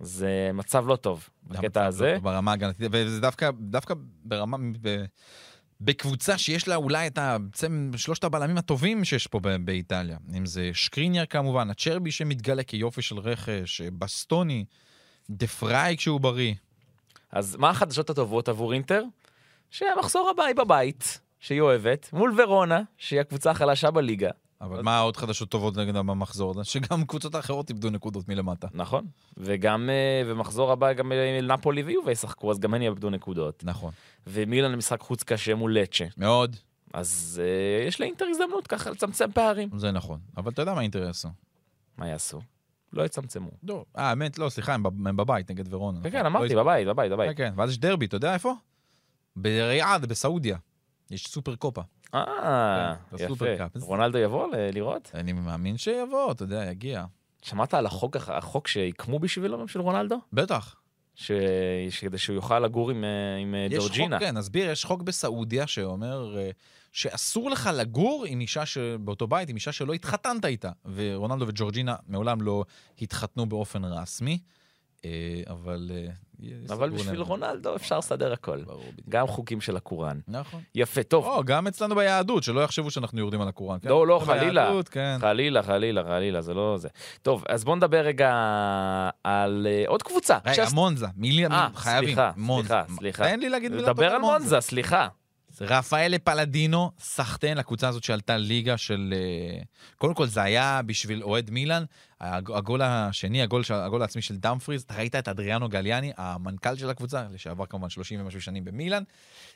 זה 0.00 0.50
מצב 0.54 0.86
לא 0.88 0.96
טוב 0.96 1.28
בקטע 1.44 1.64
המצב 1.64 1.80
הזה. 1.80 2.12
לא 2.12 2.18
ברמה 2.18 2.52
הגנתית, 2.52 2.88
וזה 2.92 3.20
דווקא, 3.20 3.50
דווקא 3.60 3.94
ברמה, 4.24 4.56
ב, 4.82 5.04
בקבוצה 5.80 6.38
שיש 6.38 6.68
לה 6.68 6.76
אולי 6.76 7.06
את 7.06 7.18
שלושת 7.96 8.24
הבלמים 8.24 8.58
הטובים 8.58 9.04
שיש 9.04 9.26
פה 9.26 9.40
באיטליה. 9.60 10.18
אם 10.36 10.46
זה 10.46 10.70
שקריניאר 10.74 11.26
כמובן, 11.26 11.70
הצ'רבי 11.70 12.10
שמתגלה 12.10 12.62
כיופי 12.62 13.02
של 13.02 13.18
רכש, 13.18 13.80
בסטוני, 13.80 14.64
דה 15.30 15.46
פריי 15.46 15.96
כשהוא 15.96 16.20
בריא. 16.20 16.54
אז 17.32 17.56
מה 17.56 17.70
החדשות 17.70 18.10
הטובות 18.10 18.48
עבור 18.48 18.72
אינטר? 18.72 19.02
שהמחזור 19.70 20.30
הבא 20.30 20.44
היא 20.44 20.54
בבית, 20.54 21.20
שהיא 21.40 21.60
אוהבת, 21.60 22.08
מול 22.12 22.40
ורונה, 22.40 22.80
שהיא 22.98 23.20
הקבוצה 23.20 23.50
החלשה 23.50 23.90
בליגה. 23.90 24.30
אבל 24.60 24.82
מה 24.82 24.98
עוד 24.98 25.16
חדשות 25.16 25.48
טובות 25.48 25.76
נגד 25.76 25.94
במחזור 25.96 26.50
הזה? 26.50 26.64
שגם 26.64 27.04
קבוצות 27.06 27.34
האחרות 27.34 27.68
איבדו 27.70 27.90
נקודות 27.90 28.28
מלמטה. 28.28 28.68
נכון. 28.74 29.06
וגם, 29.36 29.90
אה, 29.90 30.22
ומחזור 30.30 30.72
הבא 30.72 30.92
גם 30.92 31.12
אה, 31.12 31.40
נפולי 31.42 31.82
ויובה 31.82 32.12
ישחקו, 32.12 32.50
אז 32.50 32.58
גם 32.58 32.74
הן 32.74 32.82
יאבדו 32.82 33.10
נקודות. 33.10 33.64
נכון. 33.64 33.92
ומילן 34.26 34.74
משחק 34.74 35.00
חוץ 35.00 35.22
קשה 35.22 35.54
מול 35.54 35.78
לצ'ה. 35.78 36.04
מאוד, 36.16 36.56
אז 36.94 37.42
אה, 37.44 37.86
יש 37.88 38.00
לאינטר 38.00 38.24
הזדמנות 38.30 38.66
ככה 38.66 38.90
לצמצם 38.90 39.32
פערים. 39.34 39.68
זה 39.76 39.90
נכון. 39.92 40.20
אבל 40.36 40.50
אתה 40.52 40.62
יודע 40.62 40.74
מה 40.74 40.80
אינטר 40.80 41.02
יעשו. 41.02 41.28
מה 41.98 42.08
יעשו? 42.08 42.40
לא 42.92 43.02
יצמצמו. 43.02 43.50
לא. 43.62 43.84
אה, 43.98 44.02
האמת, 44.10 44.38
לא, 44.38 44.48
סליחה, 44.48 44.74
הם 44.74 44.82
בב- 44.82 45.06
הם 45.08 45.16
בבית 45.16 45.50
נגד 45.50 45.74
ורונה. 45.74 46.00
כן. 46.02 46.10
כן, 46.10 46.26
אמרתי, 46.26 46.54
לא 46.54 46.62
בבית, 46.62 46.86
בבית, 46.88 47.10
כן, 47.10 47.16
בבית. 47.16 47.36
כן, 47.36 47.52
ואז 47.56 47.70
יש 47.70 47.78
דרבי, 47.78 48.06
אתה 48.06 48.16
יודע 48.16 48.34
איפה? 48.34 48.54
בריאד, 49.36 50.06
בסעודיה. 50.06 50.56
יש 51.10 51.26
סופר 51.26 51.56
קופה. 51.56 51.82
אה, 52.14 52.94
כן, 53.16 53.24
יפה. 53.32 53.44
רונלדו 53.80 54.18
יבוא 54.18 54.48
לראות? 54.72 55.10
אני 55.14 55.32
מאמין 55.32 55.76
שיבוא, 55.76 56.32
אתה 56.32 56.42
יודע, 56.42 56.64
יגיע. 56.70 57.04
שמעת 57.42 57.74
על 57.74 57.86
החוק, 57.86 58.16
החוק 58.16 58.68
שהקמו 58.68 59.18
בשבילו, 59.18 59.68
של 59.68 59.80
רונלדו? 59.80 60.16
בטח. 60.32 60.76
ש... 61.14 61.30
כדי 62.00 62.18
שהוא 62.18 62.34
יוכל 62.34 62.58
לגור 62.58 62.90
עם, 62.90 63.04
אה, 63.04 63.36
עם 63.36 63.54
אה, 63.54 63.66
יש 63.70 63.78
ג'ורג'ינה. 63.78 64.16
חוק, 64.16 64.26
כן, 64.26 64.36
נסביר, 64.36 64.70
יש 64.70 64.84
חוק 64.84 65.02
בסעודיה 65.02 65.66
שאומר 65.66 66.38
אה, 66.38 66.50
שאסור 66.92 67.50
לך 67.50 67.70
לגור 67.74 68.24
עם 68.28 68.40
אישה 68.40 68.66
ש... 68.66 68.78
באותו 68.78 69.26
בית, 69.26 69.48
עם 69.48 69.56
אישה 69.56 69.72
שלא 69.72 69.92
התחתנת 69.92 70.44
איתה. 70.44 70.70
ורונלדו 70.94 71.44
וג'ורג'ינה 71.48 71.96
מעולם 72.08 72.40
לא 72.40 72.64
התחתנו 73.00 73.46
באופן 73.46 73.84
רסמי, 73.84 74.32
אה, 74.32 74.38
אבל... 75.50 75.90
אה, 75.94 76.10
אבל 76.70 76.90
בשביל. 76.90 77.20
רונלדו 77.20 77.76
אפשר 77.76 77.98
לסדר 77.98 78.32
הכל. 78.32 78.58
גם 79.08 79.26
חוקים 79.26 79.60
של 79.60 79.76
הקוראן. 79.76 80.18
נכון. 80.28 80.60
יפה, 80.74 81.02
טוב. 81.02 81.24
או, 81.24 81.44
גם 81.44 81.66
אצלנו 81.66 81.94
ביהדות, 81.94 82.42
שלא 82.42 82.60
יחשבו 82.60 82.90
שאנחנו 82.90 83.20
יורדים 83.20 83.40
על 83.40 83.48
הקוראן. 83.48 83.78
כן? 83.82 83.88
לא, 83.88 84.06
לא, 84.06 84.20
חלילה. 84.24 84.70
כן. 84.90 85.16
חלילה, 85.20 85.62
חלילה, 85.62 86.04
חלילה, 86.04 86.42
זה 86.42 86.54
לא 86.54 86.78
זה. 86.78 86.88
טוב, 87.22 87.44
אז 87.48 87.64
בואו 87.64 87.76
נדבר 87.76 88.00
רגע 88.00 88.30
על 89.24 89.66
אה, 89.70 89.84
עוד 89.86 90.02
קבוצה. 90.02 90.38
רגע, 90.46 90.64
מונזה, 90.74 91.06
אה, 91.50 91.68
חייבים. 91.74 92.08
סליחה, 92.08 92.30
מונזה. 92.36 92.68
סליחה, 92.68 92.94
סליחה. 92.98 93.24
תן 93.24 93.40
לי 93.40 93.48
להגיד 93.48 93.72
מילה 93.72 93.82
דבר 93.82 93.92
טובה 93.92 94.14
על 94.14 94.20
מונזה, 94.20 94.60
סליחה. 94.60 95.08
רפאלה 95.60 96.18
פלדינו, 96.18 96.90
סחטיין 96.98 97.58
לקבוצה 97.58 97.88
הזאת 97.88 98.04
שעלתה 98.04 98.36
ליגה 98.36 98.76
של... 98.76 99.14
אה, 99.16 99.62
קודם 99.98 100.14
כל, 100.14 100.26
זה 100.26 100.42
היה 100.42 100.80
בשביל 100.86 101.22
אוהד 101.22 101.50
מילאן. 101.50 101.84
הג- 102.20 102.50
הגול 102.50 102.82
השני, 102.82 103.42
הגול, 103.42 103.62
הגול 103.70 104.02
העצמי 104.02 104.22
של 104.22 104.36
דאמפריז, 104.36 104.82
אתה 104.82 104.94
ראית 104.94 105.14
את 105.14 105.28
אדריאנו 105.28 105.68
גליאני, 105.68 106.12
המנכ"ל 106.16 106.76
של 106.76 106.90
הקבוצה, 106.90 107.24
לשעבר 107.32 107.66
כמובן 107.66 107.88
30 107.90 108.20
ומשהו 108.20 108.40
שנים 108.40 108.64
במילאן, 108.64 109.02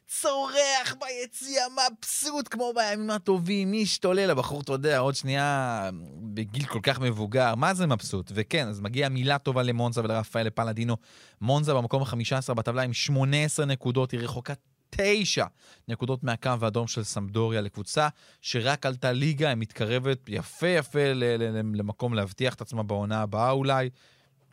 צורח 0.06 0.94
ביציע, 1.00 1.62
מבסוט 1.72 2.48
כמו 2.50 2.72
בימים 2.74 3.10
הטובים, 3.10 3.72
משתולל, 3.72 4.30
הבחור, 4.30 4.60
אתה 4.60 4.72
יודע, 4.72 4.98
עוד 4.98 5.14
שנייה 5.14 5.90
בגיל 6.34 6.64
כל 6.66 6.80
כך 6.82 7.00
מבוגר, 7.00 7.54
מה 7.54 7.74
זה 7.74 7.86
מבסוט? 7.86 8.32
וכן, 8.34 8.68
אז 8.68 8.80
מגיעה 8.80 9.08
מילה 9.08 9.38
טובה 9.38 9.62
למונזה 9.62 10.00
ולרפאל 10.00 10.50
פלדינו. 10.50 10.96
מונזה 11.40 11.74
במקום 11.74 12.02
ה-15 12.02 12.54
בטבלה 12.54 12.82
עם 12.82 12.92
18 12.92 13.66
נקודות, 13.66 14.10
היא 14.10 14.20
רחוקה 14.20 14.52
תשע 14.90 15.44
נקודות 15.88 16.24
מהקו 16.24 16.50
האדום 16.62 16.86
של 16.86 17.04
סמדוריה 17.04 17.60
לקבוצה 17.60 18.08
שרק 18.40 18.86
עלתה 18.86 19.12
ליגה, 19.12 19.48
היא 19.48 19.56
מתקרבת 19.56 20.18
יפה 20.28 20.68
יפה 20.68 21.12
ל- 21.12 21.24
ל- 21.24 21.58
ל- 21.58 21.76
למקום 21.76 22.14
להבטיח 22.14 22.54
את 22.54 22.60
עצמה 22.60 22.82
בעונה 22.82 23.22
הבאה 23.22 23.50
אולי. 23.50 23.90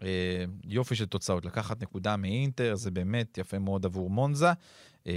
אה, 0.03 0.07
יופי 0.65 0.95
של 0.95 1.05
תוצאות, 1.05 1.45
לקחת 1.45 1.81
נקודה 1.81 2.17
מאינטר, 2.17 2.75
זה 2.75 2.91
באמת 2.91 3.37
יפה 3.37 3.59
מאוד 3.59 3.85
עבור 3.85 4.09
מונזה. 4.09 4.51
אה, 5.07 5.13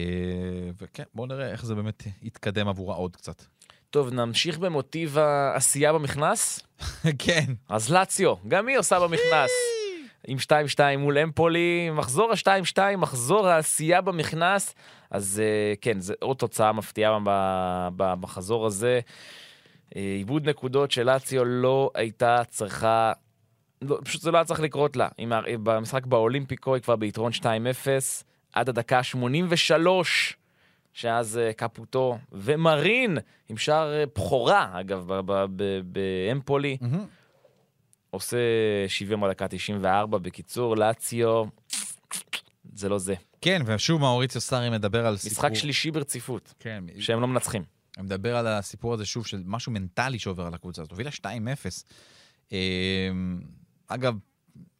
וכן, 0.80 1.02
בואו 1.14 1.26
נראה 1.26 1.50
איך 1.50 1.64
זה 1.64 1.74
באמת 1.74 2.02
יתקדם 2.22 2.68
עבורה 2.68 2.96
עוד 2.96 3.16
קצת. 3.16 3.42
טוב, 3.90 4.10
נמשיך 4.14 4.58
במוטיב 4.58 5.18
העשייה 5.18 5.92
במכנס? 5.92 6.60
כן. 7.24 7.44
אז 7.68 7.90
לאציו, 7.92 8.34
גם 8.48 8.68
היא 8.68 8.78
עושה 8.78 9.00
במכנס. 9.00 9.50
עם 10.26 10.38
2-2 10.38 10.98
מול 10.98 11.18
אמפולי, 11.18 11.90
מחזור 11.92 12.32
ה-2-2, 12.32 12.96
מחזור 12.96 13.48
העשייה 13.48 14.00
במכנס. 14.00 14.74
אז 15.10 15.42
אה, 15.44 15.74
כן, 15.80 16.00
זה 16.00 16.14
עוד 16.20 16.36
תוצאה 16.36 16.72
מפתיעה 16.72 17.18
במחזור 17.96 18.66
הזה. 18.66 19.00
אה, 19.96 20.00
עיבוד 20.00 20.48
נקודות 20.48 20.90
של 20.90 21.02
לאציו 21.02 21.44
לא 21.44 21.90
הייתה 21.94 22.42
צריכה, 22.48 23.12
לא, 23.82 23.98
פשוט 24.04 24.22
זה 24.22 24.30
לא 24.30 24.36
היה 24.36 24.44
צריך 24.44 24.60
לקרות 24.60 24.96
לה. 24.96 25.08
עם 25.18 25.32
במשחק 25.62 26.06
באולימפיקו 26.06 26.74
היא 26.74 26.82
כבר 26.82 26.96
ביתרון 26.96 27.32
2-0, 27.32 27.44
עד 28.52 28.68
הדקה 28.68 28.98
ה-83, 28.98 29.86
שאז 30.92 31.38
אה, 31.38 31.52
קפוטו 31.52 32.18
ומרין, 32.32 33.18
עם 33.48 33.56
שער 33.56 33.92
אה, 33.92 34.04
בכורה, 34.06 34.80
אגב, 34.80 35.12
באמפולי. 35.84 36.76
עושה 38.10 38.36
70 38.88 39.20
בדקה 39.20 39.48
94. 39.48 40.18
בקיצור, 40.18 40.76
לאציו, 40.76 41.44
זה 42.72 42.88
לא 42.88 42.98
זה. 42.98 43.14
כן, 43.40 43.62
ושוב 43.66 44.00
מאוריציו 44.00 44.40
סארי 44.40 44.70
מדבר 44.70 45.06
על 45.06 45.16
סיפור... 45.16 45.32
משחק 45.32 45.54
שלישי 45.54 45.90
ברציפות, 45.90 46.54
כן, 46.58 46.84
שהם 46.98 47.20
לא 47.20 47.28
מנצחים. 47.28 47.64
אני 47.96 48.06
מדבר 48.06 48.36
על 48.36 48.46
הסיפור 48.46 48.94
הזה 48.94 49.06
שוב, 49.06 49.26
של 49.26 49.42
משהו 49.46 49.72
מנטלי 49.72 50.18
שעובר 50.18 50.46
על 50.46 50.54
הקבוצה 50.54 50.82
הזאת. 50.82 50.90
הובילה 50.90 51.10
2-0. 51.10 51.24
אה, 52.52 52.58
אגב, 53.86 54.14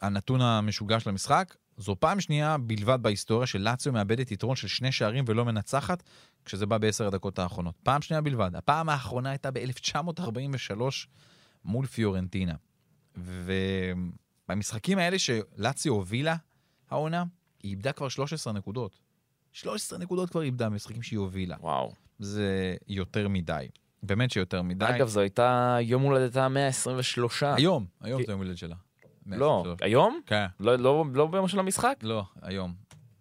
הנתון 0.00 0.40
המשוגע 0.40 1.00
של 1.00 1.08
המשחק, 1.08 1.54
זו 1.76 1.96
פעם 2.00 2.20
שנייה 2.20 2.58
בלבד 2.58 2.98
בהיסטוריה 3.02 3.46
של 3.46 3.58
לאציו 3.58 3.92
מאבדת 3.92 4.30
יתרון 4.30 4.56
של 4.56 4.68
שני 4.68 4.92
שערים 4.92 5.24
ולא 5.28 5.44
מנצחת, 5.44 6.02
כשזה 6.44 6.66
בא 6.66 6.78
בעשר 6.78 7.06
הדקות 7.06 7.38
האחרונות. 7.38 7.74
פעם 7.82 8.02
שנייה 8.02 8.20
בלבד. 8.20 8.50
הפעם 8.54 8.88
האחרונה 8.88 9.30
הייתה 9.30 9.50
ב-1943 9.50 10.82
מול 11.64 11.86
פיורנטינה. 11.86 12.54
ובמשחקים 13.16 14.98
האלה 14.98 15.16
שלאציו 15.18 15.92
הובילה 15.94 16.36
העונה, 16.90 17.24
היא 17.62 17.70
איבדה 17.70 17.92
כבר 17.92 18.08
13 18.08 18.52
נקודות. 18.52 18.98
13 19.52 19.98
נקודות 19.98 20.30
כבר 20.30 20.42
איבדה 20.42 20.68
במשחקים 20.70 21.02
שהיא 21.02 21.18
הובילה. 21.18 21.56
וואו. 21.60 21.92
זה 22.18 22.74
יותר 22.88 23.28
מדי. 23.28 23.68
באמת 24.02 24.30
שיותר 24.30 24.62
מדי. 24.62 24.86
אגב, 24.88 25.08
זו 25.08 25.20
הייתה 25.20 25.76
יום 25.80 26.02
הולדתה 26.02 26.48
123. 26.48 27.42
היום, 27.42 27.86
היום 28.00 28.20
כי- 28.20 28.26
זה 28.26 28.32
יום 28.32 28.40
הולדת 28.40 28.58
שלה. 28.58 28.76
לא, 29.26 29.62
123. 29.62 29.82
היום? 29.82 30.20
כן. 30.26 30.46
לא- 30.60 30.76
לא 30.76 31.04
לא 31.14 31.26
ביום 31.26 31.48
של 31.48 31.58
המשחק? 31.58 31.94
לא, 32.02 32.22
היום. 32.42 32.74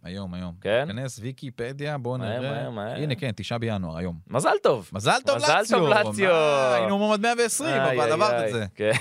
היום, 0.04 0.34
היום. 0.34 0.56
כן? 0.62 0.86
כנס 0.88 1.20
ויקיפדיה, 1.20 1.98
בואו 1.98 2.18
מהר, 2.18 2.40
נראה. 2.40 2.52
מהר, 2.52 2.70
מהר. 2.70 2.96
הנה, 3.02 3.16
כן, 3.16 3.32
תשעה 3.36 3.58
בינואר, 3.58 3.98
היום. 3.98 4.20
מזל 4.28 4.50
טוב. 4.64 4.90
מזל 4.94 5.18
טוב 5.26 5.36
מזל 5.36 5.58
לאציו! 5.60 5.80
טוב, 5.80 5.90
לאציו. 5.90 6.30
מה, 6.32 6.74
היינו 6.76 6.98
מועמד 6.98 7.20
120, 7.22 7.70
איי, 7.82 7.98
אבל 7.98 8.12
עברת. 8.12 8.48
את 8.48 8.54
זה. 8.54 8.66
כן. 8.76 8.92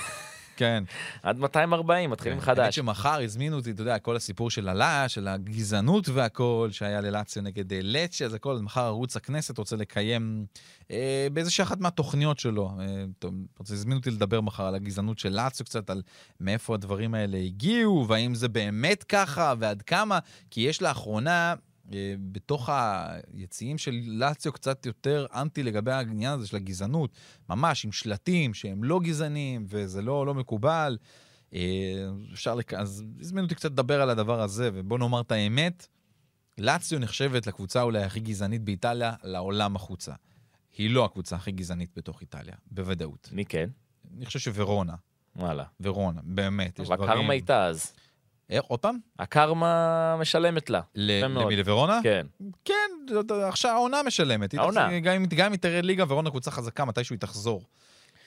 כן. 0.58 0.84
עד 1.22 1.38
240, 1.38 2.10
מתחילים 2.10 2.38
כן. 2.38 2.44
חדש. 2.44 2.76
שמחר 2.76 3.20
הזמינו 3.20 3.56
אותי, 3.56 3.70
אתה 3.70 3.82
יודע, 3.82 3.98
כל 3.98 4.16
הסיפור 4.16 4.50
של 4.50 4.68
הלה, 4.68 5.08
של 5.08 5.28
הגזענות 5.28 6.08
והכל, 6.08 6.68
שהיה 6.72 7.00
ללאציו 7.00 7.42
נגד 7.42 7.72
אה, 7.72 7.78
לצ'ה, 7.82 8.24
אז 8.24 8.34
הכל, 8.34 8.58
מחר 8.58 8.84
ערוץ 8.84 9.16
הכנסת 9.16 9.58
רוצה 9.58 9.76
לקיים 9.76 10.46
אה, 10.90 11.26
באיזושהי 11.32 11.62
אחת 11.62 11.80
מהתוכניות 11.80 12.38
שלו. 12.38 12.70
אה, 12.80 13.30
הזמינו 13.60 13.98
אותי 13.98 14.10
לדבר 14.10 14.40
מחר 14.40 14.66
על 14.66 14.74
הגזענות 14.74 15.18
של 15.18 15.28
לאציו 15.28 15.66
קצת, 15.66 15.90
על 15.90 16.02
מאיפה 16.40 16.74
הדברים 16.74 17.14
האלה 17.14 17.38
הגיעו, 17.38 18.06
והאם 18.08 18.34
זה 18.34 18.48
באמת 18.48 19.04
ככה, 19.04 19.54
ועד 19.58 19.82
כמה, 19.82 20.18
כי 20.50 20.60
יש 20.60 20.82
לאחרונה... 20.82 21.54
אה, 21.92 22.14
בתוך 22.32 22.68
היציעים 22.72 23.78
של 23.78 24.00
לאציו 24.06 24.52
קצת 24.52 24.86
יותר 24.86 25.26
אנטי 25.34 25.62
לגבי 25.62 25.92
העניין 25.92 26.38
הזה 26.38 26.46
של 26.46 26.56
הגזענות, 26.56 27.10
ממש 27.48 27.84
עם 27.84 27.92
שלטים 27.92 28.54
שהם 28.54 28.84
לא 28.84 29.00
גזענים 29.00 29.64
וזה 29.68 30.02
לא, 30.02 30.26
לא 30.26 30.34
מקובל. 30.34 30.98
אה, 31.54 31.60
אפשר 32.32 32.54
לק... 32.54 32.74
אז 32.74 33.04
הזמינו 33.20 33.44
אותי 33.44 33.54
קצת 33.54 33.70
לדבר 33.70 34.02
על 34.02 34.10
הדבר 34.10 34.40
הזה, 34.42 34.70
ובוא 34.74 34.98
נאמר 34.98 35.20
את 35.20 35.32
האמת, 35.32 35.86
לאציו 36.58 36.98
נחשבת 36.98 37.46
לקבוצה 37.46 37.82
אולי 37.82 38.02
הכי 38.02 38.20
גזענית 38.20 38.62
באיטליה, 38.62 39.14
לעולם 39.22 39.76
החוצה. 39.76 40.12
היא 40.78 40.90
לא 40.90 41.04
הקבוצה 41.04 41.36
הכי 41.36 41.52
גזענית 41.52 41.90
בתוך 41.96 42.20
איטליה, 42.20 42.54
בוודאות. 42.70 43.28
מי 43.32 43.44
כן? 43.44 43.68
אני 44.16 44.26
חושב 44.26 44.38
שוורונה, 44.38 44.94
וואלה. 45.36 45.64
ורונה, 45.80 46.20
באמת, 46.24 46.78
יש 46.78 46.86
אבל 46.88 46.96
דברים... 46.96 47.10
הקרמה 47.10 47.32
הייתה 47.32 47.64
אז. 47.66 47.92
איך, 48.50 48.64
עוד 48.64 48.80
פעם? 48.80 48.98
הקרמה 49.18 50.16
משלמת 50.20 50.70
לה. 50.70 50.80
למי, 50.94 51.56
לוורונה? 51.56 52.00
כן. 52.02 52.26
כן, 52.64 52.74
עכשיו 53.48 53.70
העונה 53.70 54.02
משלמת. 54.06 54.54
העונה. 54.54 55.00
גם 55.00 55.14
אם- 55.14 55.52
היא 55.52 55.58
תרד 55.60 55.84
ליגה, 55.84 56.04
ורונה 56.08 56.30
קבוצה 56.30 56.50
חזקה, 56.50 56.84
מתישהו 56.84 57.14
היא 57.14 57.20
תחזור. 57.20 57.62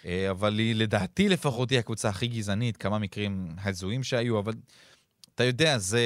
אה, 0.05 0.31
אבל 0.31 0.57
היא, 0.59 0.75
לדעתי 0.75 1.29
לפחות, 1.29 1.69
היא 1.69 1.79
הקבוצה 1.79 2.09
הכי 2.09 2.27
גזענית, 2.27 2.77
כמה 2.77 2.99
מקרים 2.99 3.47
הזויים 3.63 4.03
שהיו, 4.03 4.39
אבל 4.39 4.53
אתה 5.35 5.43
יודע, 5.43 5.77
זה, 5.77 6.01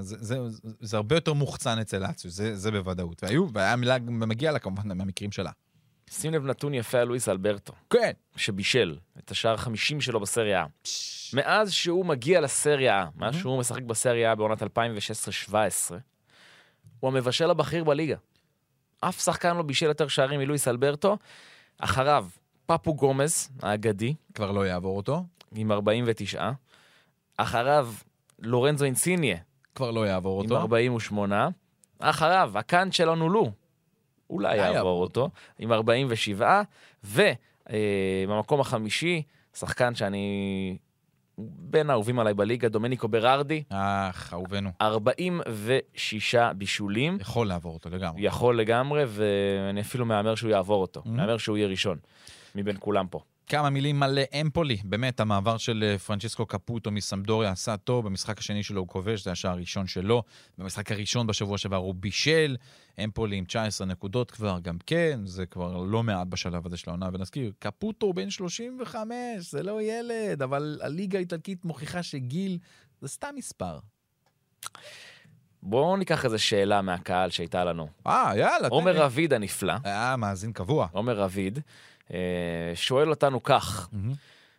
זה, 0.00 0.16
זה, 0.20 0.36
זה, 0.80 0.96
הרבה 0.96 1.16
יותר 1.16 1.32
מוחצן 1.32 1.78
אצל 1.78 2.04
אציו, 2.04 2.30
זה, 2.30 2.56
זה 2.56 2.70
בוודאות. 2.70 3.22
והיו, 3.24 3.46
והיה 3.52 3.76
מגיע 4.00 4.52
לה 4.52 4.58
כמובן 4.58 4.98
מהמקרים 4.98 5.32
שלה. 5.32 5.50
שים 6.12 6.34
לב 6.34 6.46
נתון 6.46 6.74
יפה 6.74 6.98
על 6.98 7.08
לואיס 7.08 7.28
אלברטו, 7.28 7.72
כן. 7.90 8.10
שבישל 8.36 8.98
את 9.18 9.30
השער 9.30 9.54
ה-50 9.54 10.00
שלו 10.00 10.20
בסריה 10.20 10.64
A. 10.64 10.86
מאז 11.32 11.72
שהוא 11.72 12.06
מגיע 12.06 12.40
לסריה 12.40 13.04
A, 13.04 13.20
מאז 13.20 13.34
שהוא 13.34 13.58
משחק 13.58 13.82
בסריה 13.82 14.32
A 14.32 14.34
בעונת 14.34 14.62
2016-2017, 14.62 14.66
הוא 17.00 17.10
המבשל 17.10 17.50
הבכיר 17.50 17.84
בליגה. 17.84 18.16
אף 19.00 19.20
שחקן 19.20 19.56
לא 19.56 19.62
בישל 19.62 19.86
יותר 19.86 20.08
שערים 20.08 20.40
מלואיס 20.40 20.68
אלברטו. 20.68 21.18
אחריו, 21.78 22.26
פפו 22.66 22.94
גומז, 22.94 23.48
האגדי, 23.62 24.14
כבר 24.34 24.52
לא 24.52 24.66
יעבור 24.66 24.96
אותו, 24.96 25.24
עם 25.54 25.72
49. 25.72 26.50
אחריו, 27.36 27.92
לורנזו 28.38 28.84
אינסיניה, 28.84 29.36
כבר 29.74 29.90
לא 29.90 30.06
יעבור 30.06 30.42
עם 30.42 30.50
אותו. 30.50 30.60
48. 30.60 31.48
אחריו, 31.98 32.52
הקאנט 32.54 32.92
שלנו 32.92 33.28
לו, 33.28 33.52
אולי 34.32 34.56
יעבור 34.56 35.02
אותו, 35.02 35.30
עם 35.58 35.72
47. 35.72 36.62
ובמקום 37.04 38.60
החמישי, 38.60 39.22
שחקן 39.54 39.94
שאני 39.94 40.76
בין 41.38 41.90
האהובים 41.90 42.18
עליי 42.18 42.34
בליגה, 42.34 42.68
דומניקו 42.68 43.08
ברארדי, 43.08 43.62
אך, 43.68 44.32
אהובנו. 44.32 44.70
46 44.80 46.34
בישולים. 46.56 47.18
יכול 47.20 47.46
לעבור 47.46 47.74
אותו 47.74 47.90
לגמרי. 47.90 48.22
יכול 48.22 48.58
לגמרי, 48.58 49.04
ואני 49.08 49.80
אפילו 49.80 50.06
מהמר 50.06 50.34
שהוא 50.34 50.50
יעבור 50.50 50.82
אותו. 50.82 51.00
Mhm. 51.00 51.08
מהמר 51.08 51.38
שהוא 51.38 51.56
יהיה 51.56 51.68
ראשון, 51.68 51.98
מבין 52.54 52.76
כולם 52.80 53.06
פה. 53.06 53.20
כמה 53.52 53.70
מילים 53.70 54.02
על 54.02 54.18
אמפולי. 54.40 54.76
באמת, 54.84 55.20
המעבר 55.20 55.56
של 55.56 55.84
אה, 55.86 55.98
פרנצ'סקו 55.98 56.46
קפוטו 56.46 56.90
מסמדוריה 56.90 57.50
עשה 57.50 57.76
טוב. 57.76 58.06
במשחק 58.06 58.38
השני 58.38 58.62
שלו 58.62 58.80
הוא 58.80 58.88
כובש, 58.88 59.24
זה 59.24 59.32
השער 59.32 59.52
הראשון 59.52 59.86
שלו. 59.86 60.22
במשחק 60.58 60.92
הראשון 60.92 61.26
בשבוע 61.26 61.58
שעבר 61.58 61.76
הוא 61.76 61.94
בישל. 61.94 62.56
אמפולי 63.04 63.36
עם 63.36 63.44
19 63.44 63.86
נקודות 63.86 64.30
כבר, 64.30 64.58
גם 64.62 64.78
כן, 64.86 65.20
זה 65.24 65.46
כבר 65.46 65.76
לא 65.76 66.02
מעט 66.02 66.26
בשלב 66.26 66.66
הזה 66.66 66.76
של 66.76 66.90
העונה. 66.90 67.08
ונזכיר, 67.12 67.52
קפוטו 67.58 68.12
בן 68.12 68.30
35, 68.30 69.14
זה 69.38 69.62
לא 69.62 69.82
ילד, 69.82 70.42
אבל 70.42 70.80
הליגה 70.82 71.18
האיטלקית 71.18 71.64
מוכיחה 71.64 72.02
שגיל 72.02 72.58
זה 73.00 73.08
סתם 73.08 73.30
מספר. 73.36 73.78
בואו 75.62 75.96
ניקח 75.96 76.24
איזו 76.24 76.38
שאלה 76.38 76.82
מהקהל 76.82 77.30
שהייתה 77.30 77.64
לנו. 77.64 77.88
אה, 78.06 78.32
יאללה. 78.36 78.68
עומר. 78.68 78.96
רביד 78.96 79.32
הנפלא, 79.32 79.74
אה, 79.86 80.16
מאזין 80.16 80.52
קבוע. 80.52 80.88
עומר 80.92 81.16
רביד, 81.16 81.58
שואל 82.74 83.10
אותנו 83.10 83.42
כך, 83.42 83.88
מהמם. 83.92 84.12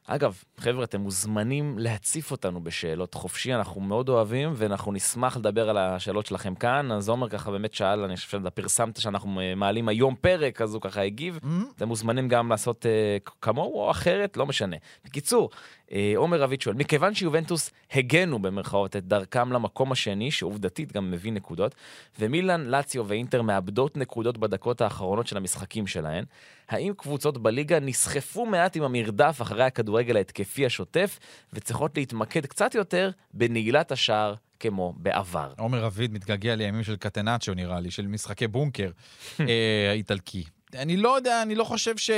אגב, 0.08 0.44
חבר'ה, 0.58 0.84
אתם 0.84 1.02
מוזמנים 1.02 1.80
להציף 1.80 2.32
אותנו 2.32 2.64
בשאלות 2.64 3.14
חופשי, 3.14 3.54
אנחנו 3.54 3.82
מאוד 3.82 4.10
אוהבים, 4.10 4.54
ואנחנו 4.56 4.92
נשמח 4.92 5.38
לדבר 5.38 5.70
על 5.70 5.78
השאלות 5.78 6.26
שלכם 6.26 6.56
כאן. 6.56 6.92
אז 6.92 7.10
עומר 7.10 7.30
ככה 7.30 7.52
באמת 7.52 7.74
שאל, 7.74 8.04
אני 8.04 8.16
חושב 8.16 8.30
שאתה 8.30 8.50
פרסמת 8.50 9.02
שאנחנו 9.02 9.42
מעלים 9.56 9.88
היום 9.88 10.16
פרק, 10.16 10.62
אז 10.62 10.74
הוא 10.74 10.82
ככה 10.82 11.02
הגיב. 11.02 11.40
אתם 11.76 11.88
מוזמנים 11.88 12.28
גם 12.28 12.50
לעשות 12.50 12.86
אה, 12.86 13.18
כמוהו 13.42 13.80
או 13.80 13.92
אחרת, 13.92 14.38
לא 14.38 14.46
משנה. 14.46 14.78
בקיצור, 15.06 15.50
אה, 15.92 16.14
עומר 16.16 16.42
רביד 16.42 16.62
שואל, 16.62 16.76
מכיוון 16.76 17.14
שיובנטוס 17.14 17.72
הגנו 17.92 18.40
במרכאות 18.40 18.96
את 18.96 19.08
דרכם 19.08 19.52
למקום 19.52 19.92
השני, 19.92 20.32
שעובדתית 20.32 20.94
גם 20.94 21.12
מביא 21.12 21.32
נקודות, 21.32 21.76
ומילאן, 22.20 22.62
לאציו 22.62 23.08
ואינטר 23.08 23.42
מאבדות 23.42 23.98
נקודות 23.98 24.38
בדקות 24.38 24.82
האחרונות 24.82 25.28
של 25.28 25.38
המשחקים 25.38 25.88
שלהן, 25.88 26.24
האם 26.70 26.94
קבוצות 26.98 27.38
בליגה 27.38 27.80
נסחפו 27.80 28.46
מעט 28.46 28.76
עם 28.76 28.84
המרדף 28.84 29.38
אחרי 29.42 29.64
הכדורגל 29.94 30.18
ההתקפי 30.18 30.66
השוטף, 30.66 31.20
וצריכות 31.54 31.98
להתמקד 31.98 32.46
קצת 32.46 32.76
יותר 32.76 33.12
בנעילת 33.34 33.92
השער 33.92 34.36
כמו 34.60 34.94
בעבר? 34.98 35.54
עומר 35.58 35.84
רביד 35.84 36.14
מתגעגע 36.14 36.56
לימים 36.56 36.84
של 36.84 36.96
קטנאצ'ו, 36.96 37.54
נראה 37.54 37.80
לי, 37.80 37.92
של 37.92 38.08
משחקי 38.08 38.48
בונקר 38.48 38.92
אה, 39.40 39.92
איטלקי. 39.94 40.44
אני 40.76 40.98
לא 40.98 41.16
יודע, 41.16 41.42
אני 41.42 41.56
לא 41.56 41.64
חושב 41.64 41.98
ש... 41.98 42.12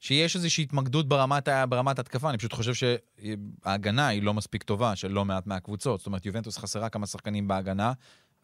שיש 0.00 0.36
איזושהי 0.36 0.64
התמקדות 0.64 1.08
ברמת, 1.08 1.48
ברמת 1.68 1.98
התקפה, 1.98 2.30
אני 2.30 2.38
פשוט 2.38 2.52
חושב 2.52 2.72
שההגנה 2.74 4.08
היא 4.08 4.22
לא 4.22 4.34
מספיק 4.34 4.62
טובה 4.62 4.96
של 4.96 5.10
לא 5.10 5.24
מעט 5.24 5.46
מהקבוצות. 5.46 6.00
זאת 6.00 6.06
אומרת, 6.06 6.26
יובנטוס 6.26 6.58
חסרה 6.58 6.88
כמה 6.88 7.06
שחקנים 7.06 7.48
בהגנה. 7.48 7.92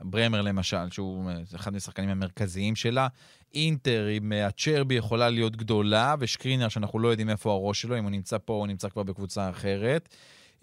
ברמר 0.00 0.42
למשל, 0.42 0.90
שהוא 0.90 1.30
אחד 1.54 1.72
מהשחקנים 1.72 2.08
המרכזיים 2.08 2.76
שלה. 2.76 3.08
אינטר 3.54 4.06
עם 4.06 4.32
אצ'רבי 4.32 4.94
יכולה 4.94 5.30
להיות 5.30 5.56
גדולה, 5.56 6.14
ושקריניאר 6.18 6.68
שאנחנו 6.68 6.98
לא 6.98 7.08
יודעים 7.08 7.30
איפה 7.30 7.52
הראש 7.52 7.80
שלו, 7.80 7.98
אם 7.98 8.02
הוא 8.02 8.10
נמצא 8.10 8.38
פה 8.44 8.52
או 8.52 8.66
נמצא 8.66 8.88
כבר 8.88 9.02
בקבוצה 9.02 9.50
אחרת. 9.50 10.08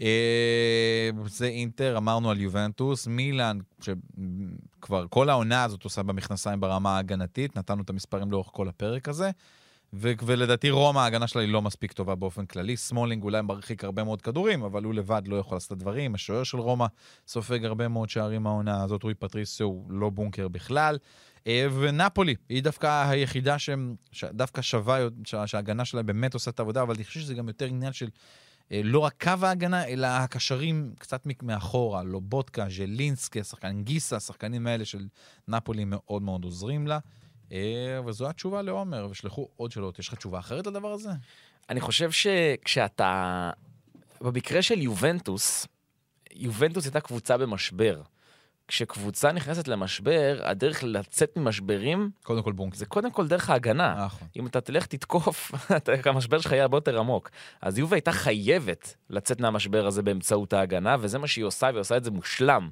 אה, 0.01 1.09
זה 1.25 1.47
אינטר, 1.47 1.97
אמרנו 1.97 2.31
על 2.31 2.39
יובנטוס. 2.39 3.07
מילאן, 3.07 3.59
שכבר 3.81 5.05
כל 5.09 5.29
העונה 5.29 5.63
הזאת 5.63 5.83
עושה 5.83 6.03
במכנסיים 6.03 6.59
ברמה 6.59 6.95
ההגנתית, 6.95 7.57
נתנו 7.57 7.83
את 7.83 7.89
המספרים 7.89 8.31
לאורך 8.31 8.49
כל 8.51 8.69
הפרק 8.69 9.09
הזה. 9.09 9.31
ו- 9.93 10.11
ולדעתי 10.25 10.69
רומא, 10.69 10.99
ההגנה 10.99 11.27
שלה 11.27 11.41
היא 11.41 11.49
לא 11.49 11.61
מספיק 11.61 11.91
טובה 11.91 12.15
באופן 12.15 12.45
כללי. 12.45 12.77
סמולינג 12.77 13.23
אולי 13.23 13.41
מרחיק 13.41 13.83
הרבה 13.83 14.03
מאוד 14.03 14.21
כדורים, 14.21 14.63
אבל 14.63 14.83
הוא 14.83 14.93
לבד 14.93 15.21
לא 15.25 15.35
יכול 15.35 15.55
לעשות 15.55 15.67
את 15.67 15.71
הדברים. 15.71 16.15
השוער 16.15 16.43
של 16.43 16.57
רומא 16.57 16.85
סופג 17.27 17.65
הרבה 17.65 17.87
מאוד 17.87 18.09
שערים 18.09 18.47
העונה 18.47 18.83
הזאת, 18.83 19.03
רוי 19.03 19.13
פטריסו 19.13 19.63
הוא 19.63 19.91
לא 19.91 20.09
בונקר 20.09 20.47
בכלל. 20.47 20.97
אה, 21.47 21.67
ונפולי, 21.79 22.35
היא 22.49 22.63
דווקא 22.63 23.09
היחידה 23.09 23.55
שדווקא 24.11 24.61
שווה, 24.61 24.99
שההגנה 25.25 25.85
שלה 25.85 26.03
באמת 26.03 26.33
עושה 26.33 26.51
את 26.51 26.59
העבודה, 26.59 26.81
אבל 26.81 26.93
אני 26.95 27.03
חושב 27.03 27.19
שזה 27.19 27.33
גם 27.33 27.47
יותר 27.47 27.65
עניין 27.65 27.93
של 27.93 28.09
אה, 28.71 28.81
לא 28.83 28.99
רק 28.99 29.23
קו 29.23 29.45
ההגנה, 29.45 29.87
אלא 29.87 30.07
הקשרים 30.07 30.93
קצת 30.99 31.27
מאחורה, 31.43 32.03
לובודקה, 32.03 32.65
ז'לינסקי, 32.69 33.39
השחקן 33.39 33.83
גיסה, 33.83 34.15
השחקנים 34.15 34.67
האלה 34.67 34.85
של 34.85 35.07
נפולי 35.47 35.85
מאוד 35.85 36.21
מאוד 36.21 36.43
עוזרים 36.43 36.87
לה. 36.87 36.99
אה, 37.51 37.99
וזו 38.05 38.29
התשובה 38.29 38.61
לעומר, 38.61 39.07
ושלחו 39.11 39.47
עוד 39.55 39.71
שאלות. 39.71 39.99
יש 39.99 40.07
לך 40.07 40.15
תשובה 40.15 40.39
אחרת 40.39 40.67
לדבר 40.67 40.91
הזה? 40.91 41.09
אני 41.69 41.81
חושב 41.81 42.11
שכשאתה... 42.11 43.51
במקרה 44.21 44.61
של 44.61 44.81
יובנטוס, 44.81 45.67
יובנטוס 46.33 46.85
הייתה 46.85 46.99
קבוצה 46.99 47.37
במשבר. 47.37 48.01
כשקבוצה 48.67 49.31
נכנסת 49.31 49.67
למשבר, 49.67 50.39
הדרך 50.43 50.83
לצאת 50.83 51.37
ממשברים... 51.37 52.09
קודם 52.23 52.43
כל 52.43 52.51
בונקר. 52.51 52.77
זה 52.77 52.85
קודם 52.85 53.11
כל 53.11 53.27
דרך 53.27 53.49
ההגנה. 53.49 54.05
נכון. 54.05 54.27
אם 54.35 54.47
אתה 54.47 54.61
תלך 54.61 54.85
תתקוף, 54.85 55.51
המשבר 56.05 56.39
שלך 56.39 56.51
יהיה 56.51 56.63
הרבה 56.63 56.77
יותר 56.77 56.99
עמוק. 56.99 57.29
אז 57.61 57.77
יובה 57.77 57.95
הייתה 57.95 58.11
חייבת 58.11 58.95
לצאת 59.09 59.41
מהמשבר 59.41 59.85
הזה 59.87 60.01
באמצעות 60.01 60.53
ההגנה, 60.53 60.95
וזה 60.99 61.19
מה 61.19 61.27
שהיא 61.27 61.45
עושה, 61.45 61.65
והיא 61.65 61.79
עושה 61.79 61.97
את 61.97 62.03
זה 62.03 62.11
מושלם. 62.11 62.69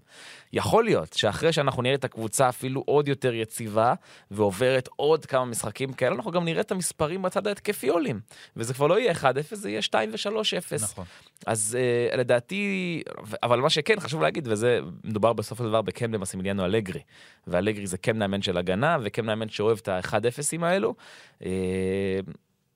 יכול 0.53 0.83
להיות 0.83 1.13
שאחרי 1.13 1.53
שאנחנו 1.53 1.81
נראה 1.81 1.95
את 1.95 2.03
הקבוצה 2.03 2.49
אפילו 2.49 2.83
עוד 2.85 3.07
יותר 3.07 3.33
יציבה, 3.33 3.93
ועוברת 4.31 4.89
עוד 4.95 5.25
כמה 5.25 5.45
משחקים 5.45 5.93
כאלה, 5.93 6.15
אנחנו 6.15 6.31
גם 6.31 6.45
נראה 6.45 6.61
את 6.61 6.71
המספרים 6.71 7.21
בצד 7.21 7.47
ההתקפי 7.47 7.87
עולים. 7.87 8.19
וזה 8.55 8.73
כבר 8.73 8.87
לא 8.87 8.99
יהיה 8.99 9.13
1-0, 9.13 9.15
זה 9.51 9.69
יהיה 9.69 9.81
2 9.81 10.11
ו-3-0. 10.11 10.83
נכון. 10.83 11.05
אז 11.45 11.77
uh, 12.13 12.17
לדעתי, 12.17 13.03
אבל 13.43 13.59
מה 13.59 13.69
שכן 13.69 13.99
חשוב 13.99 14.21
להגיד, 14.21 14.47
וזה 14.51 14.79
מדובר 15.03 15.33
בסופו 15.33 15.63
של 15.63 15.69
דבר 15.69 15.78
בקם 15.81 16.13
למסימיליאנו 16.13 16.65
אלגרי. 16.65 17.01
ואלגרי 17.47 17.87
זה 17.87 17.97
קם 17.97 18.17
מאמן 18.19 18.41
של 18.41 18.57
הגנה, 18.57 18.97
וקם 19.03 19.25
מאמן 19.25 19.49
שאוהב 19.49 19.77
את 19.81 19.87
ה-1-0ים 19.87 20.63
האלו. 20.63 20.95
Uh, 21.39 21.43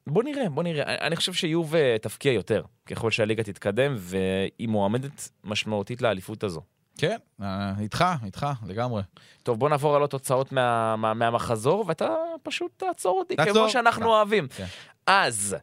בוא 0.08 0.24
נראה, 0.24 0.49
בוא 0.49 0.64
נראה. 0.64 0.84
אני 1.08 1.16
חושב 1.16 1.34
שיוב 1.34 1.76
תפקיע 2.01 2.32
יותר, 2.32 2.64
ככל 2.86 3.12
שהליגה 3.12 3.43
תתקדם, 3.43 3.95
והיא 3.97 4.68
מועמדת 4.68 5.30
משמעותית 5.43 6.01
לאליפות 6.01 6.43
הזו. 6.43 6.62
כן, 6.97 7.18
אה, 7.41 7.74
איתך, 7.80 8.06
איתך, 8.26 8.47
לגמרי. 8.68 9.01
טוב, 9.43 9.60
בוא 9.60 9.70
נעבור 9.70 9.95
על 9.95 10.01
עוד 10.01 10.10
תוצאות 10.10 10.51
מה, 10.51 10.95
מה, 10.95 11.14
מהמחזור, 11.14 11.86
ואתה 11.88 12.16
פשוט 12.43 12.72
תעצור 12.78 13.20
אותי, 13.20 13.36
תעצור. 13.36 13.54
כמו 13.54 13.70
שאנחנו 13.70 14.01
כן. 14.01 14.08
אוהבים. 14.08 14.47
כן. 14.47 14.66
אז, 15.08 15.56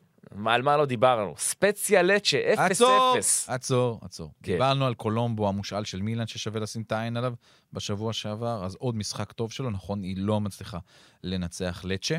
על 0.47 0.62
מה 0.62 0.76
לא 0.76 0.87
דיברנו? 0.87 1.35
ספציה 1.39 2.03
לצ'ה, 2.03 2.39
0-0. 2.55 2.61
עצור, 2.61 3.14
עצור, 3.47 3.99
עצור. 4.03 4.33
כן. 4.43 4.53
דיברנו 4.53 4.87
על 4.87 4.95
קולומבו, 4.95 5.49
המושאל 5.49 5.85
של 5.85 6.03
מילאן, 6.03 6.26
ששווה 6.26 6.61
לשים 6.61 6.83
את 6.83 6.93
העין 6.93 7.16
עליו 7.16 7.35
בשבוע 7.72 8.12
שעבר, 8.12 8.64
אז 8.64 8.74
עוד 8.74 8.97
משחק 8.97 9.33
טוב 9.33 9.53
שלו, 9.53 9.70
נכון, 9.70 10.03
היא 10.03 10.16
לא 10.18 10.41
מצליחה 10.41 10.78
לנצח 11.24 11.85
לצ'ה. 11.85 12.16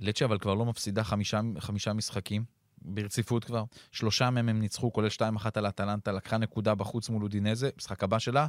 לצ'ה 0.00 0.24
אבל 0.24 0.38
כבר 0.38 0.54
לא 0.54 0.64
מפסידה 0.64 1.04
חמישה, 1.04 1.40
חמישה 1.58 1.92
משחקים. 1.92 2.44
ברציפות 2.82 3.44
כבר. 3.44 3.64
שלושה 3.92 4.30
מהם 4.30 4.48
הם 4.48 4.60
ניצחו, 4.60 4.92
כולל 4.92 5.08
2-1 5.08 5.20
על 5.54 5.68
אטלנטה, 5.68 6.12
לקחה 6.12 6.38
נקודה 6.38 6.74
בחוץ 6.74 7.08
מול 7.08 7.22
אודינזה. 7.22 7.70
משחק 7.76 8.02
הבא 8.04 8.18
שלה, 8.18 8.46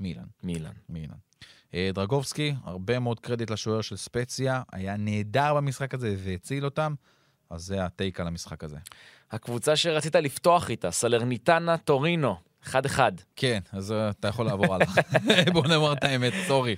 מילאן. 0.00 0.24
מילאן. 0.42 0.72
מילאן. 0.88 1.16
אה, 1.74 1.90
דרגובסקי, 1.94 2.54
הרבה 2.64 2.98
מאוד 2.98 3.20
קרדיט 3.20 3.50
לשוער 3.50 3.80
של 3.80 3.96
ספציה, 3.96 4.62
היה 4.72 4.96
נהדר 4.96 5.54
במשחק 5.54 5.94
הזה 5.94 6.16
והציל 6.18 6.64
אותם, 6.64 6.94
אז 7.50 7.62
זה 7.62 7.84
ה 7.84 7.91
take 7.91 8.20
על 8.20 8.26
המשחק 8.26 8.64
הזה. 8.64 8.76
הקבוצה 9.30 9.76
שרצית 9.76 10.16
לפתוח 10.16 10.70
איתה, 10.70 10.90
סלרניטנה 10.90 11.76
טורינו, 11.78 12.36
1-1. 12.64 12.98
כן, 13.36 13.58
אז 13.72 13.94
אתה 14.10 14.28
יכול 14.28 14.46
לעבור 14.46 14.74
הלאה. 14.74 14.86
בוא 15.52 15.66
נאמר 15.66 15.92
את 15.92 16.04
האמת, 16.04 16.32
sorry. 16.46 16.76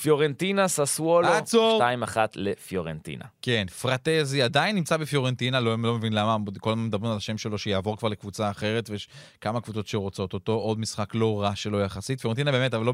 פיורנטינה, 0.00 0.68
ססוולו, 0.68 1.28
עצור. 1.28 1.82
2-1 2.14 2.16
לפיורנטינה. 2.34 3.24
כן, 3.42 3.66
פרטזי 3.80 4.42
עדיין 4.42 4.76
נמצא 4.76 4.96
בפיורנטינה, 4.96 5.60
לא, 5.60 5.70
לא 5.82 5.94
מבין 5.94 6.12
למה, 6.12 6.36
כל 6.58 6.70
הזמן 6.70 6.84
מדברים 6.84 7.10
על 7.10 7.16
השם 7.16 7.38
שלו 7.38 7.58
שיעבור 7.58 7.96
כבר 7.96 8.08
לקבוצה 8.08 8.50
אחרת, 8.50 8.90
ויש 8.90 9.08
כמה 9.40 9.60
קבוצות 9.60 9.86
שרוצות 9.86 10.32
אותו, 10.32 10.52
עוד 10.52 10.78
משחק 10.78 11.14
לא 11.14 11.42
רע 11.42 11.56
שלו 11.56 11.80
יחסית. 11.80 12.20
פיורנטינה 12.20 12.52
באמת, 12.52 12.74
אבל 12.74 12.84
לא 12.84 12.92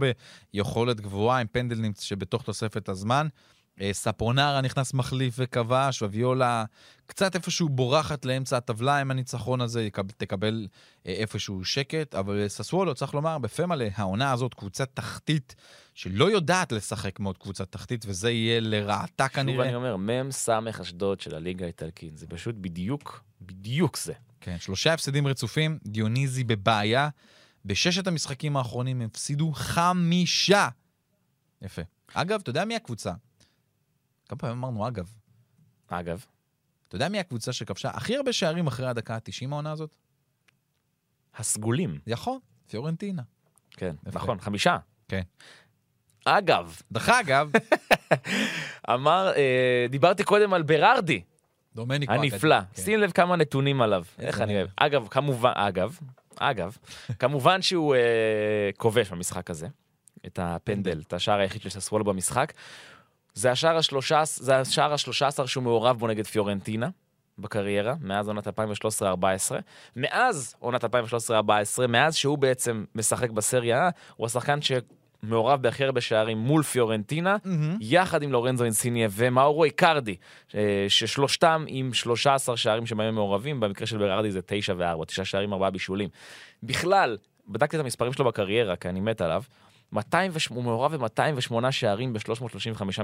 ביכולת 0.55 1.01
גבוהה, 1.01 1.41
עם 1.41 1.47
פנדל 1.47 1.79
שבתוך 2.01 2.43
תוספת 2.43 2.89
הזמן. 2.89 3.29
אה, 3.81 3.91
ספונרה 3.93 4.61
נכנס 4.61 4.95
מחליף 4.95 5.35
וכבש, 5.39 6.03
וויולה 6.03 6.65
קצת 7.07 7.35
איפשהו 7.35 7.69
בורחת 7.69 8.25
לאמצע 8.25 8.57
הטבלה 8.57 8.99
עם 8.99 9.11
הניצחון 9.11 9.61
הזה, 9.61 9.89
תקבל 10.17 10.69
אה, 11.07 11.13
איפשהו 11.13 11.65
שקט, 11.65 12.15
אבל 12.15 12.49
ססוולו, 12.49 12.95
צריך 12.95 13.15
לומר, 13.15 13.39
בפה 13.39 13.67
מלא, 13.67 13.87
העונה 13.95 14.33
הזאת 14.33 14.55
קבוצת 14.55 14.89
תחתית 14.95 15.55
שלא 15.95 16.31
יודעת 16.31 16.73
לשחק 16.73 17.21
מאוד 17.21 17.39
קבוצת 17.39 17.73
תחתית, 17.73 18.05
וזה 18.09 18.31
יהיה 18.31 18.61
לרעתה 18.61 19.29
כנראה. 19.29 19.57
שוב 19.57 19.65
אני 19.65 19.75
אומר, 19.75 19.97
מ"ם 19.97 20.31
סמך 20.31 20.81
אשדוד 20.81 21.21
של 21.21 21.35
הליגה 21.35 21.65
האיטלקית, 21.65 22.19
זה 22.19 22.27
פשוט 22.27 22.55
בדיוק, 22.61 23.25
בדיוק 23.41 23.97
זה. 23.97 24.13
כן, 24.41 24.57
שלושה 24.61 24.95
הפסדים 24.95 25.27
רצופים, 25.27 25.79
דיוניזי 25.87 26.45
בבעיה. 26.45 27.09
בששת 27.65 28.07
המשחקים 28.07 28.57
האחרונים 28.57 29.01
הפסידו 29.01 29.53
חמישה. 29.53 30.69
יפה. 31.63 31.83
אגב, 32.15 32.41
אתה 32.41 32.51
יודע 32.51 32.65
מי 32.65 32.77
הקבוצה 32.77 33.13
כמה 34.29 34.39
פעמים 34.39 34.57
אמרנו 34.57 34.89
אגב. 34.89 35.11
אגב. 35.89 36.25
אתה 36.89 36.97
יודע 36.97 37.09
מי 37.09 37.19
הקבוצה 37.19 37.53
שכבשה 37.53 37.91
הכי 37.91 38.17
הרבה 38.17 38.33
שערים 38.33 38.67
אחרי 38.67 38.87
הדקה 38.87 39.15
ה-90 39.15 39.49
העונה 39.51 39.73
הזאת? 39.73 39.95
הסגולים. 41.35 41.99
יכול, 42.07 42.39
פיורנטינה. 42.69 43.23
כן, 43.71 43.95
נכון, 44.07 44.41
חמישה. 44.41 44.77
כן. 45.09 45.23
אגב. 46.25 46.81
דרך 46.93 47.09
אגב. 47.09 47.51
אמר, 48.95 49.33
אה, 49.37 49.87
דיברתי 49.91 50.25
קודם 50.25 50.55
על 50.55 50.63
ברארדי. 50.63 51.23
דומניקו. 51.75 52.13
הנפלא. 52.13 52.61
כן. 52.61 52.83
שים 52.83 53.01
לב 53.01 53.11
כמה 53.11 53.37
נתונים 53.37 53.83
עליו. 53.83 54.05
איך 54.19 54.41
אני 54.41 54.57
אוהב. 54.57 54.69
אגב, 54.77 55.09
כמובן, 55.09 55.53
אגב, 55.55 55.99
אגב, 56.37 56.77
כמובן 57.21 57.63
שהוא 57.63 57.95
אה, 57.95 58.71
כובש 58.77 59.11
במשחק 59.11 59.51
הזה. 59.51 59.69
את 60.27 60.39
הפנדל, 60.43 61.03
את 61.07 61.13
השער 61.13 61.39
היחיד 61.39 61.63
של 61.63 61.69
ססוולו 61.69 62.05
במשחק. 62.05 62.53
זה 63.37 63.51
השער 63.51 63.77
השלושה, 63.77 64.23
זה 64.25 64.57
השער 64.57 64.93
השלושה 64.93 65.27
עשר 65.27 65.47
שהוא 65.47 65.65
מעורב 65.65 65.99
בו 65.99 66.07
נגד 66.07 66.27
פיורנטינה 66.27 66.89
בקריירה, 67.39 67.95
מאז 68.01 68.29
עונת 68.29 68.47
2013-2014. 68.49 68.51
מאז 69.97 70.55
עונת 70.59 70.85
2013-2014, 70.85 70.89
מאז 71.89 72.15
שהוא 72.15 72.39
בעצם 72.39 72.85
משחק 72.95 73.31
בסריה, 73.31 73.91
הוא 74.17 74.27
השחקן 74.27 74.63
ש... 74.63 74.73
מעורב 75.23 75.63
בהכי 75.63 75.85
הרבה 75.85 76.01
שערים 76.01 76.39
מול 76.39 76.63
פיורנטינה, 76.63 77.37
יחד 77.81 78.23
עם 78.23 78.33
לורנזו 78.33 78.65
אינסיניה 78.65 79.09
ומאורו 79.11 79.65
איקרדי, 79.65 80.17
אה, 80.55 80.87
ששלושתם 80.89 81.65
עם 81.69 81.95
13 81.95 82.57
שערים 82.57 82.87
שבהם 82.87 83.09
הם 83.09 83.15
מעורבים, 83.15 83.61
במקרה 83.61 83.87
של 83.87 83.99
ברארדי 83.99 84.31
זה 84.31 84.41
9 84.47 84.75
ו-4, 84.77 85.05
9 85.05 85.25
שערים, 85.25 85.53
4 85.53 85.71
בישולים. 85.71 86.09
בכלל, 86.63 87.17
בדקתי 87.49 87.77
את 87.77 87.81
המספרים 87.81 88.13
שלו 88.13 88.25
בקריירה, 88.25 88.77
כי 88.77 88.89
אני 88.89 89.01
מת 89.01 89.21
עליו, 89.21 89.43
200 89.93 90.31
וש... 90.35 90.47
הוא 90.47 90.65
מעורב 90.65 90.97
ב-208 90.97 91.71
שערים 91.71 92.13
ב-335 92.13 92.23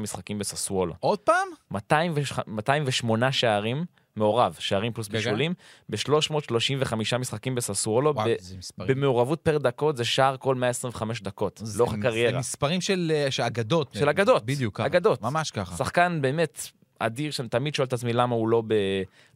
משחקים 0.00 0.38
בססוולו. 0.38 0.94
עוד 1.00 1.18
פעם? 1.18 1.48
200 1.70 2.12
וש- 2.14 2.32
208 2.46 3.32
שערים, 3.32 3.84
מעורב, 4.16 4.56
שערים 4.58 4.92
פלוס. 4.92 5.08
בישולים, 5.08 5.54
ב-335 5.88 6.94
משחקים 7.18 7.54
בססוולו, 7.54 8.14
וואו, 8.14 8.28
ב- 8.28 8.34
זה 8.40 8.56
מספרים. 8.58 8.88
במעורבות 8.88 9.40
פר 9.40 9.58
דקות 9.58 9.96
זה 9.96 10.04
שער 10.04 10.36
כל 10.36 10.54
125 10.54 11.22
דקות, 11.22 11.60
זה- 11.64 11.78
לאורך 11.78 11.92
זה 11.92 11.98
הקריירה. 11.98 12.38
מספרים 12.38 12.80
של 12.80 13.12
אה, 13.14 13.30
של 13.30 13.42
אגדות. 13.42 13.94
של 13.94 14.08
אגדות, 14.08 14.46
בדיוק 14.46 14.76
ככה. 14.76 14.86
אגדות. 14.86 15.22
ממש 15.22 15.50
ככה. 15.50 15.76
שחקן 15.76 16.18
באמת 16.22 16.68
אדיר, 16.98 17.30
שאני 17.30 17.48
תמיד 17.48 17.74
שואל 17.74 17.86
את 17.86 17.92
עצמי 17.92 18.12
למה 18.12 18.34
הוא 18.34 18.48
לא, 18.48 18.62
ב... 18.66 18.74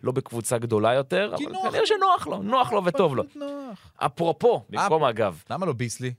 לא 0.03 0.13
בקבוצה 0.13 0.59
גדולה 0.59 0.95
יותר, 0.95 1.33
אבל 1.35 1.45
כנראה 1.71 1.87
שנוח 1.87 2.27
לו, 2.27 2.43
נוח 2.43 2.73
לו 2.73 2.85
וטוב 2.85 3.17
לו. 3.17 3.23
אפרופו, 3.97 4.65
במקום 4.71 5.05
אגב, 5.05 5.43
למה 5.51 5.67
לא 5.67 5.73
ביסלי? 5.73 6.13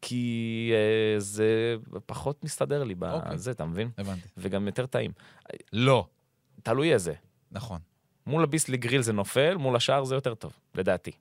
כי 0.00 0.72
אה, 0.74 1.20
זה 1.20 1.76
פחות 2.06 2.44
מסתדר 2.44 2.84
לי 2.84 2.94
אוקיי. 3.02 3.32
בזה, 3.32 3.50
אתה 3.50 3.64
מבין? 3.64 3.90
הבנתי. 3.98 4.28
וגם 4.36 4.66
יותר 4.66 4.86
טעים. 4.86 5.10
לא. 5.72 6.06
תלוי 6.62 6.92
איזה. 6.92 7.14
נכון. 7.50 7.80
מול 8.26 8.42
הביסלי 8.42 8.76
גריל 8.76 9.02
זה 9.02 9.12
נופל, 9.12 9.56
מול 9.56 9.76
השאר 9.76 10.04
זה 10.04 10.14
יותר 10.14 10.34
טוב, 10.34 10.52
לדעתי. 10.74 11.12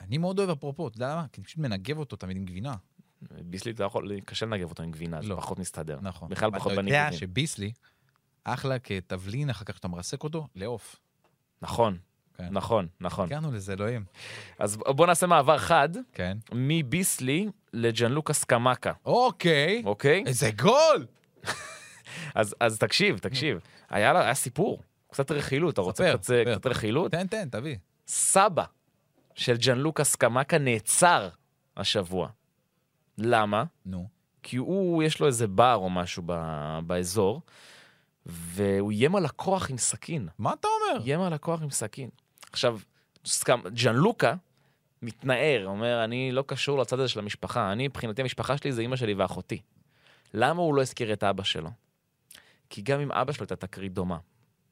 אני 0.00 0.18
מאוד 0.18 0.38
אוהב 0.38 0.50
אפרופו, 0.50 0.88
אתה 0.88 0.96
יודע 0.96 1.12
למה? 1.12 1.26
כי 1.32 1.40
אני 1.40 1.44
פשוט 1.44 1.58
מנגב 1.58 1.98
אותו 1.98 2.16
תמיד 2.16 2.36
עם 2.36 2.44
גבינה. 2.44 2.74
ביסלי 3.20 3.72
אתה 3.72 3.84
יכול, 3.84 4.20
קשה 4.20 4.46
לנגב 4.46 4.70
אותו 4.70 4.82
עם 4.82 4.90
גבינה, 4.90 5.22
זה 5.22 5.28
לא. 5.28 5.36
פחות 5.36 5.58
מסתדר. 5.58 5.98
נכון. 6.02 6.28
בכלל 6.28 6.50
פחות 6.50 6.72
אתה 6.72 6.80
יודע. 6.80 7.12
שביסלי, 7.12 7.72
אחלה 8.44 8.78
כתבלין, 8.78 9.50
אחר 9.50 9.64
כך 9.64 9.76
שאתה 9.76 9.88
מרסק 9.88 10.24
אותו, 10.24 10.46
לעוף. 10.54 10.96
נכון, 11.62 11.98
כן. 12.38 12.48
נכון, 12.50 12.86
נכון. 13.00 13.26
הגענו 13.26 13.52
לזה, 13.52 13.72
אלוהים. 13.72 14.04
אז 14.58 14.76
בוא 14.76 15.06
נעשה 15.06 15.26
מעבר 15.26 15.58
חד 15.58 15.88
כן. 16.12 16.38
מביסלי 16.52 17.48
לג'אנלוקה 17.72 18.32
סקמקה, 18.32 18.92
אוקיי. 19.04 19.82
אוקיי? 19.84 20.24
איזה 20.26 20.50
גול! 20.50 21.06
אז, 22.34 22.54
אז 22.60 22.78
תקשיב, 22.78 23.18
תקשיב. 23.18 23.58
היה, 23.90 24.12
לה- 24.12 24.24
היה 24.24 24.34
סיפור, 24.34 24.82
קצת 25.10 25.30
רכילות, 25.30 25.74
אתה 25.74 25.80
רוצה 25.80 26.12
קצת. 26.18 26.32
קצת 26.52 26.66
רכילות? 26.66 27.10
תן, 27.12 27.26
תן, 27.26 27.48
תביא. 27.48 27.76
סבא 28.06 28.64
של 29.34 29.56
ג'אנלוקה 29.56 30.04
סקמקה 30.04 30.58
נעצר 30.58 31.28
השבוע. 31.76 32.28
למה? 33.18 33.64
נו. 33.86 34.08
כי 34.42 34.56
הוא, 34.56 35.02
יש 35.02 35.20
לו 35.20 35.26
איזה 35.26 35.46
בר 35.46 35.74
או 35.74 35.90
משהו 35.90 36.22
ב, 36.26 36.32
באזור, 36.86 37.40
והוא 38.26 38.90
איים 38.90 39.16
על 39.16 39.24
לקוח 39.24 39.70
עם 39.70 39.78
סכין. 39.78 40.28
מה 40.38 40.52
אתה 40.52 40.68
אומר? 40.68 41.04
איים 41.04 41.20
על 41.20 41.34
לקוח 41.34 41.62
עם 41.62 41.70
סכין. 41.70 42.10
עכשיו, 42.52 42.78
סקמ... 43.24 43.60
ג'אנלוקה 43.68 44.34
מתנער, 45.02 45.66
אומר, 45.66 46.04
אני 46.04 46.32
לא 46.32 46.44
קשור 46.46 46.78
לצד 46.78 46.98
הזה 46.98 47.08
של 47.08 47.18
המשפחה, 47.18 47.72
אני, 47.72 47.88
מבחינתי, 47.88 48.22
המשפחה 48.22 48.56
שלי 48.56 48.72
זה 48.72 48.82
אימא 48.82 48.96
שלי 48.96 49.14
ואחותי. 49.14 49.62
למה 50.34 50.62
הוא 50.62 50.74
לא 50.74 50.82
הזכיר 50.82 51.12
את 51.12 51.24
אבא 51.24 51.42
שלו? 51.42 51.70
כי 52.70 52.82
גם 52.82 53.00
עם 53.00 53.12
אבא 53.12 53.32
שלו 53.32 53.42
הייתה 53.42 53.56
תקרית 53.56 53.92
דומה. 53.92 54.18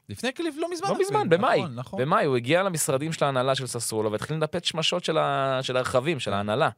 לפני 0.08 0.34
כליף, 0.34 0.54
לא 0.58 0.70
מזמן. 0.70 0.88
לא 0.88 0.94
אפילו. 0.94 1.08
מזמן, 1.08 1.28
במאי. 1.28 1.60
נכון, 1.60 1.74
נכון. 1.74 2.00
במאי, 2.00 2.24
הוא 2.24 2.36
הגיע 2.36 2.62
למשרדים 2.62 3.12
של 3.12 3.24
ההנהלה 3.24 3.54
של 3.54 3.66
ססולו 3.66 4.12
והתחיל 4.12 4.36
לנפץ 4.36 4.64
שמשות 4.64 5.04
של, 5.04 5.18
ה... 5.18 5.58
של 5.62 5.76
הרכבים, 5.76 6.20
של 6.20 6.32
ההנהלה. 6.32 6.70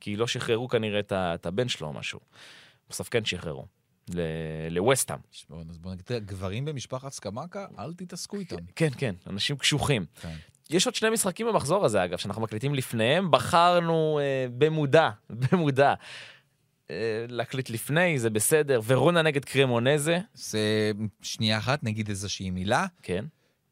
כי 0.00 0.16
לא 0.16 0.26
שחררו 0.26 0.68
כנראה 0.68 1.00
את, 1.00 1.12
ה... 1.12 1.34
את 1.34 1.46
הבן 1.46 1.68
שלו 1.68 1.88
או 1.88 1.92
משהו. 1.92 2.20
בסוף 2.90 3.08
כן 3.08 3.24
שחררו. 3.24 3.66
לווסטהאם. 4.70 5.18
אז 5.70 5.78
בוא 5.78 5.92
נגיד, 5.92 6.26
גברים 6.26 6.64
במשפחת 6.64 7.12
סקמקה, 7.12 7.66
אל 7.78 7.94
תתעסקו 7.94 8.36
איתם. 8.36 8.56
כן, 8.76 8.88
כן, 8.98 9.14
אנשים 9.26 9.56
קשוחים. 9.56 10.04
כן. 10.20 10.34
יש 10.70 10.86
עוד 10.86 10.94
שני 10.94 11.10
משחקים 11.10 11.46
במחזור 11.46 11.84
הזה, 11.84 12.04
אגב, 12.04 12.18
שאנחנו 12.18 12.42
מקליטים 12.42 12.74
לפניהם. 12.74 13.30
בחרנו 13.30 14.18
אה, 14.22 14.46
במודע, 14.58 15.10
במודע, 15.52 15.94
אה, 16.90 17.24
להקליט 17.28 17.70
לפני, 17.70 18.18
זה 18.18 18.30
בסדר. 18.30 18.80
ורונה 18.86 19.22
נגד 19.22 19.44
קרמונזה, 19.44 20.18
זה 20.34 20.92
שנייה 21.22 21.58
אחת, 21.58 21.84
נגיד 21.84 22.08
איזושהי 22.08 22.50
מילה. 22.50 22.86
כן. 23.02 23.24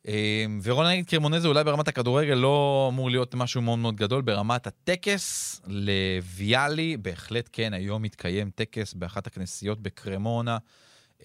אה, 0.09 0.47
ורונה 0.63 0.91
נגד 0.91 1.07
קרמונזה 1.07 1.49
אולי 1.49 1.65
ברמת 1.65 1.89
הכדורגל 1.89 2.35
לא 2.35 2.87
אמור 2.93 3.11
להיות 3.11 3.35
משהו 3.35 3.63
מאוד 3.63 3.79
מאוד 3.79 3.97
גדול. 3.97 4.23
ברמת 4.23 4.67
הטקס 4.67 5.61
לוויאלי, 5.67 6.97
בהחלט 6.97 7.49
כן, 7.53 7.73
היום 7.73 8.03
מתקיים 8.03 8.51
טקס 8.55 8.95
באחת 8.95 9.27
הכנסיות 9.27 9.81
בקרמונה, 9.81 10.59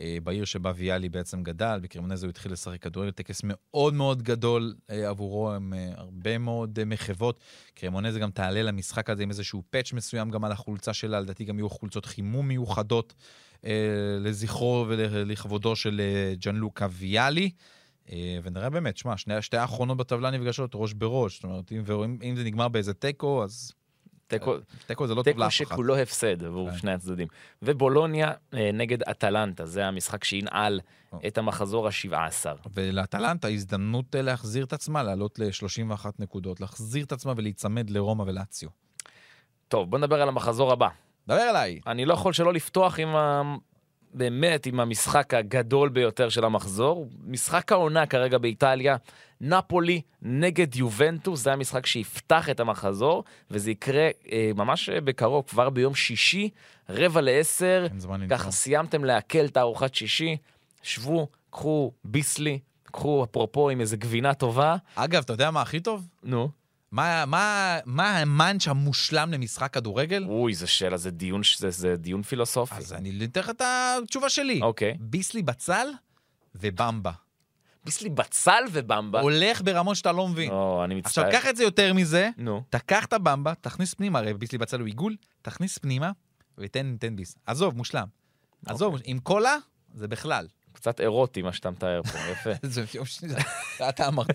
אה, 0.01 0.17
בעיר 0.23 0.45
שבה 0.45 0.71
ויאלי 0.75 1.09
בעצם 1.09 1.43
גדל. 1.43 1.79
בקרמונזה 1.81 2.25
הוא 2.25 2.29
התחיל 2.29 2.51
לשחק 2.51 2.81
כדורגל, 2.81 3.11
טקס 3.11 3.41
מאוד 3.43 3.93
מאוד 3.93 4.23
גדול 4.23 4.75
אה, 4.89 5.09
עבורו, 5.09 5.51
עם 5.51 5.73
אה, 5.73 5.89
הרבה 5.95 6.37
מאוד 6.37 6.83
מחוות. 6.85 7.39
קרמונזה 7.75 8.19
גם 8.19 8.31
תעלה 8.31 8.63
למשחק 8.63 9.09
הזה 9.09 9.23
עם 9.23 9.29
איזשהו 9.29 9.63
פאץ' 9.69 9.93
מסוים 9.93 10.29
גם 10.29 10.43
על 10.43 10.51
החולצה 10.51 10.93
שלה, 10.93 11.19
לדעתי 11.19 11.45
גם 11.45 11.59
יהיו 11.59 11.69
חולצות 11.69 12.05
חימום 12.05 12.47
מיוחדות 12.47 13.13
לזכרו 14.19 14.85
ולכבודו 14.87 15.75
של 15.75 16.01
אה, 16.01 16.33
ג'אנלוקה 16.35 16.87
ויאלי. 16.91 17.49
אה, 18.11 18.39
ונראה 18.43 18.69
באמת, 18.69 18.97
שמע, 18.97 19.13
שתי 19.41 19.57
האחרונות 19.57 19.97
בטבלה 19.97 20.31
נפגשות 20.31 20.71
ראש 20.73 20.93
בראש. 20.93 21.35
זאת 21.35 21.43
אומרת, 21.43 21.71
אם, 21.71 21.81
ואם, 21.85 22.17
אם 22.23 22.35
זה 22.35 22.43
נגמר 22.43 22.67
באיזה 22.67 22.93
תיקו, 22.93 23.43
אז 23.43 23.73
תיקו, 24.27 24.55
תיקו 24.87 25.07
זה 25.07 25.13
לא 25.13 25.15
טוב 25.15 25.23
תיקו 25.23 25.39
לאף 25.39 25.47
אחד. 25.47 25.65
שכולו 25.65 25.97
הפסד 25.97 26.43
עבור 26.43 26.71
כן. 26.71 26.77
שני 26.77 26.91
הצדדים. 26.91 27.27
ובולוניה 27.61 28.31
אה, 28.53 28.69
נגד 28.73 29.03
אטלנטה, 29.03 29.65
זה 29.65 29.85
המשחק 29.85 30.23
שינעל 30.23 30.79
או. 31.13 31.19
את 31.27 31.37
המחזור 31.37 31.87
ה-17. 31.87 32.45
ולאטלנטה 32.73 33.47
הזדמנות 33.47 34.15
אה, 34.15 34.21
להחזיר 34.21 34.65
את 34.65 34.73
עצמה, 34.73 35.03
לעלות 35.03 35.39
ל-31 35.39 36.05
נקודות, 36.19 36.61
להחזיר 36.61 37.05
את 37.05 37.11
עצמה 37.11 37.33
ולהיצמד 37.37 37.89
לרומא 37.89 38.23
ולאציו. 38.27 38.69
טוב, 39.67 39.89
בוא 39.89 39.99
נדבר 39.99 40.21
על 40.21 40.27
המחזור 40.29 40.71
הבא. 40.71 40.87
דבר 41.27 41.49
אליי. 41.49 41.79
אני 41.87 42.05
לא 42.05 42.13
יכול 42.13 42.33
שלא 42.33 42.53
לפתוח 42.53 42.99
עם. 42.99 43.09
באמת 44.13 44.65
עם 44.65 44.79
המשחק 44.79 45.33
הגדול 45.33 45.89
ביותר 45.89 46.29
של 46.29 46.45
המחזור. 46.45 47.07
משחק 47.27 47.71
העונה 47.71 48.05
כרגע 48.05 48.37
באיטליה, 48.37 48.95
נפולי 49.41 50.01
נגד 50.21 50.75
יובנטוס, 50.75 51.43
זה 51.43 51.53
המשחק 51.53 51.85
שיפתח 51.85 52.49
את 52.49 52.59
המחזור, 52.59 53.23
וזה 53.51 53.71
יקרה 53.71 54.09
אה, 54.31 54.51
ממש 54.55 54.89
בקרוב, 54.89 55.45
כבר 55.47 55.69
ביום 55.69 55.95
שישי, 55.95 56.49
רבע 56.89 57.21
לעשר. 57.21 57.87
ככה 58.29 58.51
סיימתם 58.51 59.03
לעכל 59.03 59.45
את 59.45 59.57
הארוחת 59.57 59.95
שישי, 59.95 60.37
שבו, 60.83 61.27
קחו 61.49 61.91
ביסלי, 62.03 62.59
קחו 62.83 63.23
אפרופו 63.23 63.69
עם 63.69 63.81
איזה 63.81 63.97
גבינה 63.97 64.33
טובה, 64.33 64.75
אגב, 64.95 65.23
אתה 65.23 65.33
יודע 65.33 65.51
מה 65.51 65.61
הכי 65.61 65.79
טוב? 65.79 66.07
נו. 66.23 66.49
מה, 66.91 67.25
מה, 67.25 67.77
מה 67.85 68.17
המאנץ' 68.17 68.67
המושלם 68.67 69.31
למשחק 69.31 69.73
כדורגל? 69.73 70.25
אוי, 70.27 70.53
זה 70.53 70.67
שאלה, 70.67 70.97
זה 70.97 71.11
דיון, 71.11 71.41
זה, 71.57 71.69
זה 71.69 71.95
דיון 71.95 72.23
פילוסופי. 72.23 72.75
אז 72.75 72.93
אני 72.93 73.25
אתן 73.25 73.39
לך 73.39 73.49
את 73.49 73.61
התשובה 73.61 74.29
שלי. 74.29 74.59
אוקיי. 74.61 74.97
ביסלי 74.99 75.41
בצל 75.41 75.87
ובמבה. 76.55 77.11
ביסלי 77.85 78.09
בצל 78.09 78.63
ובמבה. 78.71 79.21
הולך 79.21 79.61
ברמות 79.61 79.95
שאתה 79.95 80.11
לא 80.11 80.27
מבין. 80.27 80.51
או, 80.51 80.83
אני 80.83 80.95
מצטער. 80.95 81.25
עכשיו, 81.25 81.41
קח 81.41 81.49
את 81.49 81.55
זה 81.55 81.63
יותר 81.63 81.93
מזה, 81.93 82.29
נו. 82.37 82.63
תקח 82.69 83.05
את 83.05 83.13
הבמבה, 83.13 83.53
תכניס 83.61 83.93
פנימה, 83.93 84.19
הרי 84.19 84.33
ביסלי 84.33 84.57
בצל 84.57 84.79
הוא 84.79 84.87
עיגול, 84.87 85.15
תכניס 85.41 85.77
פנימה 85.77 86.11
ותן 86.57 86.95
תן 86.99 87.15
ביס. 87.15 87.35
עזוב, 87.45 87.77
מושלם. 87.77 88.07
עזוב, 88.65 88.95
עם 89.03 89.19
קולה, 89.19 89.55
זה 89.93 90.07
בכלל. 90.07 90.47
קצת 90.79 91.01
אירוטי 91.01 91.41
מה 91.41 91.53
שאתה 91.53 91.69
מתאר 91.71 92.01
פה, 92.03 92.19
יפה. 92.31 92.49
זה 92.63 92.83
יום 92.93 93.05
שני, 93.05 93.29
זה 93.77 93.89
אתה 93.89 94.07
אמרת. 94.07 94.27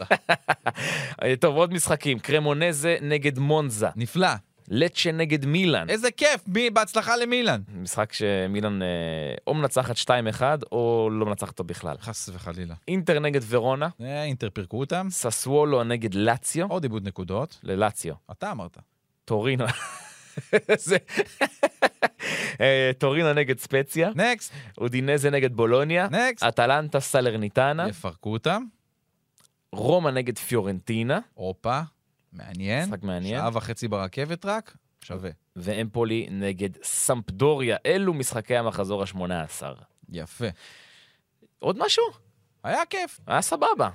אה, 1.23 1.35
טוב, 1.41 1.57
עוד 1.57 1.73
משחקים. 1.73 2.19
קרמונזה 2.19 2.97
נגד 3.03 3.39
מונזה, 3.39 3.89
נפלא. 3.97 4.29
לצ'ה 4.69 5.13
נגד 5.13 5.45
מילאן. 5.47 5.91
איזה 5.91 6.11
כיף, 6.11 6.41
מי- 6.47 6.71
בהצלחה 6.71 7.17
למילן. 7.17 7.61
משחק 7.75 8.13
שמילאן 8.13 8.83
אה, 8.83 8.87
או 9.47 9.55
מנצחת 9.55 9.97
2-1 9.99 10.43
או 10.73 11.09
לא 11.13 11.27
מנצחת 11.27 11.49
אותו 11.51 11.65
בכלל. 11.65 11.97
חס 12.01 12.29
וחלילה. 12.33 12.75
אינטר 12.89 13.19
נגד 13.19 13.41
ורונה, 13.49 13.89
אה, 14.01 14.25
אינטר 14.25 14.49
פירקו 14.53 14.81
אותם, 14.81 15.07
ססוולו 15.11 15.85
נגד 15.85 16.15
לאציו, 16.15 16.67
עוד 16.71 16.83
איבוד 16.85 17.09
נקודות. 17.09 17.59
ללאציו, 17.63 18.15
אתה 18.31 18.51
אמרת. 18.51 18.79
טורינו. 19.25 19.65
זה- 20.79 20.97
טורינו 22.99 23.33
נגד 23.33 23.59
ספציה, 23.59 24.11
next, 24.15 24.53
אודינזה 24.79 25.31
נגד 25.31 25.55
בולוניה, 25.57 26.09
next. 26.11 26.43
אטלנטה 26.43 27.01
סלרניטנה, 27.01 27.89
יפרקו 27.89 28.33
אותם. 28.33 28.65
רומא 29.73 30.11
נגד 30.11 30.39
פיורנטינה, 30.39 31.21
הופה, 31.35 31.81
מעניין. 32.33 32.89
משחק 32.89 33.03
מעניין. 33.03 33.37
שעה 33.41 33.51
וחצי 33.53 33.89
ברכבת 33.89 34.45
רק, 34.45 34.77
שווה. 35.01 35.31
ואמפולי 35.57 36.27
נגד 36.31 36.71
סמפדוריה. 36.83 37.77
אלו 37.87 38.15
משחקי 38.15 38.57
המחזור 38.57 39.03
ה-18. 39.03 39.63
יפה. 40.13 40.47
עוד 41.59 41.79
משהו? 41.79 42.05
היה 42.65 42.81
כיף. 42.91 43.21
היה 43.27 43.43
סבבה. 43.43 43.91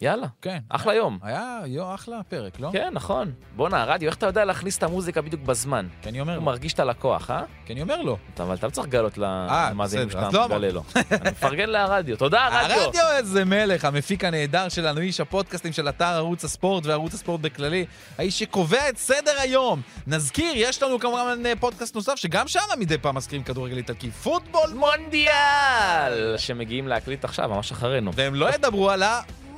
יאללה, 0.00 0.26
כן. 0.42 0.58
אחלה 0.68 0.94
יום. 0.94 1.18
היה, 1.22 1.58
יו, 1.66 1.94
אחלה 1.94 2.20
פרק, 2.28 2.60
לא? 2.60 2.68
כן, 2.72 2.88
נכון. 2.92 3.32
בואנה, 3.56 3.82
הרדיו, 3.82 4.08
איך 4.08 4.16
אתה 4.16 4.26
יודע 4.26 4.44
להכניס 4.44 4.78
את 4.78 4.82
המוזיקה 4.82 5.22
בדיוק 5.22 5.42
בזמן? 5.42 5.86
כי 6.02 6.08
אני 6.08 6.20
אומר 6.20 6.32
הוא 6.32 6.38
לו. 6.38 6.44
מרגיש 6.44 6.72
את 6.72 6.80
הלקוח, 6.80 7.30
אה? 7.30 7.42
כי 7.66 7.72
אני 7.72 7.82
אומר 7.82 8.02
לו. 8.02 8.16
אתה- 8.34 8.42
אבל 8.42 8.54
אתה 8.54 8.66
לא 8.66 8.70
צריך 8.72 8.86
לגלות 8.86 9.18
למאזינים 9.18 10.10
שאתה 10.10 10.28
לא 10.32 10.48
מגלה 10.48 10.70
לו. 10.70 10.82
אני 11.12 11.30
מפרגן 11.30 11.68
לרדיו. 11.70 12.16
תודה, 12.16 12.44
הרדיו. 12.46 12.80
הרדיו 12.82 13.02
איזה 13.16 13.44
מלך, 13.44 13.84
המפיק 13.84 14.24
הנהדר 14.24 14.68
שלנו, 14.68 15.00
איש 15.00 15.20
הפודקאסטים 15.20 15.72
של 15.72 15.88
אתר 15.88 16.04
ערוץ 16.04 16.44
הספורט 16.44 16.86
וערוץ 16.86 17.14
הספורט 17.14 17.40
בכללי, 17.40 17.84
האיש 18.18 18.38
שקובע 18.38 18.88
את 18.88 18.98
סדר 18.98 19.32
היום. 19.40 19.80
נזכיר, 20.06 20.52
יש 20.56 20.82
לנו 20.82 20.98
כמובן 20.98 21.42
אה, 21.46 21.52
פודקאסט 21.60 21.94
נוסף, 21.94 22.14
שגם 22.16 22.48
שם 22.48 22.60
מדי 22.78 22.98
פעם 22.98 23.14
מזכירים 23.14 23.44
כדורגל 23.44 23.76
איטלקי, 23.76 24.10
פוטבול 24.10 24.70
מונדיאל! 24.74 26.34
שמגיעים 26.36 26.88
להקליט 26.88 27.24
עכשיו, 27.24 27.48
ממש 27.48 27.72
אחרינו. 27.72 28.10
והם 28.14 28.34
לא 28.34 28.54
ידברו 28.54 28.90
על 28.90 29.02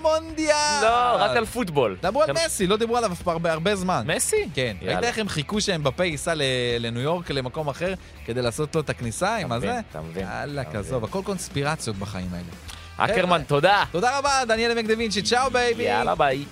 המונדיאל. 0.01 0.55
לא, 0.83 1.17
רק 1.17 1.37
על 1.37 1.47
פוטבול. 1.47 1.97
דברו 2.03 2.23
על 2.23 2.35
כן. 2.35 2.45
מסי, 2.47 2.67
לא 2.67 2.77
דיברו 2.77 2.97
עליו 2.97 3.11
הרבה 3.27 3.53
הרבה 3.53 3.77
זמן. 3.77 4.05
מסי? 4.07 4.49
כן. 4.55 4.77
ראית 4.83 5.03
איך 5.03 5.19
הם 5.19 5.29
חיכו 5.29 5.61
שאמבפה 5.61 6.05
ייסע 6.05 6.35
ל- 6.35 6.43
לניו 6.79 7.01
יורק, 7.03 7.31
למקום 7.31 7.69
אחר, 7.69 7.95
כדי 8.27 8.43
לעשות 8.43 8.75
לו 8.75 8.81
את 8.81 8.91
הכניסה 8.91 9.37
עם 9.37 9.53
הזה? 9.53 9.79
אתה 9.91 10.01
מבין, 10.01 10.27
יאללה, 10.27 10.65
כזוב, 10.65 11.05
הכל 11.05 11.21
קונספירציות 11.25 11.97
בחיים 11.97 12.29
האלה. 12.33 12.45
אקרמן, 13.15 13.43
תודה. 13.47 13.85
תודה 13.91 14.19
רבה, 14.19 14.31
דניאל 14.49 14.79
מקדווינצ'י, 14.79 15.23
ciao 15.23 15.51
baby. 15.53 15.83
יאללה, 15.83 16.15
ביי. 16.15 16.45